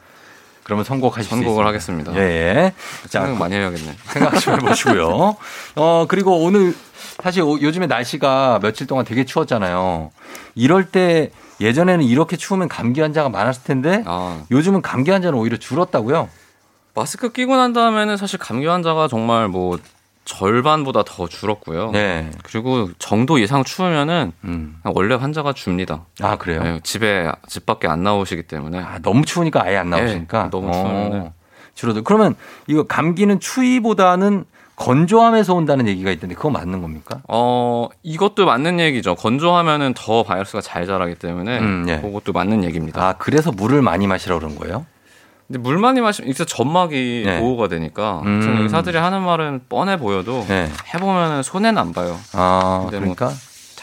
그러면 0.63 0.85
선곡하실 0.85 1.25
수 1.25 1.31
선곡을. 1.31 1.67
하겠습니다. 1.67 2.15
예, 2.15 2.21
예. 2.21 2.73
생각 3.07 3.37
많이 3.37 3.55
해야겠네. 3.55 3.97
생각 4.07 4.39
좀 4.41 4.55
해보시고요. 4.55 5.37
어, 5.77 6.07
그리고 6.09 6.39
오늘 6.43 6.75
사실 7.23 7.43
오- 7.43 7.61
요즘에 7.61 7.87
날씨가 7.87 8.61
며칠 8.63 8.87
동안 8.87 9.05
되게 9.05 9.25
추웠잖아요. 9.27 10.11
이럴 10.55 10.87
때 10.91 11.31
예전에는 11.61 12.03
이렇게 12.05 12.37
추우면 12.39 12.69
감기 12.69 13.01
환자가 13.03 13.29
많았을 13.29 13.63
텐데 13.65 14.03
아. 14.07 14.43
요즘은 14.51 14.81
감기 14.81 15.11
환자는 15.11 15.39
오히려 15.39 15.59
줄었다고요? 15.59 16.31
마스크 16.95 17.33
끼고 17.33 17.57
난 17.57 17.73
다음에는 17.73 18.17
사실 18.17 18.39
감기 18.39 18.67
환자가 18.67 19.09
정말 19.09 19.49
뭐 19.49 19.79
절반보다 20.25 21.03
더 21.05 21.29
줄었고요. 21.29 21.91
네. 21.91 22.31
그리고 22.45 22.89
정도 22.99 23.39
이상 23.39 23.63
추우면은 23.63 24.33
음. 24.45 24.77
원래 24.85 25.15
환자가 25.15 25.53
줍니다. 25.53 26.07
아, 26.23 26.37
그래요? 26.37 26.63
네, 26.63 26.81
집에 26.83 27.31
집 27.47 27.67
밖에 27.67 27.89
안 27.89 28.03
나오시기 28.03 28.45
때문에. 28.45 28.79
아, 28.79 28.99
너무 29.03 29.25
추우니까 29.25 29.63
아예 29.65 29.77
안 29.77 29.91
나오시니까. 29.91 30.45
네, 30.45 30.51
너무 30.51 30.69
어, 30.69 30.73
추우면은. 30.73 31.31
줄어들. 31.75 32.05
그러면 32.05 32.37
이거 32.69 32.85
감기는 32.85 33.39
추위보다는 33.41 34.45
건조함에서 34.77 35.55
온다는 35.55 35.87
얘기가 35.89 36.11
있던데 36.13 36.35
그거 36.35 36.51
맞는 36.51 36.81
겁니까? 36.81 37.21
어, 37.29 37.89
이것도 38.03 38.47
맞는 38.47 38.81
얘기죠. 38.81 39.15
건조하면은 39.15 39.95
더 39.95 40.23
바이러스가 40.23 40.61
잘 40.63 40.87
자라기 40.87 41.17
때문에 41.17 41.59
음, 41.59 41.87
예. 41.89 42.01
그것도 42.01 42.33
맞는 42.33 42.65
얘기입니다. 42.65 43.01
아, 43.07 43.13
그래서 43.19 43.53
물을 43.53 43.83
많이 43.83 44.07
마시라고 44.07 44.41
그런 44.41 44.57
거예요? 44.57 44.87
근데 45.47 45.59
물 45.59 45.79
많이 45.79 46.01
마시면 46.01 46.31
이제 46.31 46.45
점막이 46.45 47.23
네. 47.27 47.41
보호가 47.41 47.69
되니까 47.69 48.23
음. 48.25 48.63
의사들이 48.63 48.97
하는 48.97 49.23
말은 49.23 49.63
뻔해 49.69 49.99
보여도 49.99 50.45
네. 50.49 50.71
해보면은 50.95 51.43
손해는 51.43 51.79
안 51.79 51.93
봐요. 51.93 52.19
아, 52.33 52.79
뭐 52.83 52.91
그러니까 52.91 53.31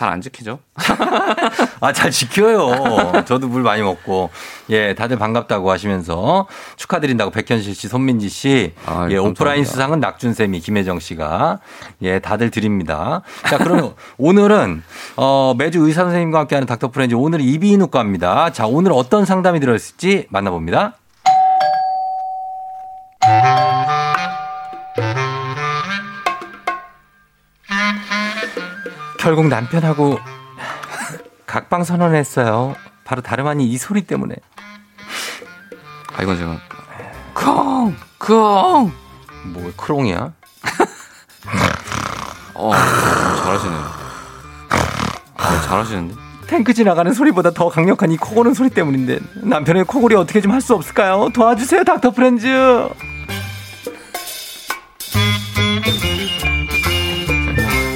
잘안 0.01 0.19
지키죠. 0.21 0.57
아, 1.79 1.93
잘 1.93 2.09
지켜요. 2.09 3.23
저도 3.25 3.47
물 3.47 3.61
많이 3.61 3.83
먹고. 3.83 4.31
예, 4.71 4.95
다들 4.95 5.19
반갑다고 5.19 5.69
하시면서 5.69 6.47
축하드린다고 6.77 7.29
백현실 7.29 7.75
씨, 7.75 7.87
손민지 7.87 8.27
씨. 8.27 8.73
예, 9.11 9.17
오프라인 9.17 9.63
수상은 9.63 9.99
낙준쌤이, 9.99 10.59
김혜정 10.61 10.99
씨가. 10.99 11.59
예, 12.01 12.17
다들 12.17 12.49
드립니다. 12.49 13.21
자, 13.47 13.59
그러면 13.59 13.93
오늘은, 14.17 14.81
어, 15.17 15.53
매주 15.55 15.85
의사 15.85 16.01
선생님과 16.01 16.39
함께하는 16.39 16.65
닥터 16.65 16.87
프렌즈 16.89 17.13
오늘 17.13 17.41
이비인후과입니다. 17.41 18.53
자, 18.53 18.65
오늘 18.65 18.93
어떤 18.93 19.25
상담이 19.25 19.59
들어있을지 19.59 20.25
만나봅니다. 20.29 20.95
결국 29.31 29.47
남편하고 29.47 30.19
각방 31.45 31.85
선언했어요. 31.85 32.75
바로 33.05 33.21
다름 33.21 33.47
아닌 33.47 33.65
이 33.65 33.77
소리 33.77 34.01
때문에. 34.01 34.35
아 36.17 36.21
이건 36.21 36.37
제가 36.37 36.57
콩! 37.33 37.95
콩! 38.19 38.91
뭐 39.53 39.71
크롱이야? 39.77 40.33
어 42.55 42.71
잘하시네요. 42.73 43.91
아, 45.37 45.61
잘하시는데? 45.61 46.15
탱크 46.47 46.73
지나가는 46.73 47.13
소리보다 47.13 47.51
더 47.51 47.69
강력한 47.69 48.11
이 48.11 48.17
코 48.17 48.35
고는 48.35 48.53
소리 48.53 48.69
때문인데 48.69 49.19
남편의 49.35 49.85
코골이 49.85 50.13
어떻게 50.15 50.41
좀 50.41 50.51
할 50.51 50.59
수 50.59 50.73
없을까요? 50.75 51.29
도와주세요 51.33 51.85
닥터 51.85 52.11
프렌즈. 52.11 52.47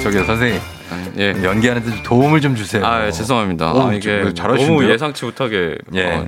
저기요 0.02 0.24
선생님. 0.24 0.75
예. 1.18 1.34
연기하는데 1.42 1.90
좀 1.90 2.02
도움을 2.02 2.40
좀 2.40 2.54
주세요. 2.56 2.84
아 2.84 3.06
예, 3.06 3.10
죄송합니다. 3.12 3.72
오, 3.72 3.82
아, 3.88 3.92
이게 3.94 4.22
저- 4.24 4.34
잘하시는데요? 4.34 4.78
너무 4.80 4.92
예상치 4.92 5.24
못하게 5.24 5.76
예. 5.94 6.04
어, 6.14 6.18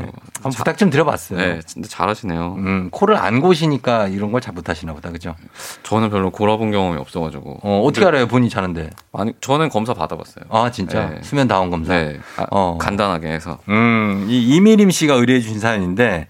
한번 0.40 0.52
부탁 0.56 0.78
좀 0.78 0.90
드려봤어요. 0.90 1.38
네, 1.38 1.60
근데 1.74 1.88
잘하시네요. 1.88 2.54
음, 2.58 2.88
코를 2.90 3.16
안 3.16 3.40
고시니까 3.40 4.08
이런 4.08 4.30
걸 4.32 4.40
잘 4.40 4.54
못하시나 4.54 4.92
보다, 4.92 5.10
그죠? 5.10 5.34
저는 5.82 6.10
별로 6.10 6.30
골아본 6.30 6.70
경험이 6.70 6.96
없어가지고. 6.98 7.58
어, 7.62 7.82
어떻게 7.84 8.04
근데- 8.04 8.16
알아요, 8.16 8.28
본인이 8.28 8.48
자는데? 8.50 8.90
아니, 9.12 9.32
저는 9.40 9.68
검사 9.68 9.94
받아봤어요. 9.94 10.44
아, 10.48 10.70
진짜? 10.70 11.06
네. 11.10 11.18
수면 11.22 11.48
다운 11.48 11.70
검사? 11.70 11.92
네. 11.94 12.20
아, 12.36 12.46
어. 12.50 12.78
간단하게 12.80 13.28
해서. 13.28 13.58
음, 13.68 14.26
이 14.28 14.54
이미림 14.56 14.90
씨가 14.92 15.14
의뢰해 15.14 15.40
주신 15.40 15.58
사연인데, 15.58 16.28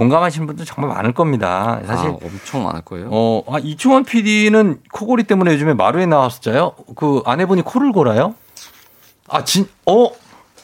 공감하시는 0.00 0.46
분들 0.46 0.66
정말 0.66 0.94
많을 0.94 1.12
겁니다. 1.12 1.80
사실. 1.86 2.10
아, 2.10 2.16
엄청 2.22 2.64
많을 2.64 2.82
거예요. 2.82 3.08
어, 3.10 3.42
아, 3.50 3.58
이충원 3.58 4.04
PD는 4.04 4.80
코골이 4.92 5.24
때문에 5.24 5.54
요즘에 5.54 5.72
마루에 5.72 6.04
나왔었잖아요. 6.04 6.72
그 6.96 7.22
아내분이 7.24 7.62
코를 7.62 7.92
골아요? 7.92 8.34
아, 9.28 9.42
진, 9.44 9.66
어? 9.86 10.10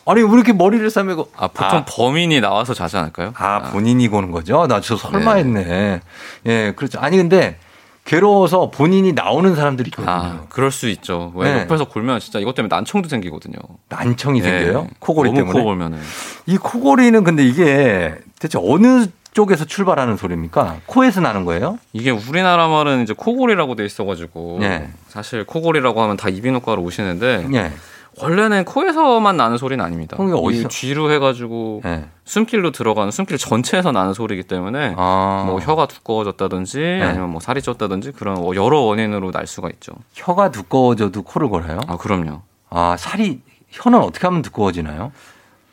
아니, 0.05 0.21
왜 0.23 0.29
이렇게 0.31 0.53
머리를 0.53 0.89
싸매고. 0.91 1.31
아, 1.35 1.49
보통 1.49 1.85
범인이 1.89 2.43
나와서 2.43 2.75
자지 2.75 2.99
않을까요? 2.99 3.33
아, 3.39 3.71
본인이 3.71 4.07
고는 4.09 4.33
거죠? 4.33 4.67
나 4.67 4.81
저 4.81 4.97
설마 4.97 5.35
네. 5.35 5.41
했네. 5.41 6.01
예, 6.47 6.73
그렇죠. 6.77 7.01
아니, 7.01 7.17
근데 7.17 7.57
괴로워서 8.05 8.71
본인이 8.71 9.13
나오는 9.15 9.55
사람들이 9.55 9.89
있거든요. 9.89 10.11
아, 10.13 10.41
그럴 10.51 10.71
수 10.71 10.91
있죠. 10.91 11.33
왜 11.37 11.55
네. 11.55 11.61
옆에서 11.63 11.87
골면 11.87 12.21
진짜 12.21 12.39
이것 12.39 12.55
때문에 12.55 12.75
난청도 12.75 13.09
생기거든요. 13.09 13.55
난청이 13.89 14.43
네. 14.43 14.59
생겨요? 14.59 14.89
코골이 14.99 15.31
너무 15.31 15.39
때문에? 15.41 15.59
코 15.59 15.65
골면은. 15.65 15.99
이 16.47 16.59
코골이는 16.59 17.25
근데 17.25 17.47
이게 17.47 18.15
대체 18.41 18.59
어느 18.61 19.07
쪽에서 19.33 19.65
출발하는 19.65 20.17
소리입니까? 20.17 20.79
코에서 20.87 21.21
나는 21.21 21.45
거예요? 21.45 21.79
이게 21.93 22.11
우리나라 22.11 22.69
말은 22.69 23.03
이제 23.03 23.15
코골이라고 23.17 23.75
돼 23.77 23.85
있어가지고 23.85 24.59
네. 24.61 24.91
사실 25.09 25.45
코골이라고 25.45 26.03
하면 26.03 26.17
다 26.17 26.29
이비인후과로 26.29 26.83
오시는데 26.83 27.49
예. 27.55 27.73
원래는 28.21 28.67
코에서만 28.67 29.39
나는 29.39 29.57
소리는 29.57 29.83
아닙니다. 29.83 30.19
그게 30.19 30.35
어디서- 30.35 30.67
이 30.67 30.69
뒤로 30.69 31.11
해가지고 31.11 31.81
예. 31.87 32.05
숨길로 32.27 32.71
들어가는 32.71 33.11
숨길 33.11 33.39
전체에서 33.39 33.91
나는 33.91 34.13
소리이기 34.13 34.43
때문에 34.47 34.95
아. 34.99 35.45
뭐 35.47 35.59
혀가 35.61 35.87
두꺼워졌다든지 35.87 37.01
아니면 37.03 37.31
뭐 37.31 37.41
살이 37.41 37.63
쪘다든지 37.63 38.15
그런 38.15 38.37
여러 38.55 38.81
원인으로 38.81 39.31
날 39.31 39.47
수가 39.47 39.71
있죠. 39.71 39.93
혀가 40.13 40.51
두꺼워져도 40.51 41.23
코를 41.23 41.49
골아요? 41.49 41.81
아 41.89 41.97
그럼요. 41.97 42.43
아, 42.69 42.97
살이, 42.99 43.41
혀는 43.71 43.99
어떻게 44.01 44.27
하면 44.27 44.43
두꺼워지나요? 44.43 45.11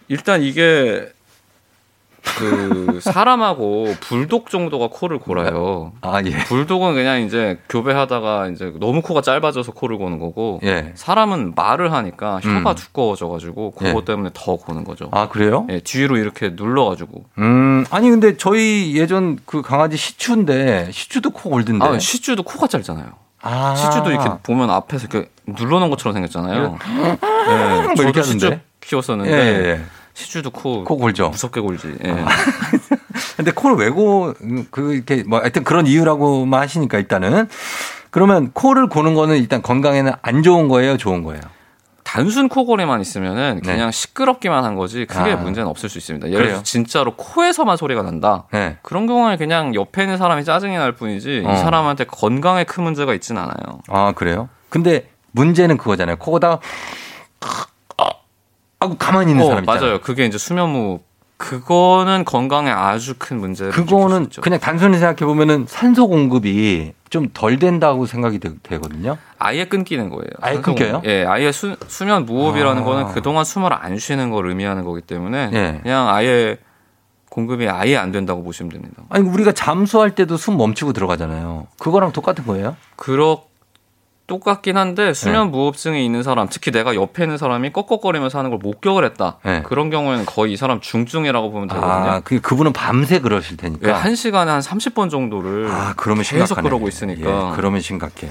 일단 0.08 0.42
이게 0.42 1.10
그 2.24 3.00
사람하고 3.02 3.96
불독 4.00 4.50
정도가 4.50 4.90
코를 4.92 5.20
골아요. 5.20 5.94
아, 6.02 6.22
예. 6.26 6.32
불독은 6.46 6.94
그냥 6.94 7.22
이제 7.22 7.60
교배하다가 7.70 8.48
이제 8.48 8.74
너무 8.80 9.02
코가 9.02 9.22
짧아져서 9.22 9.74
코를 9.74 9.98
고는 9.98 10.20
거고 10.20 10.60
예. 10.64 10.92
사람은 10.96 11.54
말을 11.56 11.94
하니까 11.94 12.40
혀가 12.42 12.72
음. 12.72 12.76
두꺼워져가지고 12.76 13.72
그거 13.72 14.00
예. 14.00 14.06
때문에 14.06 14.30
더 14.34 14.56
고는 14.56 14.84
거죠. 14.84 15.10
아, 15.12 15.28
그래요? 15.28 15.66
예, 15.70 15.80
뒤로 15.80 16.18
이렇게 16.18 16.50
눌러가지고. 16.50 17.26
음, 17.38 17.86
아니, 17.90 18.10
근데 18.10 18.38
저희 18.38 18.96
예전 18.96 19.38
그 19.46 19.62
강아지 19.62 19.98
시추인데, 19.98 20.90
시추도 20.92 21.32
코 21.32 21.50
골던데. 21.50 21.86
아, 21.86 22.00
시주도 22.00 22.44
코가 22.44 22.68
짧잖아요. 22.68 23.08
아. 23.42 23.76
시주도 23.76 24.12
이렇게 24.12 24.30
보면 24.44 24.70
앞에서 24.70 25.08
이렇게 25.10 25.30
눌러놓은 25.46 25.90
것처럼 25.90 26.14
생겼잖아요. 26.14 26.78
네, 26.86 27.18
뭐 27.96 28.04
이렇게 28.04 28.20
하던데? 28.20 28.62
키웠었는데 28.82 29.32
예, 29.32 29.38
예, 29.38 29.70
예. 29.70 29.82
시주도 30.20 30.52
코, 30.52 30.84
코 30.84 30.98
골죠. 30.98 31.30
무섭게 31.30 31.62
골지. 31.62 31.96
예. 32.04 32.16
근데 33.38 33.52
코를 33.52 33.78
왜 33.78 33.90
고, 33.90 34.34
그, 34.70 34.94
이렇게, 34.94 35.24
뭐, 35.24 35.40
하여튼 35.40 35.64
그런 35.64 35.88
이유라고만 35.88 36.62
하시니까 36.62 36.98
일단은. 36.98 37.48
그러면 38.12 38.52
코를 38.52 38.88
고는 38.88 39.14
거는 39.14 39.38
일단 39.38 39.62
건강에는 39.62 40.12
안 40.22 40.44
좋은 40.44 40.68
거예요? 40.68 40.98
좋은 40.98 41.24
거예요? 41.24 41.42
단순 42.04 42.50
코골이만 42.50 43.02
있으면은 43.02 43.62
그냥 43.64 43.92
시끄럽기만 43.92 44.66
한 44.66 44.74
거지 44.74 45.06
크게 45.06 45.24
네. 45.24 45.32
아. 45.34 45.36
문제는 45.36 45.70
없을 45.70 45.90
수 45.90 46.00
있습니다. 46.00 46.30
예를? 46.30 46.48
들어서 46.48 46.64
진짜로 46.64 47.16
코에서만 47.16 47.78
소리가 47.78 48.02
난다. 48.02 48.46
네. 48.52 48.78
그런 48.82 49.06
경우에 49.06 49.38
그냥 49.38 49.76
옆에 49.76 50.04
있는 50.04 50.18
사람이 50.18 50.44
짜증이 50.44 50.76
날 50.76 50.94
뿐이지 50.94 51.44
어. 51.46 51.54
이 51.54 51.58
사람한테 51.58 52.06
건강에 52.06 52.64
큰 52.64 52.84
문제가 52.84 53.14
있지는 53.14 53.44
않아요. 53.44 53.82
아, 53.90 54.14
그래요? 54.14 54.50
근데 54.70 55.08
문제는 55.34 55.78
그거잖아요. 55.78 56.16
코고다 56.16 56.60
하고 58.80 58.96
가만히 58.98 59.32
있는 59.32 59.46
어, 59.46 59.48
사람 59.50 59.64
있잖아요. 59.64 59.82
맞아요. 59.82 60.02
그게 60.02 60.26
이제 60.26 60.38
수면무호흡. 60.38 61.10
그거는 61.40 62.26
건강에 62.26 62.70
아주 62.70 63.16
큰 63.18 63.40
문제를 63.40 63.72
그거는 63.72 64.28
그냥 64.42 64.60
단순히 64.60 64.98
생각해 64.98 65.26
보면은 65.26 65.66
산소 65.70 66.10
공급이 66.10 66.92
좀 67.10 67.30
덜 67.34 67.58
된다고 67.58 68.06
생각이 68.06 68.40
되, 68.40 68.78
거든요 68.78 69.18
아예 69.38 69.64
끊기는 69.66 70.10
거예요. 70.10 70.28
아예 70.42 70.60
끊겨요? 70.60 71.02
예, 71.06 71.24
아예 71.26 71.54
수, 71.54 71.78
수면 71.88 72.26
무호흡이라는 72.26 72.82
아. 72.82 72.86
거는 72.86 73.14
그동안 73.14 73.46
숨을 73.46 73.72
안 73.74 73.98
쉬는 73.98 74.32
걸 74.32 74.50
의미하는 74.50 74.84
거기 74.84 75.02
때문에 75.02 75.50
예. 75.54 75.80
그냥 75.82 76.10
아예 76.10 76.58
공급이 77.30 77.70
아예 77.70 77.96
안 77.96 78.12
된다고 78.12 78.44
보시면 78.44 78.72
됩니다. 78.72 79.04
아니 79.10 79.26
우리가 79.28 79.54
잠수할 79.54 80.16
때도 80.16 80.36
숨 80.36 80.58
멈추고 80.58 80.92
들어가잖아요. 80.92 81.68
그거랑 81.80 82.12
똑같은 82.12 82.46
거예요? 82.46 82.76
그렇 82.98 83.49
똑같긴 84.30 84.78
한데 84.78 85.08
네. 85.08 85.14
수면 85.14 85.52
무호흡증이 85.52 86.06
있는 86.06 86.24
사람, 86.24 86.48
특히 86.50 86.72
내가 86.72 86.96
옆에 86.96 87.24
있는 87.24 87.38
사람이 87.38 87.72
꺽꺽거리면서 87.74 88.38
하는 88.38 88.52
걸 88.52 88.60
목격을 88.60 89.04
했다. 89.04 89.40
네. 89.44 89.62
그런 89.64 89.90
경우에는 89.90 90.26
거의 90.26 90.54
이 90.54 90.58
사람 90.58 90.80
중증이라고 90.80 91.52
보면 91.52 91.68
되거든요. 91.68 91.92
아, 91.92 92.20
그 92.22 92.40
그분은 92.40 92.72
밤새 92.72 93.20
그러실 93.20 93.58
테니까. 93.58 93.90
예, 93.90 93.92
한 93.92 94.16
시간에 94.16 94.52
한 94.52 94.62
30번 94.62 95.10
정도를 95.10 95.68
아, 95.70 95.94
그러면 95.98 96.24
계속 96.24 96.46
심각하네. 96.46 96.70
그러고 96.70 96.88
있으니까. 96.88 97.52
예, 97.52 97.56
그러면 97.56 97.82
심각해. 97.82 98.30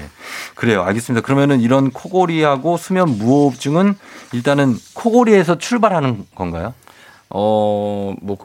그래요. 0.55 0.81
알겠습니다. 0.83 1.23
그러면은 1.23 1.59
이런 1.59 1.91
코골이하고 1.91 2.77
수면 2.77 3.17
무호흡증은 3.17 3.95
일단은 4.31 4.75
코골이에서 4.93 5.57
출발하는 5.57 6.25
건가요? 6.33 6.73
어, 7.29 8.13
뭐 8.21 8.37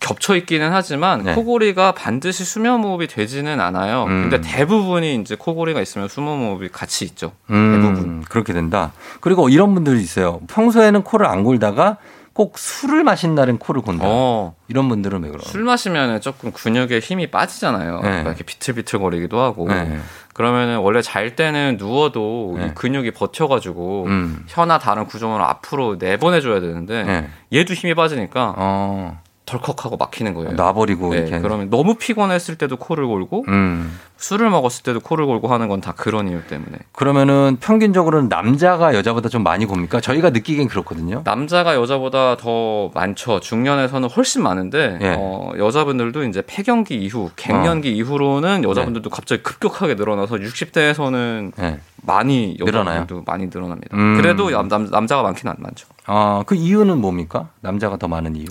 겹쳐 0.00 0.34
있기는 0.36 0.72
하지만 0.72 1.22
네. 1.22 1.34
코골이가 1.34 1.92
반드시 1.92 2.44
수면 2.44 2.80
무호흡이 2.80 3.06
되지는 3.06 3.60
않아요. 3.60 4.04
음. 4.04 4.28
근데 4.28 4.40
대부분이 4.40 5.16
이제 5.16 5.36
코골이가 5.36 5.80
있으면 5.80 6.08
수면 6.08 6.38
무호흡이 6.38 6.68
같이 6.70 7.04
있죠. 7.04 7.32
음, 7.50 8.24
그렇게 8.28 8.52
된다. 8.52 8.92
그리고 9.20 9.48
이런 9.48 9.74
분들이 9.74 10.00
있어요. 10.00 10.40
평소에는 10.48 11.02
코를 11.02 11.26
안 11.26 11.44
골다가 11.44 11.98
꼭 12.32 12.58
술을 12.58 13.04
마신 13.04 13.34
날은 13.34 13.58
코를 13.58 13.82
곤다. 13.82 14.04
어. 14.06 14.54
이런 14.68 14.88
분들은 14.88 15.22
왜 15.22 15.28
그래요? 15.28 15.42
술 15.42 15.64
마시면 15.64 16.20
조금 16.22 16.52
근육에 16.52 17.00
힘이 17.00 17.26
빠지잖아요. 17.30 17.96
네. 17.96 18.00
그러니까 18.00 18.30
이렇게 18.30 18.44
비틀비틀거리기도 18.44 19.38
하고. 19.38 19.68
네. 19.68 19.98
그러면은 20.32 20.78
원래 20.78 21.02
잘 21.02 21.36
때는 21.36 21.76
누워도 21.78 22.54
네. 22.56 22.66
이 22.66 22.74
근육이 22.74 23.10
버텨가지고 23.10 24.04
음. 24.06 24.44
혀나 24.46 24.78
다른 24.78 25.04
구조물을 25.04 25.44
앞으로 25.44 25.96
내보내줘야 25.96 26.60
되는데 26.60 27.02
네. 27.02 27.28
얘도 27.52 27.74
힘이 27.74 27.94
빠지니까 27.94 28.54
어, 28.56 29.20
덜컥하고 29.50 29.96
막히는 29.96 30.34
거예요. 30.34 30.52
놔버리고 30.52 31.10
네, 31.14 31.18
이렇게. 31.18 31.40
그러면 31.40 31.70
너무 31.70 31.94
피곤했을 31.94 32.56
때도 32.56 32.76
코를 32.76 33.06
골고 33.06 33.44
음. 33.48 33.98
술을 34.16 34.50
먹었을 34.50 34.82
때도 34.82 35.00
코를 35.00 35.26
골고 35.26 35.48
하는 35.48 35.68
건 35.68 35.80
다 35.80 35.92
그런 35.96 36.28
이유 36.28 36.42
때문에. 36.46 36.76
그러면은 36.92 37.56
평균적으로는 37.58 38.28
남자가 38.28 38.94
여자보다 38.94 39.30
좀 39.30 39.42
많이 39.42 39.64
곱니까? 39.64 40.00
저희가 40.00 40.28
느끼기엔 40.30 40.68
그렇거든요. 40.68 41.22
남자가 41.24 41.74
여자보다 41.74 42.36
더 42.36 42.90
많죠. 42.94 43.40
중년에서는 43.40 44.10
훨씬 44.10 44.42
많은데 44.42 44.98
예. 45.00 45.14
어, 45.16 45.52
여자분들도 45.56 46.24
이제 46.24 46.42
폐경기 46.46 46.96
이후, 46.96 47.30
갱년기 47.36 47.96
이후로는 47.96 48.62
여자분들도 48.64 49.08
갑자기 49.08 49.42
급격하게 49.42 49.94
늘어나서 49.94 50.36
60대에서는 50.36 51.52
예. 51.60 51.80
많이 52.02 52.56
늘어나요? 52.60 53.06
많이 53.26 53.46
늘어납니다. 53.46 53.96
음. 53.96 54.16
그래도 54.16 54.50
남, 54.50 54.68
남, 54.68 54.86
남자가 54.90 55.22
많기는 55.22 55.50
안 55.50 55.56
많죠. 55.60 55.86
아, 56.06 56.42
그 56.46 56.54
이유는 56.54 56.98
뭡니까? 56.98 57.48
남자가 57.60 57.96
더 57.96 58.06
많은 58.08 58.36
이유? 58.36 58.44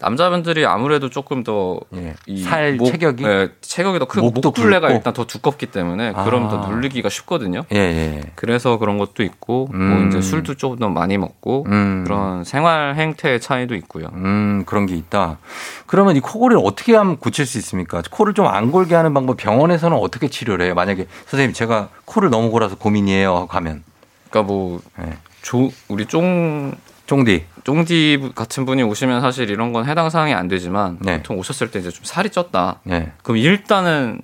남자분들이 0.00 0.66
아무래도 0.66 1.08
조금 1.08 1.42
더 1.44 1.80
예. 1.94 2.14
살 2.42 2.78
체격이? 2.78 3.22
네, 3.22 3.48
체격이 3.60 3.98
더 3.98 4.04
크고 4.06 4.30
목둘레가 4.30 4.88
굵고? 4.88 4.96
일단 4.98 5.12
더 5.12 5.24
두껍기 5.26 5.66
때문에 5.66 6.12
그럼 6.12 6.48
더 6.48 6.62
아. 6.62 6.68
눌리기가 6.68 7.08
쉽거든요. 7.08 7.62
예, 7.72 7.76
예. 7.78 8.20
그래서 8.34 8.78
그런 8.78 8.98
것도 8.98 9.22
있고 9.22 9.68
뭐 9.72 9.76
음. 9.78 10.08
이제 10.08 10.20
술도 10.20 10.54
조금 10.56 10.78
더 10.78 10.88
많이 10.88 11.16
먹고 11.18 11.64
음. 11.68 12.04
그런 12.04 12.44
생활 12.44 12.94
행태의 12.96 13.40
차이도 13.40 13.74
있고요. 13.76 14.08
음, 14.14 14.64
그런 14.66 14.86
게 14.86 14.94
있다. 14.96 15.38
그러면 15.86 16.16
이 16.16 16.20
코골이를 16.20 16.60
어떻게 16.64 16.94
하면 16.94 17.16
고칠 17.16 17.46
수 17.46 17.56
있습니까? 17.58 18.02
코를 18.10 18.34
좀 18.34 18.50
안 18.50 18.72
골게 18.72 18.94
하는 18.96 19.14
방법 19.14 19.36
병원에서는 19.36 19.96
어떻게 19.96 20.28
치료를 20.28 20.64
해요? 20.66 20.74
만약에 20.74 21.06
선생님 21.26 21.52
제가 21.54 21.88
코를 22.04 22.30
너무 22.30 22.50
골아서 22.50 22.74
고민이에요 22.76 23.34
하고 23.36 23.46
가면. 23.46 23.84
그러니까 24.28 24.52
뭐 24.52 24.80
예. 25.00 25.12
조, 25.42 25.70
우리 25.88 26.06
쫑 26.06 26.72
쫑디. 27.06 27.44
쫑디 27.64 28.32
같은 28.34 28.64
분이 28.64 28.82
오시면 28.82 29.20
사실 29.20 29.50
이런 29.50 29.72
건 29.72 29.86
해당 29.86 30.10
사항이 30.10 30.34
안 30.34 30.48
되지만 30.48 30.98
네. 31.00 31.18
보통 31.18 31.38
오셨을 31.38 31.70
때 31.70 31.78
이제 31.78 31.90
좀 31.90 32.04
살이 32.04 32.28
쪘다. 32.28 32.78
네. 32.84 33.12
그럼 33.22 33.38
일단은 33.38 34.20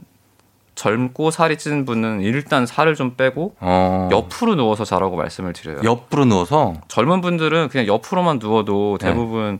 젊고 0.76 1.30
살이 1.30 1.57
찐 1.57 1.84
분은 1.87 2.20
일단 2.20 2.66
살을 2.66 2.95
좀 2.95 3.14
빼고 3.16 3.57
어. 3.61 4.09
옆으로 4.12 4.55
누워서 4.55 4.84
자라고 4.84 5.16
말씀을 5.16 5.53
드려요. 5.55 5.80
옆으로 5.82 6.26
누워서 6.26 6.74
젊은 6.89 7.22
분들은 7.22 7.68
그냥 7.68 7.87
옆으로만 7.87 8.39
누워도 8.39 8.99
네. 9.01 9.09
대부분 9.09 9.59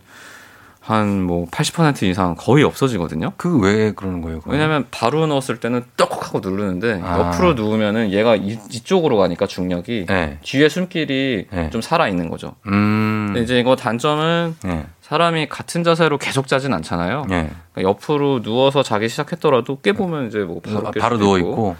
한 0.87 1.27
뭐 1.27 1.47
80% 1.47 2.05
이상 2.05 2.37
거의 2.39 2.63
없어지거든요. 2.65 3.33
그 3.37 3.59
왜 3.59 3.93
그러는 3.93 4.21
거예요? 4.23 4.39
그건? 4.39 4.55
왜냐면 4.55 4.87
바로 4.91 5.27
누웠을 5.27 5.59
때는 5.59 5.83
떡하고 5.97 6.41
누르는데 6.41 7.01
아. 7.03 7.19
옆으로 7.19 7.55
누우면은 7.55 8.13
얘가 8.13 8.37
이, 8.37 8.59
이쪽으로 8.71 9.17
가니까 9.17 9.47
중력이 9.47 10.07
네. 10.09 10.39
뒤에 10.43 10.69
숨길이 10.69 11.47
네. 11.51 11.71
좀 11.71 11.81
살아 11.81 12.07
있는 12.09 12.29
거죠. 12.31 12.55
음. 12.69 13.35
이제 13.39 13.59
이거 13.59 13.75
단점은 13.77 14.57
네. 14.63 14.87
사람이 15.01 15.49
같은 15.49 15.83
자세로 15.85 16.19
계속 16.19 16.47
자진 16.47 16.73
않잖아요. 16.75 17.25
네. 17.29 17.51
그러니까 17.73 17.83
옆으로 17.91 18.43
누워서 18.43 18.83
자기 18.83 19.09
시작했더라도 19.09 19.81
깨 19.81 19.93
보면 19.93 20.29
이제 20.29 20.39
뭐 20.41 20.61
바로, 20.61 20.83
깰 20.93 21.01
바로 21.01 21.19
누워 21.19 21.39
있고 21.39 21.51
있고. 21.51 21.77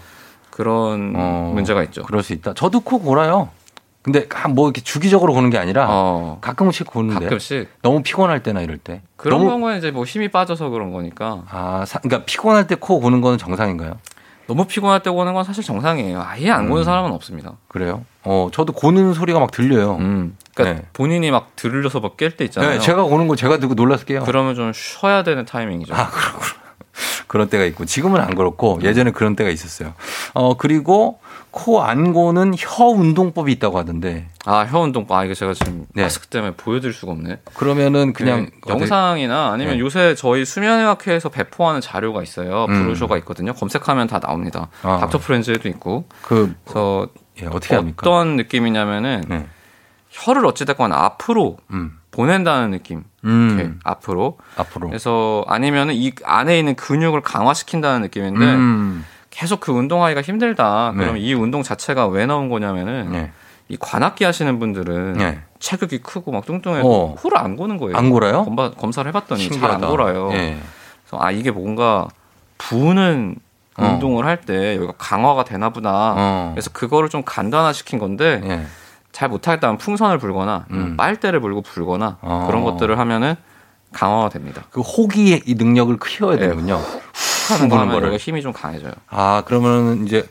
그런 0.49 1.13
어. 1.15 1.51
문제가 1.53 1.83
있죠. 1.83 2.01
그럴 2.03 2.23
수 2.23 2.33
있다. 2.33 2.53
저도 2.55 2.79
코 2.81 2.99
골아요. 2.99 3.49
근데 4.07 4.25
가- 4.25 4.47
뭐 4.47 4.67
이렇게 4.69 4.79
주기적으로 4.79 5.33
고는 5.33 5.49
게 5.49 5.57
아니라 5.57 5.85
어, 5.89 6.37
가끔씩 6.39 6.87
고는데 6.87 7.25
가끔씩 7.25 7.67
너무 7.81 8.01
피곤할 8.03 8.41
때나 8.41 8.61
이럴 8.61 8.77
때. 8.77 9.01
그런 9.17 9.39
너무 9.39 9.49
경우에 9.49 9.77
이제 9.77 9.91
뭐 9.91 10.05
힘이 10.05 10.29
빠져서 10.29 10.69
그런 10.69 10.93
거니까 10.93 11.43
아, 11.49 11.83
사- 11.85 11.99
그러니까 11.99 12.23
피곤할 12.25 12.67
때 12.67 12.75
코 12.75 13.01
고는 13.01 13.19
거는 13.19 13.37
정상인가요? 13.37 13.99
너무 14.47 14.63
피곤할 14.63 15.03
때 15.03 15.09
고는 15.09 15.33
건 15.33 15.43
사실 15.43 15.61
정상이에요. 15.61 16.21
아예 16.25 16.49
안 16.51 16.69
고는 16.69 16.83
음. 16.83 16.85
사람은 16.85 17.11
없습니다. 17.11 17.55
그래요? 17.67 18.05
어, 18.23 18.47
저도 18.53 18.71
고는 18.71 19.13
소리가 19.13 19.39
막 19.41 19.51
들려요. 19.51 19.97
음. 19.99 20.37
그러니까 20.55 20.79
네. 20.81 20.87
본인이 20.93 21.29
막 21.29 21.53
들려서 21.57 21.99
막 21.99 22.15
깰 22.15 22.37
때 22.37 22.45
있잖아요. 22.45 22.71
네, 22.75 22.79
제가 22.79 23.03
고는 23.03 23.27
거 23.27 23.35
제가 23.35 23.57
듣고 23.57 23.73
놀라서 23.73 24.05
깨요. 24.05 24.23
그러면 24.23 24.55
좀 24.55 24.71
쉬어야 24.73 25.23
되는 25.23 25.43
타이밍이죠. 25.43 25.93
아, 25.93 26.09
그렇구나. 26.09 26.55
그런 27.27 27.49
때가 27.49 27.65
있고 27.65 27.83
지금은 27.83 28.21
안 28.21 28.29
음. 28.29 28.35
그렇고 28.35 28.79
예전에 28.83 29.11
그런 29.11 29.35
때가 29.35 29.49
있었어요. 29.49 29.93
어 30.33 30.55
그리고 30.55 31.19
코 31.57 31.81
안 31.81 32.13
고는 32.13 32.53
혀 32.55 32.85
운동법이 32.85 33.51
있다고 33.53 33.79
하던데 33.79 34.29
아, 34.45 34.61
혀 34.61 34.79
운동. 34.79 35.07
아, 35.09 35.25
이거 35.25 35.33
제가 35.33 35.53
지금 35.55 35.87
네. 35.95 36.03
마스크 36.03 36.27
때문에 36.27 36.53
보여드릴 36.55 36.93
수가 36.93 37.11
없네. 37.13 37.39
그러면은 37.55 38.13
그냥 38.13 38.45
네, 38.45 38.71
영상이나 38.73 39.51
아니면 39.51 39.73
네. 39.73 39.79
요새 39.79 40.13
저희 40.15 40.45
수면의학회에서 40.45 41.29
배포하는 41.29 41.81
자료가 41.81 42.21
있어요. 42.21 42.65
음. 42.69 42.83
브로셔가 42.83 43.17
있거든요. 43.17 43.53
검색하면 43.53 44.05
다 44.07 44.19
나옵니다. 44.19 44.69
아. 44.83 44.99
닥터 44.99 45.17
프렌즈에도 45.17 45.67
있고. 45.69 46.05
그 46.21 46.53
그래서 46.63 47.07
예, 47.41 47.47
어떻게 47.47 47.75
합니까? 47.75 48.07
어떤 48.07 48.35
느낌이냐면은 48.35 49.23
네. 49.27 49.47
혀를 50.09 50.45
어찌됐건 50.45 50.93
앞으로 50.93 51.57
음. 51.71 51.97
보낸다는 52.11 52.71
느낌. 52.71 53.03
음. 53.25 53.57
이렇게 53.59 53.73
앞으로. 53.83 54.37
앞으로. 54.55 54.87
그래서 54.87 55.43
아니면은 55.47 55.95
이 55.95 56.11
안에 56.23 56.57
있는 56.59 56.75
근육을 56.75 57.21
강화시킨다는 57.21 58.01
느낌인데 58.03 58.45
음. 58.45 59.05
계속 59.37 59.59
그 59.59 59.71
운동하기가 59.71 60.23
힘들다. 60.23 60.93
네. 60.95 61.03
그럼 61.03 61.17
이 61.17 61.31
운동 61.35 61.61
자체가 61.61 62.07
왜 62.07 62.25
나온 62.25 62.49
거냐면은 62.49 63.11
네. 63.11 63.31
이 63.69 63.77
관악기 63.79 64.23
하시는 64.23 64.57
분들은 64.57 65.13
네. 65.13 65.39
체격이 65.59 65.99
크고 65.99 66.31
막 66.31 66.43
뚱뚱해서 66.43 66.87
어. 66.87 67.13
코를 67.15 67.37
안 67.37 67.55
고는 67.55 67.77
거예요. 67.77 67.95
안 67.95 68.09
골아요? 68.09 68.43
검사, 68.45 68.71
검사를 68.71 69.07
해봤더니 69.07 69.51
잘. 69.51 69.69
안 69.69 69.81
골아요. 69.81 70.31
예. 70.33 70.57
그래서 71.05 71.23
아 71.23 71.29
이게 71.31 71.51
뭔가 71.51 72.07
부는 72.57 73.35
어. 73.77 73.83
운동을 73.85 74.25
할 74.25 74.41
때 74.41 74.75
여기가 74.75 74.93
강화가 74.97 75.43
되나 75.43 75.69
보다. 75.69 76.15
어. 76.17 76.51
그래서 76.55 76.71
그거를 76.71 77.09
좀 77.09 77.21
간단화시킨 77.23 77.99
건데 77.99 78.41
예. 78.43 78.65
잘 79.11 79.29
못하겠다면 79.29 79.77
풍선을 79.77 80.17
불거나 80.17 80.65
음. 80.71 80.97
빨대를 80.97 81.41
불고 81.41 81.61
불거나 81.61 82.17
어. 82.21 82.45
그런 82.47 82.63
것들을 82.63 82.97
하면은 82.97 83.35
강화가 83.93 84.29
됩니다. 84.29 84.63
그 84.71 84.81
호기의 84.81 85.43
이 85.45 85.53
능력을 85.53 85.95
키워야 86.03 86.37
네. 86.37 86.41
되는군요. 86.41 86.81
하는 87.53 87.69
거 87.69 87.77
부는 87.77 87.91
거를. 87.91 88.17
힘이 88.17 88.41
좀 88.41 88.53
강해져요. 88.53 88.91
아 89.09 89.43
그러면은 89.45 90.05
이제 90.05 90.27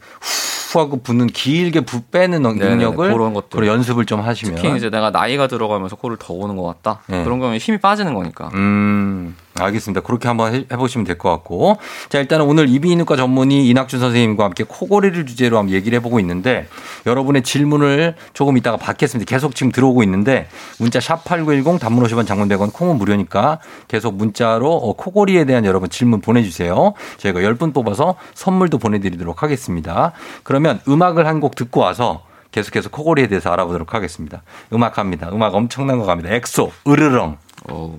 후 0.72 0.80
하고 0.80 1.00
부는 1.02 1.28
길게 1.28 1.80
부 1.80 2.02
빼는 2.02 2.42
능력을 2.42 3.12
그런 3.12 3.34
것들. 3.34 3.66
연습을 3.66 4.04
좀 4.04 4.20
하시면 4.20 4.56
특히 4.56 4.76
이제 4.76 4.90
내가 4.90 5.10
나이가 5.10 5.46
들어가면서 5.46 5.96
코를 5.96 6.16
더 6.18 6.34
고는 6.34 6.56
것 6.56 6.64
같다. 6.64 7.00
네. 7.06 7.24
그런 7.24 7.40
경우에 7.40 7.58
힘이 7.58 7.78
빠지는 7.78 8.14
거니까. 8.14 8.50
음, 8.54 9.34
알겠습니다. 9.59 10.00
그렇게 10.02 10.28
한번 10.28 10.54
해- 10.54 10.64
해보시면 10.70 11.04
될 11.04 11.16
것 11.18 11.30
같고. 11.30 11.78
자, 12.09 12.18
일단은 12.18 12.44
오늘 12.46 12.68
이비인후과 12.68 13.16
전문의 13.16 13.66
이낙준 13.68 14.00
선생님과 14.00 14.44
함께 14.44 14.64
코골이를 14.66 15.26
주제로 15.26 15.59
한번 15.59 15.74
얘기를 15.74 15.96
해보고 15.98 16.20
있는데 16.20 16.66
여러분의 17.07 17.42
질문을 17.42 18.14
조금 18.34 18.57
이따가 18.57 18.76
받겠습니다. 18.76 19.28
계속 19.28 19.54
지금 19.54 19.72
들어오고 19.72 20.02
있는데 20.02 20.48
문자 20.78 20.98
샵8910 20.98 21.78
단문 21.80 22.04
50원 22.04 22.26
장문 22.26 22.48
100원 22.48 22.72
콩은 22.72 22.96
무료니까 22.98 23.61
계속 23.88 24.14
문자로 24.16 24.70
어, 24.72 24.92
코골이에 24.94 25.44
대한 25.44 25.64
여러분 25.64 25.88
질문 25.88 26.20
보내주세요. 26.20 26.92
저희가 27.18 27.40
10분 27.40 27.72
뽑아서 27.72 28.16
선물도 28.34 28.78
보내드리도록 28.78 29.42
하겠습니다. 29.42 30.12
그러면 30.42 30.80
음악을 30.88 31.26
한 31.26 31.36
곡 31.40 31.54
듣고 31.54 31.80
와서 31.80 32.22
계속해서 32.50 32.88
코골이에 32.88 33.26
대해서 33.26 33.50
알아보도록 33.52 33.92
하겠습니다. 33.92 34.42
음악 34.72 34.94
갑니다. 34.94 35.28
음악 35.32 35.54
엄청난 35.54 35.98
거 35.98 36.07
갑니다. 36.07 36.30
엑소, 36.30 36.72
으르렁. 36.88 37.36
어우. 37.68 37.98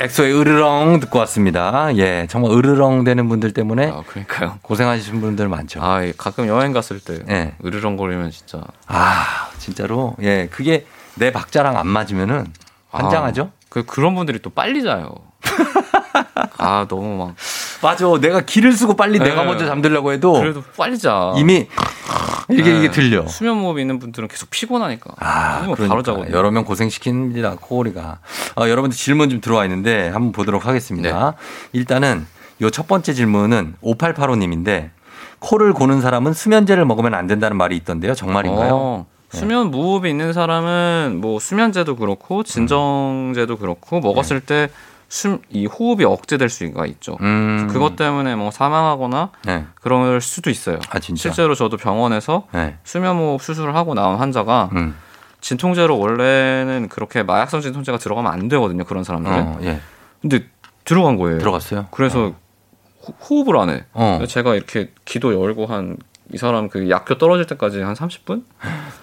엑소의 0.00 0.38
으르렁 0.38 0.98
듣고 1.00 1.20
왔습니다. 1.20 1.96
예, 1.96 2.26
정말 2.28 2.50
으르렁대는 2.52 3.28
분들 3.28 3.52
때문에 3.52 3.90
아, 3.90 4.02
그러니까요. 4.06 4.58
고생하시는 4.62 5.20
분들 5.20 5.48
많죠. 5.48 5.80
아, 5.82 6.02
이 6.02 6.12
가끔 6.16 6.48
여행 6.48 6.72
갔을 6.72 6.98
때 6.98 7.20
예. 7.28 7.54
으르렁 7.64 7.96
거리면 7.96 8.30
진짜 8.32 8.60
아, 8.86 9.50
진짜로. 9.58 10.16
예, 10.20 10.48
그게 10.50 10.84
내 11.14 11.30
박자랑 11.32 11.76
안 11.76 11.86
맞으면은 11.86 12.46
환장하죠? 12.90 13.42
아, 13.42 13.64
그 13.68 13.84
그런 13.84 14.14
분들이 14.16 14.40
또 14.42 14.50
빨리 14.50 14.82
자요. 14.82 15.14
아, 16.58 16.86
너무 16.88 17.16
막 17.26 17.34
맞아. 17.84 18.06
내가 18.20 18.40
기를 18.40 18.72
쓰고 18.72 18.94
빨리 18.96 19.18
네. 19.18 19.26
내가 19.30 19.44
먼저 19.44 19.66
잠들려고 19.66 20.12
해도 20.12 20.32
그래도 20.32 20.62
빨리 20.76 20.98
자. 20.98 21.32
이미 21.36 21.68
이게 22.50 22.62
네. 22.72 22.78
이게 22.78 22.90
들려. 22.90 23.26
수면 23.26 23.58
무호흡 23.58 23.78
있는 23.78 23.98
분들은 23.98 24.28
계속 24.28 24.50
피곤하니까. 24.50 25.12
아, 25.18 25.58
그러면 25.58 25.74
그러니까 25.76 25.88
바로 25.88 26.02
자거든요. 26.02 26.36
여러 26.36 26.50
명 26.50 26.64
고생시킵니다. 26.64 27.60
코골이가. 27.60 28.18
아, 28.56 28.68
여러분들 28.68 28.96
질문 28.96 29.30
좀 29.30 29.40
들어와 29.40 29.64
있는데 29.64 30.08
한번 30.08 30.32
보도록 30.32 30.66
하겠습니다. 30.66 31.30
네. 31.30 31.36
일단은 31.72 32.26
요 32.62 32.70
첫 32.70 32.86
번째 32.86 33.12
질문은 33.12 33.74
5885 33.82 34.36
님인데 34.36 34.90
코를 35.40 35.72
고는 35.72 36.00
사람은 36.00 36.32
수면제를 36.32 36.84
먹으면 36.86 37.14
안 37.14 37.26
된다는 37.26 37.56
말이 37.56 37.76
있던데요. 37.76 38.14
정말인가요? 38.14 38.74
어, 38.74 39.06
수면 39.30 39.70
무호흡이 39.70 40.08
있는 40.10 40.32
사람은 40.32 41.18
뭐 41.20 41.40
수면제도 41.40 41.96
그렇고 41.96 42.42
진정제도 42.44 43.56
그렇고 43.58 44.00
먹었을 44.00 44.40
때 44.40 44.70
숨, 45.14 45.38
이 45.48 45.66
호흡이 45.66 46.04
억제될 46.04 46.48
수가 46.48 46.86
있죠. 46.86 47.16
음. 47.20 47.68
그것 47.70 47.94
때문에 47.94 48.34
뭐 48.34 48.50
사망하거나 48.50 49.30
네. 49.44 49.64
그럴 49.80 50.20
수도 50.20 50.50
있어요. 50.50 50.80
아, 50.90 50.98
진짜. 50.98 51.20
실제로 51.28 51.54
저도 51.54 51.76
병원에서 51.76 52.48
네. 52.52 52.78
수면무호흡 52.82 53.40
수술을 53.40 53.76
하고 53.76 53.94
나온 53.94 54.16
환자가 54.18 54.70
음. 54.72 54.96
진통제로 55.40 56.00
원래는 56.00 56.88
그렇게 56.88 57.22
마약성 57.22 57.60
진통제가 57.60 57.98
들어가면 57.98 58.32
안 58.32 58.48
되거든요. 58.48 58.82
그런 58.82 59.04
사람들은. 59.04 59.38
어, 59.38 59.58
예. 59.62 59.78
근데 60.20 60.46
들어간 60.84 61.16
거예요. 61.16 61.38
들어갔어요? 61.38 61.86
그래서 61.92 62.34
호- 63.06 63.14
호흡을 63.30 63.56
안 63.58 63.70
해. 63.70 63.84
어. 63.92 64.18
제가 64.26 64.56
이렇게 64.56 64.90
귀도 65.04 65.32
열고 65.32 65.66
한 65.66 65.96
이 66.32 66.38
사람 66.38 66.70
그 66.70 66.88
약효 66.88 67.18
떨어질 67.18 67.44
때까지 67.46 67.82
한 67.82 67.92
30분? 67.94 68.44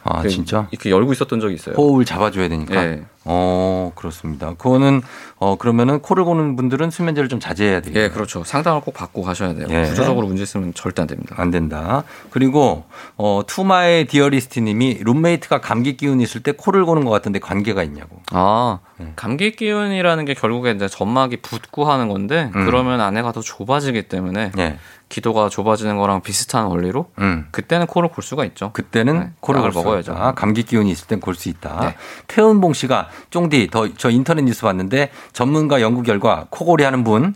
아, 0.04 0.28
진짜? 0.28 0.68
이렇게 0.72 0.90
열고 0.90 1.14
있었던 1.14 1.40
적이 1.40 1.54
있어요. 1.54 1.76
호흡을 1.76 2.04
잡아줘야 2.04 2.50
되니까. 2.50 2.76
예. 2.84 3.04
어, 3.24 3.92
그렇습니다. 3.96 4.56
그거는, 4.56 5.02
어, 5.38 5.56
그러면은 5.56 6.00
코를 6.02 6.24
고는 6.24 6.56
분들은 6.56 6.90
수면제를 6.90 7.30
좀 7.30 7.40
자제해야 7.40 7.82
되겠네요. 7.82 8.06
예, 8.06 8.10
그렇죠. 8.10 8.44
상담을 8.44 8.82
꼭 8.82 8.94
받고 8.96 9.22
가셔야 9.22 9.54
돼요. 9.54 9.68
예. 9.70 9.84
구조적으로 9.84 10.26
문제 10.26 10.44
있으면 10.44 10.74
절대 10.74 11.04
안 11.04 11.08
됩니다. 11.08 11.36
안 11.38 11.52
된다. 11.52 12.04
그리고, 12.32 12.86
어, 13.18 13.42
To 13.46 13.76
my 13.76 14.06
dearest 14.08 14.60
님이 14.60 15.00
룸메이트가 15.02 15.62
감기 15.62 15.98
기운 15.98 16.20
있을 16.20 16.42
때 16.42 16.52
코를 16.52 16.84
고는 16.86 17.06
것 17.06 17.12
같은데 17.12 17.38
관계가 17.40 17.84
있냐고. 17.84 18.22
아, 18.32 18.80
네. 18.98 19.14
감기 19.16 19.56
기운이라는 19.56 20.26
게 20.26 20.34
결국에 20.34 20.72
이제 20.72 20.88
점막이 20.88 21.38
붓고 21.38 21.86
하는 21.86 22.08
건데 22.08 22.52
음. 22.56 22.66
그러면 22.66 23.02
안에가 23.02 23.32
더 23.32 23.42
좁아지기 23.42 24.04
때문에 24.04 24.52
예. 24.58 24.80
기도가 25.10 25.50
좁아지는 25.50 25.98
거랑 25.98 26.22
비슷한 26.22 26.68
원리로 26.68 27.08
음. 27.20 27.46
그때는 27.52 27.86
코를 27.86 28.10
골 28.10 28.24
수가 28.24 28.46
있죠. 28.46 28.72
그때는 28.72 29.34
코를 29.42 29.60
약을 29.60 29.72
골 29.72 29.84
먹어야죠. 29.84 30.14
먹어야죠. 30.14 30.36
감기 30.36 30.64
기운이 30.64 30.90
있을 30.90 31.08
땐 31.08 31.20
골 31.20 31.36
수 31.36 31.50
있다. 31.50 31.80
네. 31.82 31.96
태은봉 32.28 32.74
씨가 32.74 33.10
쫑디 33.30 33.70
더 33.72 33.88
저 33.98 34.10
인터넷 34.10 34.44
뉴스 34.44 34.62
봤는데 34.62 35.10
전문가 35.34 35.82
연구 35.82 36.04
결과 36.04 36.46
코골이 36.50 36.84
하는 36.84 37.04
분 37.04 37.34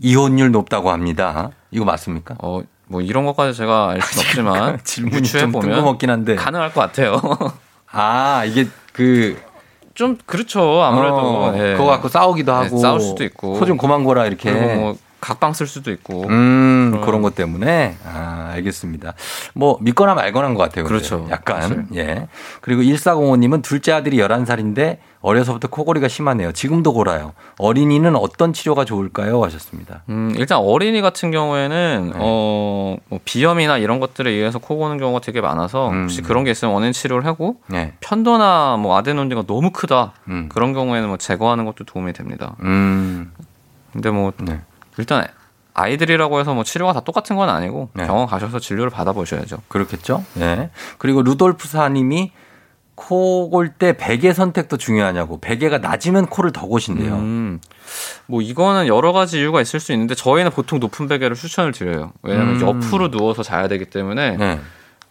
이혼율 0.00 0.50
높다고 0.50 0.90
합니다. 0.90 1.50
이거 1.70 1.84
맞습니까? 1.84 2.36
어, 2.42 2.60
뭐 2.86 3.00
이런 3.00 3.24
것까지 3.24 3.56
제가 3.56 3.90
알 3.90 4.00
수는 4.02 4.26
없지만 4.26 4.78
질문이 4.84 5.16
유추해 5.18 5.42
좀 5.42 5.52
뜬금없긴 5.52 6.10
한데. 6.10 6.34
가능할 6.36 6.72
것 6.72 6.80
같아요. 6.80 7.20
아 7.90 8.44
이게 8.44 8.66
그 8.92 9.36
좀 9.94 10.18
그렇죠. 10.26 10.82
아무래도 10.82 11.16
어, 11.16 11.54
예. 11.56 11.74
그거 11.76 11.84
갖고 11.86 12.08
싸우기도 12.08 12.50
네, 12.52 12.58
하고 12.64 12.78
싸울 12.78 13.00
수도 13.00 13.22
있고 13.22 13.52
코좀 13.60 13.76
그만 13.76 14.02
고라 14.02 14.26
이렇게 14.26 14.50
뭐 14.50 14.96
각방 15.24 15.54
쓸 15.54 15.66
수도 15.66 15.90
있고 15.90 16.24
음, 16.28 16.90
그런- 16.92 17.04
그런 17.06 17.22
것 17.22 17.34
때문에. 17.34 17.96
아, 18.06 18.50
알겠습니다. 18.52 19.14
뭐, 19.54 19.78
믿거나 19.80 20.14
말거나인 20.14 20.52
것 20.54 20.62
같아요. 20.62 20.84
근데. 20.84 20.88
그렇죠. 20.98 21.26
약간. 21.30 21.60
맞아요. 21.60 21.84
예. 21.94 22.28
그리고 22.60 22.82
1405님은 22.82 23.62
둘째 23.62 23.92
아들이 23.92 24.18
11살인데 24.18 24.98
어려서부터 25.22 25.68
코골이가 25.68 26.08
심하네요. 26.08 26.52
지금도 26.52 26.92
골아요. 26.92 27.32
어린이는 27.58 28.14
어떤 28.16 28.52
치료가 28.52 28.84
좋을까요? 28.84 29.42
하셨습니다. 29.42 30.02
음, 30.10 30.34
일단 30.36 30.58
어린이 30.58 31.00
같은 31.00 31.30
경우에는 31.30 32.10
네. 32.12 32.18
어, 32.18 32.96
뭐 33.08 33.20
비염이나 33.24 33.78
이런 33.78 34.00
것들에 34.00 34.30
의해서 34.30 34.58
코 34.58 34.76
고는 34.76 34.98
경우가 34.98 35.20
되게 35.22 35.40
많아서 35.40 35.88
음. 35.88 36.02
혹시 36.02 36.20
그런 36.20 36.44
게 36.44 36.50
있으면 36.50 36.74
원인 36.74 36.92
치료를 36.92 37.24
하고 37.24 37.56
네. 37.68 37.94
편도나 38.00 38.76
뭐 38.78 38.98
아데노이드가 38.98 39.44
너무 39.46 39.70
크다 39.70 40.12
음. 40.28 40.50
그런 40.52 40.74
경우에는 40.74 41.08
뭐 41.08 41.16
제거하는 41.16 41.64
것도 41.64 41.84
도움이 41.84 42.12
됩니다. 42.12 42.54
음. 42.62 43.32
근데 43.94 44.10
뭐 44.10 44.32
네. 44.42 44.60
일단 44.98 45.26
아이들이라고 45.74 46.40
해서 46.40 46.54
뭐 46.54 46.64
치료가 46.64 46.92
다 46.92 47.00
똑같은 47.00 47.36
건 47.36 47.48
아니고 47.48 47.90
네. 47.94 48.06
병원 48.06 48.26
가셔서 48.26 48.60
진료를 48.60 48.90
받아보셔야죠. 48.90 49.58
그렇겠죠? 49.68 50.24
예. 50.38 50.70
그리고 50.98 51.22
루돌프 51.22 51.66
사님이 51.66 52.32
코골때 52.94 53.96
베개 53.96 54.32
선택도 54.32 54.76
중요하냐고. 54.76 55.40
베개가 55.40 55.78
낮으면 55.78 56.26
코를 56.26 56.52
더 56.52 56.66
고신대요. 56.66 57.14
음, 57.14 57.60
뭐 58.26 58.40
이거는 58.40 58.86
여러 58.86 59.12
가지 59.12 59.40
이유가 59.40 59.60
있을 59.60 59.80
수 59.80 59.92
있는데 59.92 60.14
저희는 60.14 60.52
보통 60.52 60.78
높은 60.78 61.08
베개를 61.08 61.34
추천을 61.34 61.72
드려요. 61.72 62.12
왜냐하면 62.22 62.56
음. 62.56 62.60
옆으로 62.60 63.10
누워서 63.10 63.42
자야 63.42 63.66
되기 63.66 63.86
때문에 63.86 64.36
네. 64.36 64.60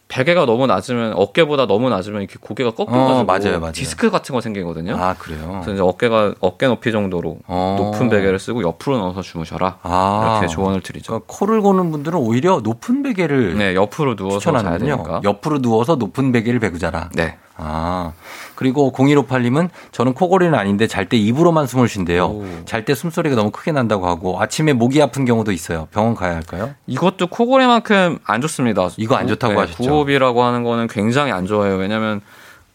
베개가 0.10 0.46
너무 0.46 0.68
낮으면 0.68 1.14
어깨보다 1.16 1.66
너무 1.66 1.90
낮으면 1.90 2.22
이렇게 2.22 2.36
고개가 2.40 2.72
꺾여가지고 2.72 3.20
어, 3.20 3.24
맞아요, 3.24 3.60
맞아요. 3.60 3.72
디스크 3.72 4.12
같은 4.12 4.34
거 4.36 4.42
생기거든요. 4.42 4.96
아, 4.96 5.16
그래요? 5.18 5.62
그래서 5.64 5.74
이제 5.74 5.82
어깨가 5.82 6.36
어깨 6.40 6.68
높이 6.68 6.92
정도로 6.92 7.38
어. 7.48 7.76
높은 7.80 8.10
베개를 8.10 8.38
쓰고 8.38 8.62
옆으로 8.62 8.98
누워서 9.00 9.22
주무셔라 9.22 9.80
아. 9.82 10.38
이렇게 10.40 10.54
조언을 10.54 10.82
드리죠. 10.82 11.08
그러니까 11.14 11.26
코를 11.28 11.62
고는 11.62 11.90
분들은 11.92 12.20
오히려 12.20 12.60
높은 12.62 13.02
베개를 13.02 13.58
네, 13.58 13.74
옆으로 13.76 14.16
누워서 14.16 14.40
자야 14.40 14.60
추천하는군요. 14.60 14.96
되니까. 15.04 15.22
옆으로 15.24 15.60
누워서 15.62 15.96
높은 15.96 16.32
베개를 16.32 16.60
베고 16.60 16.78
자라. 16.78 17.10
네. 17.16 17.38
아. 17.56 18.14
그리고 18.56 18.92
0158님은 18.92 19.70
저는 19.92 20.14
코골이는 20.14 20.54
아닌데 20.58 20.88
잘 20.88 21.08
때 21.10 21.18
입으로만 21.18 21.68
숨을 21.68 21.88
쉰대요. 21.90 22.26
오. 22.26 22.46
잘때 22.66 22.96
숨소리가 22.96 23.36
너무 23.36 23.52
크게 23.52 23.72
난다고 23.72 24.08
하고 24.08 24.42
아침에 24.42 24.74
목이 24.74 25.02
아픈 25.02 25.26
경우도 25.26 25.52
있어요. 25.52 25.88
병원 25.92 26.16
가야 26.16 26.36
할까요? 26.36 26.74
이것도 26.88 27.28
코골이만큼 27.28 28.20
안 28.24 28.42
좋습니다. 28.42 28.90
이거 28.98 29.16
안 29.16 29.28
좋다고 29.28 29.60
하셨죠? 29.60 29.84
구호흡이라고 29.84 30.44
하는 30.44 30.64
거는 30.64 30.88
굉장히 30.88 31.32
안 31.32 31.46
좋아요. 31.46 31.76
왜냐하면 31.76 32.22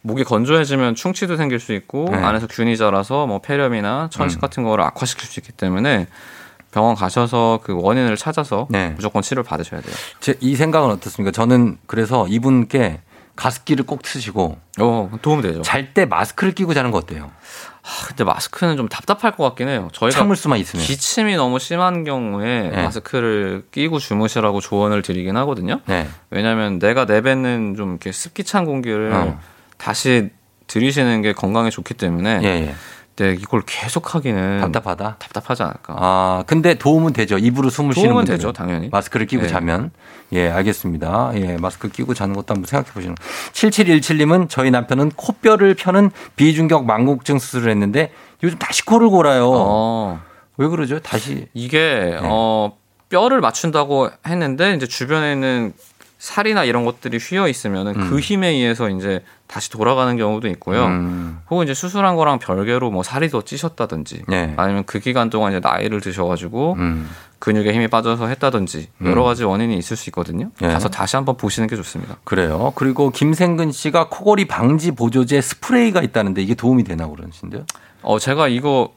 목이 0.02 0.24
건조해지면 0.24 0.94
충치도 0.94 1.36
생길 1.36 1.58
수 1.58 1.72
있고 1.72 2.06
네. 2.10 2.18
안에서 2.18 2.46
균이 2.46 2.76
자라서 2.76 3.26
뭐 3.26 3.40
폐렴이나 3.40 4.08
천식 4.12 4.38
음. 4.38 4.40
같은 4.40 4.62
거를 4.62 4.84
악화시킬 4.84 5.26
수 5.26 5.40
있기 5.40 5.52
때문에 5.52 6.06
병원 6.70 6.94
가셔서 6.94 7.60
그 7.64 7.74
원인을 7.74 8.16
찾아서 8.16 8.66
네. 8.70 8.90
무조건 8.94 9.22
치료를 9.22 9.42
받으셔야 9.42 9.80
돼요. 9.80 9.94
제 10.20 10.34
이 10.40 10.54
생각은 10.54 10.90
어떻습니까? 10.90 11.32
저는 11.32 11.78
그래서 11.86 12.26
이분께 12.28 13.00
가습기를 13.38 13.86
꼭 13.86 14.04
쓰시고 14.04 14.58
어, 14.80 15.10
도움 15.22 15.42
되죠. 15.42 15.62
잘 15.62 15.94
때 15.94 16.04
마스크를 16.04 16.54
끼고 16.54 16.74
자는 16.74 16.90
거 16.90 16.98
어때요? 16.98 17.30
아, 17.82 18.06
근데 18.08 18.24
마스크는 18.24 18.76
좀 18.76 18.88
답답할 18.88 19.36
것 19.36 19.44
같긴 19.44 19.68
해요. 19.68 19.88
저희가 19.92 20.18
참을 20.18 20.34
수만 20.34 20.58
있으면. 20.58 20.84
기침이 20.84 21.36
너무 21.36 21.60
심한 21.60 22.02
경우에 22.02 22.70
네. 22.70 22.82
마스크를 22.82 23.64
끼고 23.70 24.00
주무시라고 24.00 24.60
조언을 24.60 25.02
드리긴 25.02 25.36
하거든요. 25.36 25.80
네. 25.86 26.08
왜냐하면 26.30 26.80
내가 26.80 27.04
내뱉는 27.04 27.76
좀 27.76 27.90
이렇게 27.90 28.10
습기 28.10 28.42
찬 28.42 28.64
공기를 28.64 29.12
어. 29.12 29.40
다시 29.76 30.30
들이쉬는 30.66 31.22
게 31.22 31.32
건강에 31.32 31.70
좋기 31.70 31.94
때문에 31.94 32.40
예, 32.42 32.46
예. 32.46 32.74
근데 33.18 33.32
이걸 33.32 33.62
계속 33.66 34.14
하기는 34.14 34.60
답답하다. 34.60 35.16
답답하지 35.18 35.64
않을까. 35.64 35.96
아, 35.98 36.44
근데 36.46 36.74
도움은 36.74 37.12
되죠. 37.12 37.36
입으로 37.36 37.68
숨을 37.68 37.92
쉬는 37.92 38.10
도움은 38.10 38.20
분들은. 38.20 38.38
되죠, 38.38 38.52
당연히. 38.52 38.88
마스크를 38.90 39.26
끼고 39.26 39.42
네. 39.42 39.48
자면. 39.48 39.90
예, 40.32 40.48
알겠습니다. 40.48 41.32
예, 41.34 41.56
마스크 41.56 41.88
끼고 41.88 42.14
자는 42.14 42.36
것도 42.36 42.54
한번 42.54 42.66
생각해 42.66 42.92
보시는. 42.92 43.16
7717님은 43.52 44.48
저희 44.48 44.70
남편은 44.70 45.10
코뼈를 45.16 45.74
펴는 45.74 46.12
비중격 46.36 46.86
망곡증 46.86 47.40
수술을 47.40 47.72
했는데 47.72 48.12
요즘 48.44 48.56
다시 48.58 48.84
코를 48.84 49.08
골아요. 49.08 49.50
어, 49.52 50.20
왜 50.56 50.68
그러죠? 50.68 51.00
다시. 51.00 51.48
이게 51.54 51.78
네. 51.78 52.18
어 52.22 52.76
뼈를 53.08 53.40
맞춘다고 53.40 54.10
했는데 54.28 54.74
이제 54.74 54.86
주변에는 54.86 55.72
살이나 56.18 56.64
이런 56.64 56.84
것들이 56.84 57.18
휘어 57.18 57.48
있으면은 57.48 57.94
음. 57.96 58.10
그 58.10 58.20
힘에 58.20 58.48
의해서 58.48 58.88
이제 58.90 59.24
다시 59.48 59.70
돌아가는 59.70 60.14
경우도 60.16 60.46
있고요. 60.48 60.84
음. 60.84 61.40
혹은 61.50 61.64
이제 61.64 61.72
수술한 61.72 62.16
거랑 62.16 62.38
별개로 62.38 62.90
뭐 62.90 63.02
살이 63.02 63.30
더 63.30 63.42
찌셨다든지 63.42 64.24
네. 64.28 64.52
아니면 64.58 64.84
그 64.84 65.00
기간 65.00 65.30
동안 65.30 65.52
이제 65.52 65.60
나이를 65.60 66.02
드셔가지고 66.02 66.74
음. 66.74 67.08
근육에 67.38 67.72
힘이 67.72 67.88
빠져서 67.88 68.26
했다든지 68.26 68.90
여러 69.04 69.22
음. 69.22 69.24
가지 69.24 69.44
원인이 69.44 69.76
있을 69.78 69.96
수 69.96 70.10
있거든요. 70.10 70.50
네. 70.60 70.68
가서 70.68 70.90
다시 70.90 71.16
한번 71.16 71.38
보시는 71.38 71.66
게 71.66 71.76
좋습니다. 71.76 72.18
그래요. 72.24 72.72
그리고 72.74 73.10
김생근 73.10 73.72
씨가 73.72 74.10
코골이 74.10 74.46
방지 74.46 74.90
보조제 74.90 75.40
스프레이가 75.40 76.02
있다는데 76.02 76.42
이게 76.42 76.54
도움이 76.54 76.84
되나 76.84 77.08
그러신데요? 77.08 77.64
어 78.02 78.18
제가 78.18 78.48
이거 78.48 78.92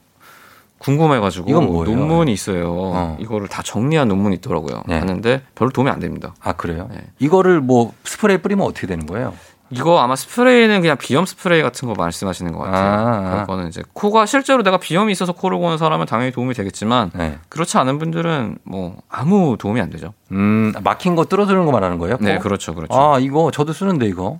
궁금해가지고 0.79 1.49
이건 1.49 1.67
뭐예요? 1.67 1.95
논문이 1.95 2.33
있어요. 2.33 2.73
어. 2.73 3.17
이거를 3.19 3.47
다 3.47 3.61
정리한 3.61 4.07
논문이 4.07 4.37
있더라고요. 4.37 4.83
네. 4.87 4.99
봤는데 4.99 5.43
별로 5.55 5.69
도움이 5.71 5.89
안 5.91 5.99
됩니다. 5.99 6.33
아, 6.41 6.53
그래요? 6.53 6.89
네. 6.91 6.97
이거를 7.19 7.61
뭐 7.61 7.93
스프레이 8.03 8.39
뿌리면 8.39 8.65
어떻게 8.65 8.87
되는 8.87 9.05
거예요? 9.05 9.33
이거 9.71 9.99
아마 9.99 10.15
스프레이는 10.15 10.81
그냥 10.81 10.97
비염 10.97 11.25
스프레이 11.25 11.61
같은 11.61 11.87
거 11.87 11.93
말씀하시는 11.97 12.51
것 12.51 12.59
같아요. 12.59 13.07
아, 13.07 13.39
아. 13.39 13.41
그거는 13.41 13.69
이제 13.69 13.81
코가 13.93 14.25
실제로 14.25 14.63
내가 14.63 14.77
비염이 14.77 15.11
있어서 15.11 15.31
코를 15.31 15.57
고는 15.57 15.77
사람은 15.77 16.05
당연히 16.05 16.31
도움이 16.31 16.53
되겠지만 16.53 17.11
네. 17.13 17.39
그렇지 17.49 17.77
않은 17.77 17.97
분들은 17.97 18.57
뭐 18.63 18.97
아무 19.09 19.55
도움이 19.57 19.79
안 19.79 19.89
되죠. 19.89 20.13
음, 20.31 20.73
막힌 20.83 21.15
거 21.15 21.25
뚫어주는 21.25 21.65
거 21.65 21.71
말하는 21.71 21.97
거예요? 21.97 22.17
네, 22.19 22.35
코? 22.35 22.43
그렇죠, 22.43 22.75
그렇죠. 22.75 22.93
아, 22.93 23.19
이거 23.19 23.49
저도 23.51 23.73
쓰는데 23.73 24.07
이거. 24.07 24.37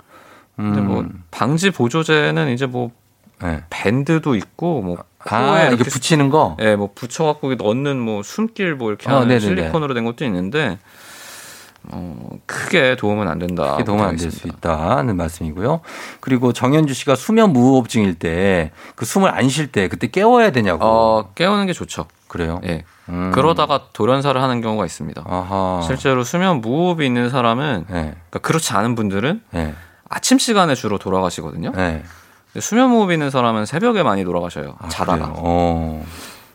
음. 0.59 0.73
근데 0.73 0.81
뭐 0.81 1.05
방지 1.31 1.71
보조제는 1.71 2.49
이제 2.49 2.65
뭐 2.65 2.91
네. 3.41 3.63
밴드도 3.69 4.35
있고 4.35 4.81
뭐 4.81 4.97
코에 5.25 5.37
아, 5.39 5.67
이렇게 5.67 5.83
붙이는 5.83 6.29
거? 6.29 6.57
예, 6.59 6.75
뭐 6.75 6.89
붙여갖고 6.93 7.55
넣는 7.55 7.99
뭐 7.99 8.23
숨길 8.23 8.75
뭐 8.75 8.89
이렇게 8.89 9.09
어, 9.09 9.15
하는 9.15 9.27
네네네. 9.27 9.39
실리콘으로 9.39 9.93
된 9.93 10.03
것도 10.05 10.25
있는데 10.25 10.77
어 11.91 12.29
크게 12.45 12.95
도움은 12.95 13.27
안 13.27 13.39
된다. 13.39 13.71
크게 13.71 13.83
도움은 13.83 14.05
안 14.05 14.15
될 14.17 14.29
수 14.31 14.47
있다는 14.47 15.17
말씀이고요. 15.17 15.81
그리고 16.19 16.53
정현주 16.53 16.93
씨가 16.93 17.15
수면 17.15 17.53
무호흡증일 17.53 18.15
때 18.15 18.71
그 18.95 19.05
숨을 19.05 19.29
안 19.33 19.49
쉴 19.49 19.71
때 19.71 19.87
그때 19.87 20.07
깨워야 20.07 20.51
되냐고. 20.51 20.85
어 20.85 21.29
깨우는 21.33 21.65
게 21.65 21.73
좋죠. 21.73 22.05
그래요? 22.27 22.61
예. 22.65 22.83
음. 23.09 23.31
그러다가 23.33 23.87
돌연사를 23.93 24.39
하는 24.41 24.61
경우가 24.61 24.85
있습니다. 24.85 25.23
아하. 25.25 25.81
실제로 25.85 26.23
수면 26.23 26.61
무호흡이 26.61 27.05
있는 27.05 27.29
사람은 27.29 27.85
네. 27.89 28.15
그러니까 28.29 28.39
그렇지 28.41 28.73
않은 28.73 28.95
분들은 28.95 29.41
네. 29.51 29.73
아침 30.07 30.37
시간에 30.37 30.75
주로 30.75 30.97
돌아가시거든요. 30.97 31.71
네. 31.71 32.03
근데 32.53 32.61
수면 32.61 32.89
무호흡이 32.91 33.13
있는 33.13 33.29
사람은 33.31 33.65
새벽에 33.65 34.03
많이 34.03 34.23
돌아가셔요. 34.23 34.75
아, 34.79 34.87
자다가. 34.87 35.33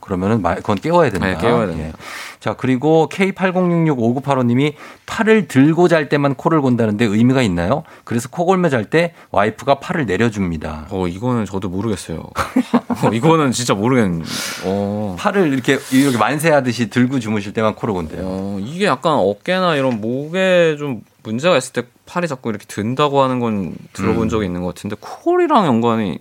그러면은 0.07 0.41
말- 0.41 0.57
그건 0.57 0.77
깨워야 0.77 1.11
된다. 1.11 1.27
네, 1.27 1.37
깨워야 1.37 1.65
예. 1.65 1.67
됩니다. 1.67 1.99
자, 2.39 2.55
그리고 2.55 3.09
K80665985님이 3.11 4.75
팔을 5.05 5.49
들고 5.49 5.89
잘 5.89 6.09
때만 6.09 6.37
코를 6.37 6.61
곤다는데 6.61 7.05
의미가 7.05 7.43
있나요? 7.43 7.83
그래서 8.05 8.29
코 8.31 8.45
골며 8.47 8.69
잘 8.69 8.85
때 8.85 9.15
와이프가 9.33 9.81
팔을 9.81 10.07
내려줍니다. 10.07 10.87
어 10.91 11.09
이거는 11.09 11.45
저도 11.45 11.69
모르겠어요. 11.69 12.19
어, 12.21 13.09
이거는 13.13 13.51
진짜 13.51 13.75
모르겠는. 13.75 14.23
어. 14.65 15.17
팔을 15.19 15.53
이렇게 15.53 15.79
이렇게 15.91 16.17
만세하듯이 16.19 16.89
들고 16.89 17.19
주무실 17.19 17.53
때만 17.53 17.75
코를 17.75 17.95
곤대요. 17.95 18.23
어, 18.25 18.59
이게 18.61 18.87
약간 18.87 19.15
어깨나 19.15 19.75
이런 19.75 20.01
목에 20.01 20.77
좀 20.79 21.01
문제가 21.25 21.57
있을 21.57 21.73
때 21.73 21.83
팔이 22.07 22.29
자꾸 22.29 22.51
이렇게 22.51 22.65
든다고 22.69 23.23
하는 23.23 23.41
건 23.41 23.75
들어본 23.93 24.25
음. 24.25 24.29
적이 24.29 24.47
있는 24.47 24.63
것 24.63 24.73
같은데 24.77 24.95
코골이랑 25.01 25.67
연관이 25.67 26.21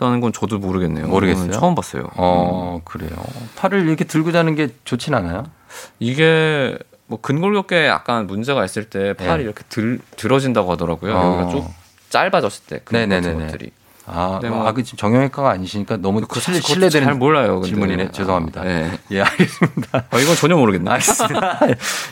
있다는 0.00 0.20
건 0.20 0.32
저도 0.32 0.58
모르겠네요. 0.58 1.06
모르겠어요? 1.06 1.52
처음 1.52 1.74
봤어요. 1.74 2.08
어, 2.16 2.80
그래요. 2.84 3.10
팔을 3.56 3.86
이렇게 3.86 4.04
들고 4.04 4.32
자는 4.32 4.54
게 4.54 4.68
좋진 4.84 5.14
않아요? 5.14 5.44
이게 5.98 6.78
뭐 7.06 7.20
근골격계에 7.20 7.86
약간 7.86 8.26
문제가 8.26 8.64
있을 8.64 8.84
때 8.84 9.12
팔이 9.12 9.38
네. 9.38 9.44
이렇게 9.44 9.62
들, 9.68 10.00
들어진다고 10.16 10.72
하더라고요. 10.72 11.14
어. 11.14 11.26
여기가 11.26 11.50
좀 11.50 11.68
짧아졌을 12.08 12.64
때 12.66 12.80
네네네네. 12.90 13.46
것들이. 13.46 13.70
아, 14.12 14.40
네, 14.42 14.48
뭐. 14.48 14.66
아, 14.66 14.72
그 14.72 14.82
지금 14.82 14.96
정형외과가 14.96 15.50
아니시니까 15.50 15.98
너무 15.98 16.20
그 16.22 16.40
실례, 16.40 16.60
실례되는 16.60 17.06
잘 17.06 17.14
몰라요, 17.14 17.60
근데. 17.60 17.68
질문이네. 17.68 18.04
아, 18.06 18.10
죄송합니다. 18.10 18.62
네. 18.64 18.90
예, 19.12 19.20
알겠습니다. 19.22 20.04
어, 20.10 20.18
이건 20.18 20.34
전혀 20.34 20.56
모르겠네. 20.56 20.90
알겠습니다. 20.90 21.60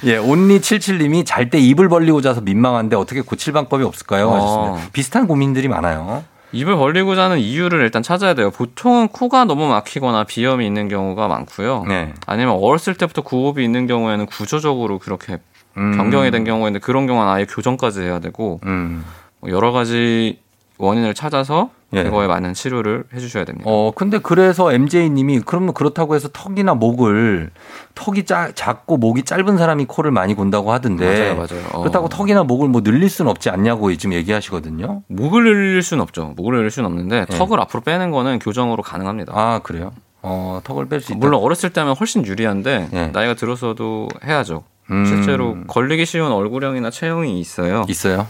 예, 0.05 0.19
온리77님이 0.19 1.25
잘 1.27 1.51
때 1.51 1.59
입을 1.59 1.89
벌리고 1.89 2.21
자서 2.21 2.41
민망한데 2.41 2.95
어떻게 2.95 3.21
고칠 3.23 3.53
방법이 3.53 3.83
없을까요? 3.83 4.29
어. 4.29 4.35
하셨습니다. 4.35 4.91
비슷한 4.93 5.27
고민들이 5.27 5.67
많아요. 5.67 6.23
입을 6.53 6.77
벌리고 6.77 7.15
자는 7.15 7.39
이유를 7.39 7.81
일단 7.81 8.03
찾아야 8.03 8.35
돼요. 8.35 8.51
보통은 8.51 9.09
코가 9.09 9.45
너무 9.45 9.69
막히거나 9.69 10.25
비염이 10.25 10.67
있는 10.67 10.89
경우가 10.89 11.29
많고요. 11.29 11.85
네. 11.89 12.15
아니면 12.27 12.59
어렸을 12.61 12.95
때부터 12.95 13.23
구호흡이 13.23 13.65
있는 13.65 13.87
경우에는 13.87 14.27
구조적으로 14.27 14.99
그렇게 14.99 15.39
음. 15.77 15.97
변경이 15.97 16.31
된 16.31 16.45
경우인데 16.45 16.79
그런 16.79 17.07
경우는 17.07 17.31
아예 17.31 17.45
교정까지 17.45 18.03
해야 18.03 18.19
되고 18.19 18.61
음. 18.65 19.05
뭐 19.41 19.51
여러 19.51 19.73
가지 19.73 20.41
원인을 20.79 21.15
찾아서 21.15 21.71
예. 21.95 22.03
그거에 22.05 22.27
맞는 22.27 22.53
치료를 22.53 23.05
해주셔야 23.15 23.45
됩니다. 23.45 23.65
어, 23.69 23.93
근데 23.95 24.19
그래서 24.19 24.71
MJ님이 24.73 25.41
그러면 25.41 25.73
그렇다고 25.73 26.15
해서 26.15 26.29
턱이나 26.33 26.75
목을 26.75 27.51
턱이 27.95 28.25
짜, 28.25 28.53
작고 28.55 28.99
목이 28.99 29.23
짧은 29.25 29.57
사람이 29.57 29.87
코를 29.87 30.11
많이 30.11 30.35
곤다고 30.35 30.71
하던데 30.71 31.35
맞아요, 31.35 31.35
맞아요. 31.37 31.67
어. 31.73 31.81
그렇다고 31.81 32.09
턱이나 32.09 32.45
목을 32.45 32.69
뭐 32.69 32.83
늘릴 32.83 33.09
수는 33.09 33.31
없지 33.31 33.49
않냐고 33.49 33.95
지금 33.97 34.13
얘기하시거든요. 34.15 35.03
목을 35.07 35.45
늘릴 35.45 35.83
수는 35.83 36.03
없죠. 36.03 36.35
목을 36.37 36.57
늘릴 36.57 36.71
수는 36.71 36.87
없는데 36.89 37.25
네. 37.25 37.39
턱을 37.39 37.59
앞으로 37.61 37.83
빼는 37.83 38.11
거는 38.11 38.39
교정으로 38.39 38.83
가능합니다. 38.83 39.33
아 39.35 39.61
그래요? 39.61 39.93
어, 40.21 40.61
턱을 40.65 40.89
뺄 40.89 41.01
수 41.01 41.13
있다. 41.13 41.19
물론 41.19 41.41
어렸을 41.43 41.71
때면 41.71 41.95
훨씬 41.97 42.27
유리한데 42.27 42.89
예. 42.93 43.07
나이가 43.09 43.33
들어서도 43.35 44.09
해야죠. 44.25 44.65
음. 44.91 45.05
실제로 45.05 45.57
걸리기 45.67 46.07
쉬운 46.07 46.33
얼굴형이나 46.33 46.91
체형이 46.91 47.39
있어요. 47.41 47.85
있어요. 47.89 48.27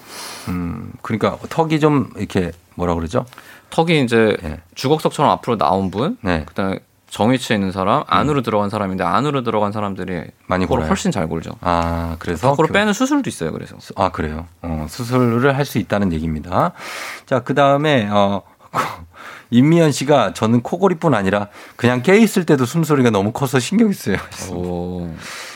음, 0.49 0.93
그러니까 1.03 1.39
턱이 1.49 1.81
좀 1.81 2.11
이렇게 2.17 2.53
뭐라 2.75 2.95
그러죠? 2.95 3.25
턱이 3.71 4.03
이제 4.03 4.37
예. 4.45 4.61
주걱턱처럼 4.75 5.31
앞으로 5.33 5.57
나온 5.59 5.91
분, 5.91 6.17
네. 6.23 6.45
그다음에 6.47 6.79
정위치에 7.11 7.57
있는 7.57 7.73
사람, 7.73 8.05
안으로 8.07 8.43
들어간 8.43 8.69
사람인데 8.69 9.03
안으로 9.05 9.43
들어간 9.43 9.73
사람들이 9.73 10.25
많이 10.47 10.67
골아요? 10.67 10.89
훨씬 10.89 11.11
잘 11.11 11.27
골죠. 11.27 11.53
아, 11.63 12.17
그래서 12.19 12.51
거꾸로 12.51 12.69
그- 12.69 12.75
빼는 12.75 12.93
수술도 12.93 13.31
있어요. 13.31 13.51
그래서 13.53 13.77
아, 13.97 14.11
그래요. 14.11 14.47
어, 14.63 14.87
수술을 14.89 15.57
할 15.57 15.65
수 15.65 15.79
있다는 15.79 16.13
얘기입니다. 16.13 16.73
자, 17.27 17.41
그 17.41 17.55
다음에, 17.55 18.09
어, 18.11 18.43
임미연 19.51 19.93
씨가 19.93 20.35
저는 20.35 20.63
코골이뿐 20.63 21.15
아니라 21.15 21.49
그냥 21.77 22.03
깨 22.03 22.19
있을 22.19 22.45
때도 22.45 22.65
숨소리가 22.67 23.11
너무 23.11 23.33
커서 23.33 23.59
신경이 23.59 23.93
쓰여요. 23.93 24.19
오. 24.53 25.09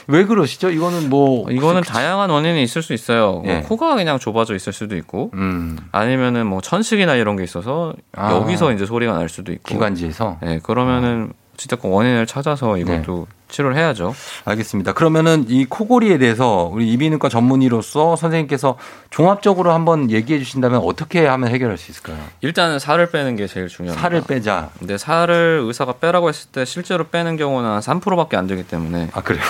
왜 0.08 0.24
그러시죠? 0.24 0.70
이거는 0.70 1.08
뭐. 1.10 1.50
이거는 1.50 1.82
다양한 1.82 2.30
원인이 2.30 2.62
있을 2.62 2.82
수 2.82 2.92
있어요. 2.92 3.42
뭐 3.44 3.44
예. 3.46 3.60
코가 3.60 3.94
그냥 3.94 4.18
좁아져 4.18 4.54
있을 4.54 4.72
수도 4.72 4.96
있고, 4.96 5.30
음, 5.34 5.78
아니면은 5.92 6.46
뭐 6.46 6.60
천식이나 6.60 7.14
이런 7.14 7.36
게 7.36 7.44
있어서 7.44 7.94
아. 8.16 8.32
여기서 8.32 8.72
이제 8.72 8.84
소리가 8.84 9.12
날 9.12 9.28
수도 9.28 9.52
있고. 9.52 9.62
기관지에서. 9.68 10.38
네, 10.42 10.58
그러면은 10.62 11.32
어쨌든 11.54 11.78
원인을 11.90 12.26
찾아서 12.26 12.76
이것도 12.78 13.26
치료를 13.48 13.76
해야죠. 13.76 14.14
알겠습니다. 14.46 14.94
그러면은 14.94 15.44
이 15.48 15.66
코골이에 15.66 16.16
대해서 16.18 16.70
우리 16.72 16.90
이비인후과 16.92 17.28
전문의로서 17.28 18.16
선생님께서 18.16 18.78
종합적으로 19.10 19.72
한번 19.72 20.10
얘기해 20.10 20.38
주신다면 20.38 20.80
어떻게 20.82 21.26
하면 21.26 21.50
해결할 21.50 21.76
수 21.76 21.90
있을까요? 21.90 22.16
일단은 22.40 22.78
살을 22.78 23.10
빼는 23.10 23.36
게 23.36 23.46
제일 23.46 23.68
중요합니다. 23.68 24.00
살을 24.00 24.22
빼자. 24.26 24.70
근데 24.78 24.96
살을 24.96 25.62
의사가 25.66 25.94
빼라고 25.94 26.30
했을 26.30 26.50
때 26.50 26.64
실제로 26.64 27.08
빼는 27.08 27.36
경우는 27.36 27.68
한 27.68 27.80
3%밖에 27.80 28.36
안 28.38 28.46
되기 28.46 28.62
때문에 28.62 29.10
아, 29.12 29.20
그래요? 29.20 29.42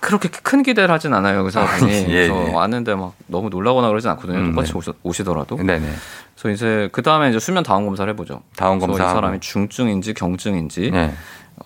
그렇게 0.00 0.28
큰 0.28 0.62
기대를 0.62 0.94
하진 0.94 1.14
않아요 1.14 1.40
의사분이. 1.40 1.90
아, 1.90 1.96
예, 2.08 2.28
그래서 2.28 2.48
예. 2.48 2.52
왔는데 2.52 2.94
막 2.94 3.14
너무 3.26 3.48
놀라거나 3.48 3.88
그러진 3.88 4.10
않거든요. 4.10 4.38
음, 4.38 4.50
똑같이 4.52 4.72
네. 4.72 4.78
오시, 4.78 4.92
오시더라도. 5.02 5.56
네네. 5.56 5.88
그래서 6.34 6.50
이제 6.50 6.88
그 6.92 7.02
다음에 7.02 7.30
이제 7.30 7.38
수면 7.40 7.62
다운 7.62 7.86
검사를 7.86 8.08
해보죠. 8.12 8.42
다운 8.54 8.78
그래서 8.78 8.92
검사. 8.92 9.10
이 9.10 9.14
사람이 9.14 9.40
중증인지 9.40 10.12
경증인지 10.14 10.90
네. 10.92 11.14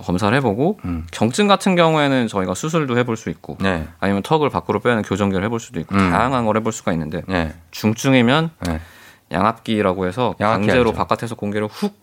검사를 0.05 0.35
해보고 0.37 0.79
음. 0.85 1.07
경증 1.13 1.47
같은 1.49 1.75
경우에는 1.77 2.29
저희가 2.29 2.55
수술도 2.55 2.97
해볼 2.99 3.17
수 3.17 3.29
있고 3.31 3.57
네. 3.61 3.87
아니면 3.99 4.23
턱을 4.23 4.49
밖으로 4.51 4.81
빼는 4.81 5.03
교정기를 5.03 5.45
해볼 5.45 5.61
수도 5.61 5.81
있고 5.81 5.95
음. 5.95 6.11
다양한 6.11 6.47
걸 6.47 6.57
해볼 6.57 6.73
수가 6.73 6.93
있는데 6.93 7.23
네. 7.27 7.55
중증이면 7.71 8.51
네. 8.67 8.81
양압기라고 9.33 10.07
해서 10.07 10.35
양압기 10.41 10.67
강제로 10.67 10.91
알죠. 10.91 10.99
바깥에서 10.99 11.35
공기를 11.35 11.67
훅훅 11.69 11.95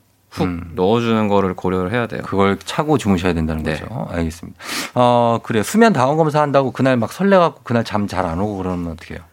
음. 0.41 0.71
넣어주는 0.75 1.27
거를 1.27 1.53
고려를 1.55 1.91
해야 1.93 2.07
돼요. 2.07 2.21
그걸 2.25 2.57
차고 2.59 2.97
주무셔야 2.97 3.33
된다는 3.33 3.63
네. 3.63 3.73
거죠. 3.79 4.07
알겠습니다. 4.11 4.59
어, 4.95 5.39
그래. 5.43 5.63
수면 5.63 5.93
다운 5.93 6.17
검사 6.17 6.41
한다고 6.41 6.71
그날 6.71 6.97
막 6.97 7.11
설레갖고 7.11 7.61
그날 7.63 7.83
잠 7.83 8.07
잘 8.07 8.25
안 8.25 8.39
오고 8.39 8.57
그러면 8.57 8.91
어떻게 8.91 9.15
해요? 9.15 9.23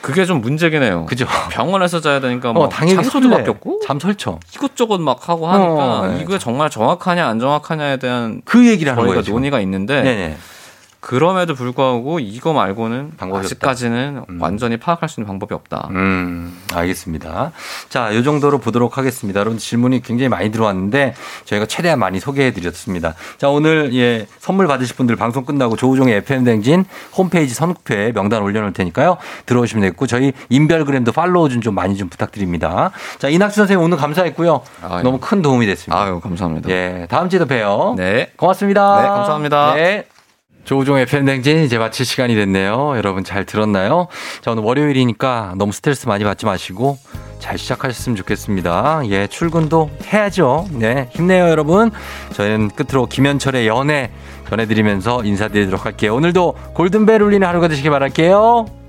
그게 0.00 0.24
좀 0.24 0.40
문제긴 0.40 0.82
해요. 0.82 1.06
그죠? 1.08 1.26
병원에서 1.50 2.00
자야 2.00 2.20
되니까 2.20 2.50
어, 2.50 2.52
뭐 2.52 2.68
당연히 2.68 2.96
장소도 2.96 3.28
설레. 3.28 3.36
바뀌었고 3.36 3.80
잠 3.86 4.00
설쳐. 4.00 4.38
이것저것 4.54 4.98
막 4.98 5.28
하고 5.28 5.46
하니까 5.48 6.00
어, 6.00 6.06
네. 6.08 6.22
이게 6.22 6.38
정말 6.38 6.70
정확하냐 6.70 7.26
안 7.26 7.38
정확하냐에 7.38 7.98
대한 7.98 8.40
그 8.44 8.66
얘기를 8.66 8.96
하는. 8.96 9.22
지금. 9.22 9.34
논의가 9.34 9.60
있는데 9.60 10.02
네네. 10.02 10.36
그럼에도 11.00 11.54
불구하고 11.54 12.20
이거 12.20 12.52
말고는 12.52 13.12
방법이 13.16 13.46
아직까지는 13.46 14.24
완전히 14.38 14.76
파악할 14.76 15.08
수 15.08 15.20
있는 15.20 15.26
방법이 15.28 15.54
없다. 15.54 15.88
음, 15.92 16.60
알겠습니다. 16.74 17.52
자, 17.88 18.14
요 18.14 18.22
정도로 18.22 18.58
보도록 18.58 18.98
하겠습니다. 18.98 19.40
여러분 19.40 19.58
질문이 19.58 20.02
굉장히 20.02 20.28
많이 20.28 20.50
들어왔는데 20.50 21.14
저희가 21.46 21.64
최대한 21.66 21.98
많이 21.98 22.20
소개해 22.20 22.52
드렸습니다. 22.52 23.14
자, 23.38 23.48
오늘 23.48 23.94
예, 23.94 24.26
선물 24.38 24.66
받으실 24.66 24.94
분들 24.96 25.16
방송 25.16 25.44
끝나고 25.46 25.76
조우종의 25.76 26.16
FM 26.16 26.44
댕진 26.44 26.84
홈페이지 27.16 27.54
선곡표에 27.54 28.12
명단 28.12 28.42
올려놓을 28.42 28.72
테니까요. 28.74 29.16
들어오시면 29.46 29.82
되겠고 29.82 30.06
저희 30.06 30.32
인별그램도 30.50 31.12
팔로우 31.12 31.48
좀 31.48 31.60
좀 31.60 31.74
많이 31.74 31.94
좀 31.96 32.08
부탁드립니다. 32.08 32.90
자, 33.18 33.28
이낙수 33.28 33.56
선생님 33.56 33.84
오늘 33.84 33.98
감사했고요. 33.98 34.62
아유. 34.82 35.02
너무 35.02 35.18
큰 35.20 35.42
도움이 35.42 35.66
됐습니다. 35.66 36.02
아유, 36.02 36.20
감사합니다. 36.20 36.70
예, 36.70 37.06
다음 37.10 37.28
주에도 37.28 37.44
봬요. 37.46 37.94
네. 37.98 38.30
고맙습니다. 38.36 39.02
네, 39.02 39.08
감사합니다. 39.08 39.74
네. 39.74 40.04
조우종의 40.64 41.06
팬댕진 41.06 41.64
이제 41.64 41.78
마칠 41.78 42.06
시간이 42.06 42.34
됐네요. 42.34 42.94
여러분 42.96 43.24
잘 43.24 43.44
들었나요? 43.44 44.08
자, 44.40 44.52
오늘 44.52 44.62
월요일이니까 44.62 45.54
너무 45.56 45.72
스트레스 45.72 46.06
많이 46.06 46.24
받지 46.24 46.46
마시고 46.46 46.98
잘 47.38 47.58
시작하셨으면 47.58 48.16
좋겠습니다. 48.16 49.02
예, 49.06 49.26
출근도 49.26 49.90
해야죠. 50.12 50.68
네, 50.72 51.08
힘내요, 51.12 51.48
여러분. 51.48 51.90
저희는 52.34 52.68
끝으로 52.70 53.06
김현철의 53.06 53.66
연애 53.66 54.10
전해드리면서 54.48 55.24
인사드리도록 55.24 55.86
할게요. 55.86 56.14
오늘도 56.14 56.54
골든벨 56.74 57.22
울리는 57.22 57.46
하루가 57.46 57.68
되시길 57.68 57.90
바랄게요. 57.90 58.79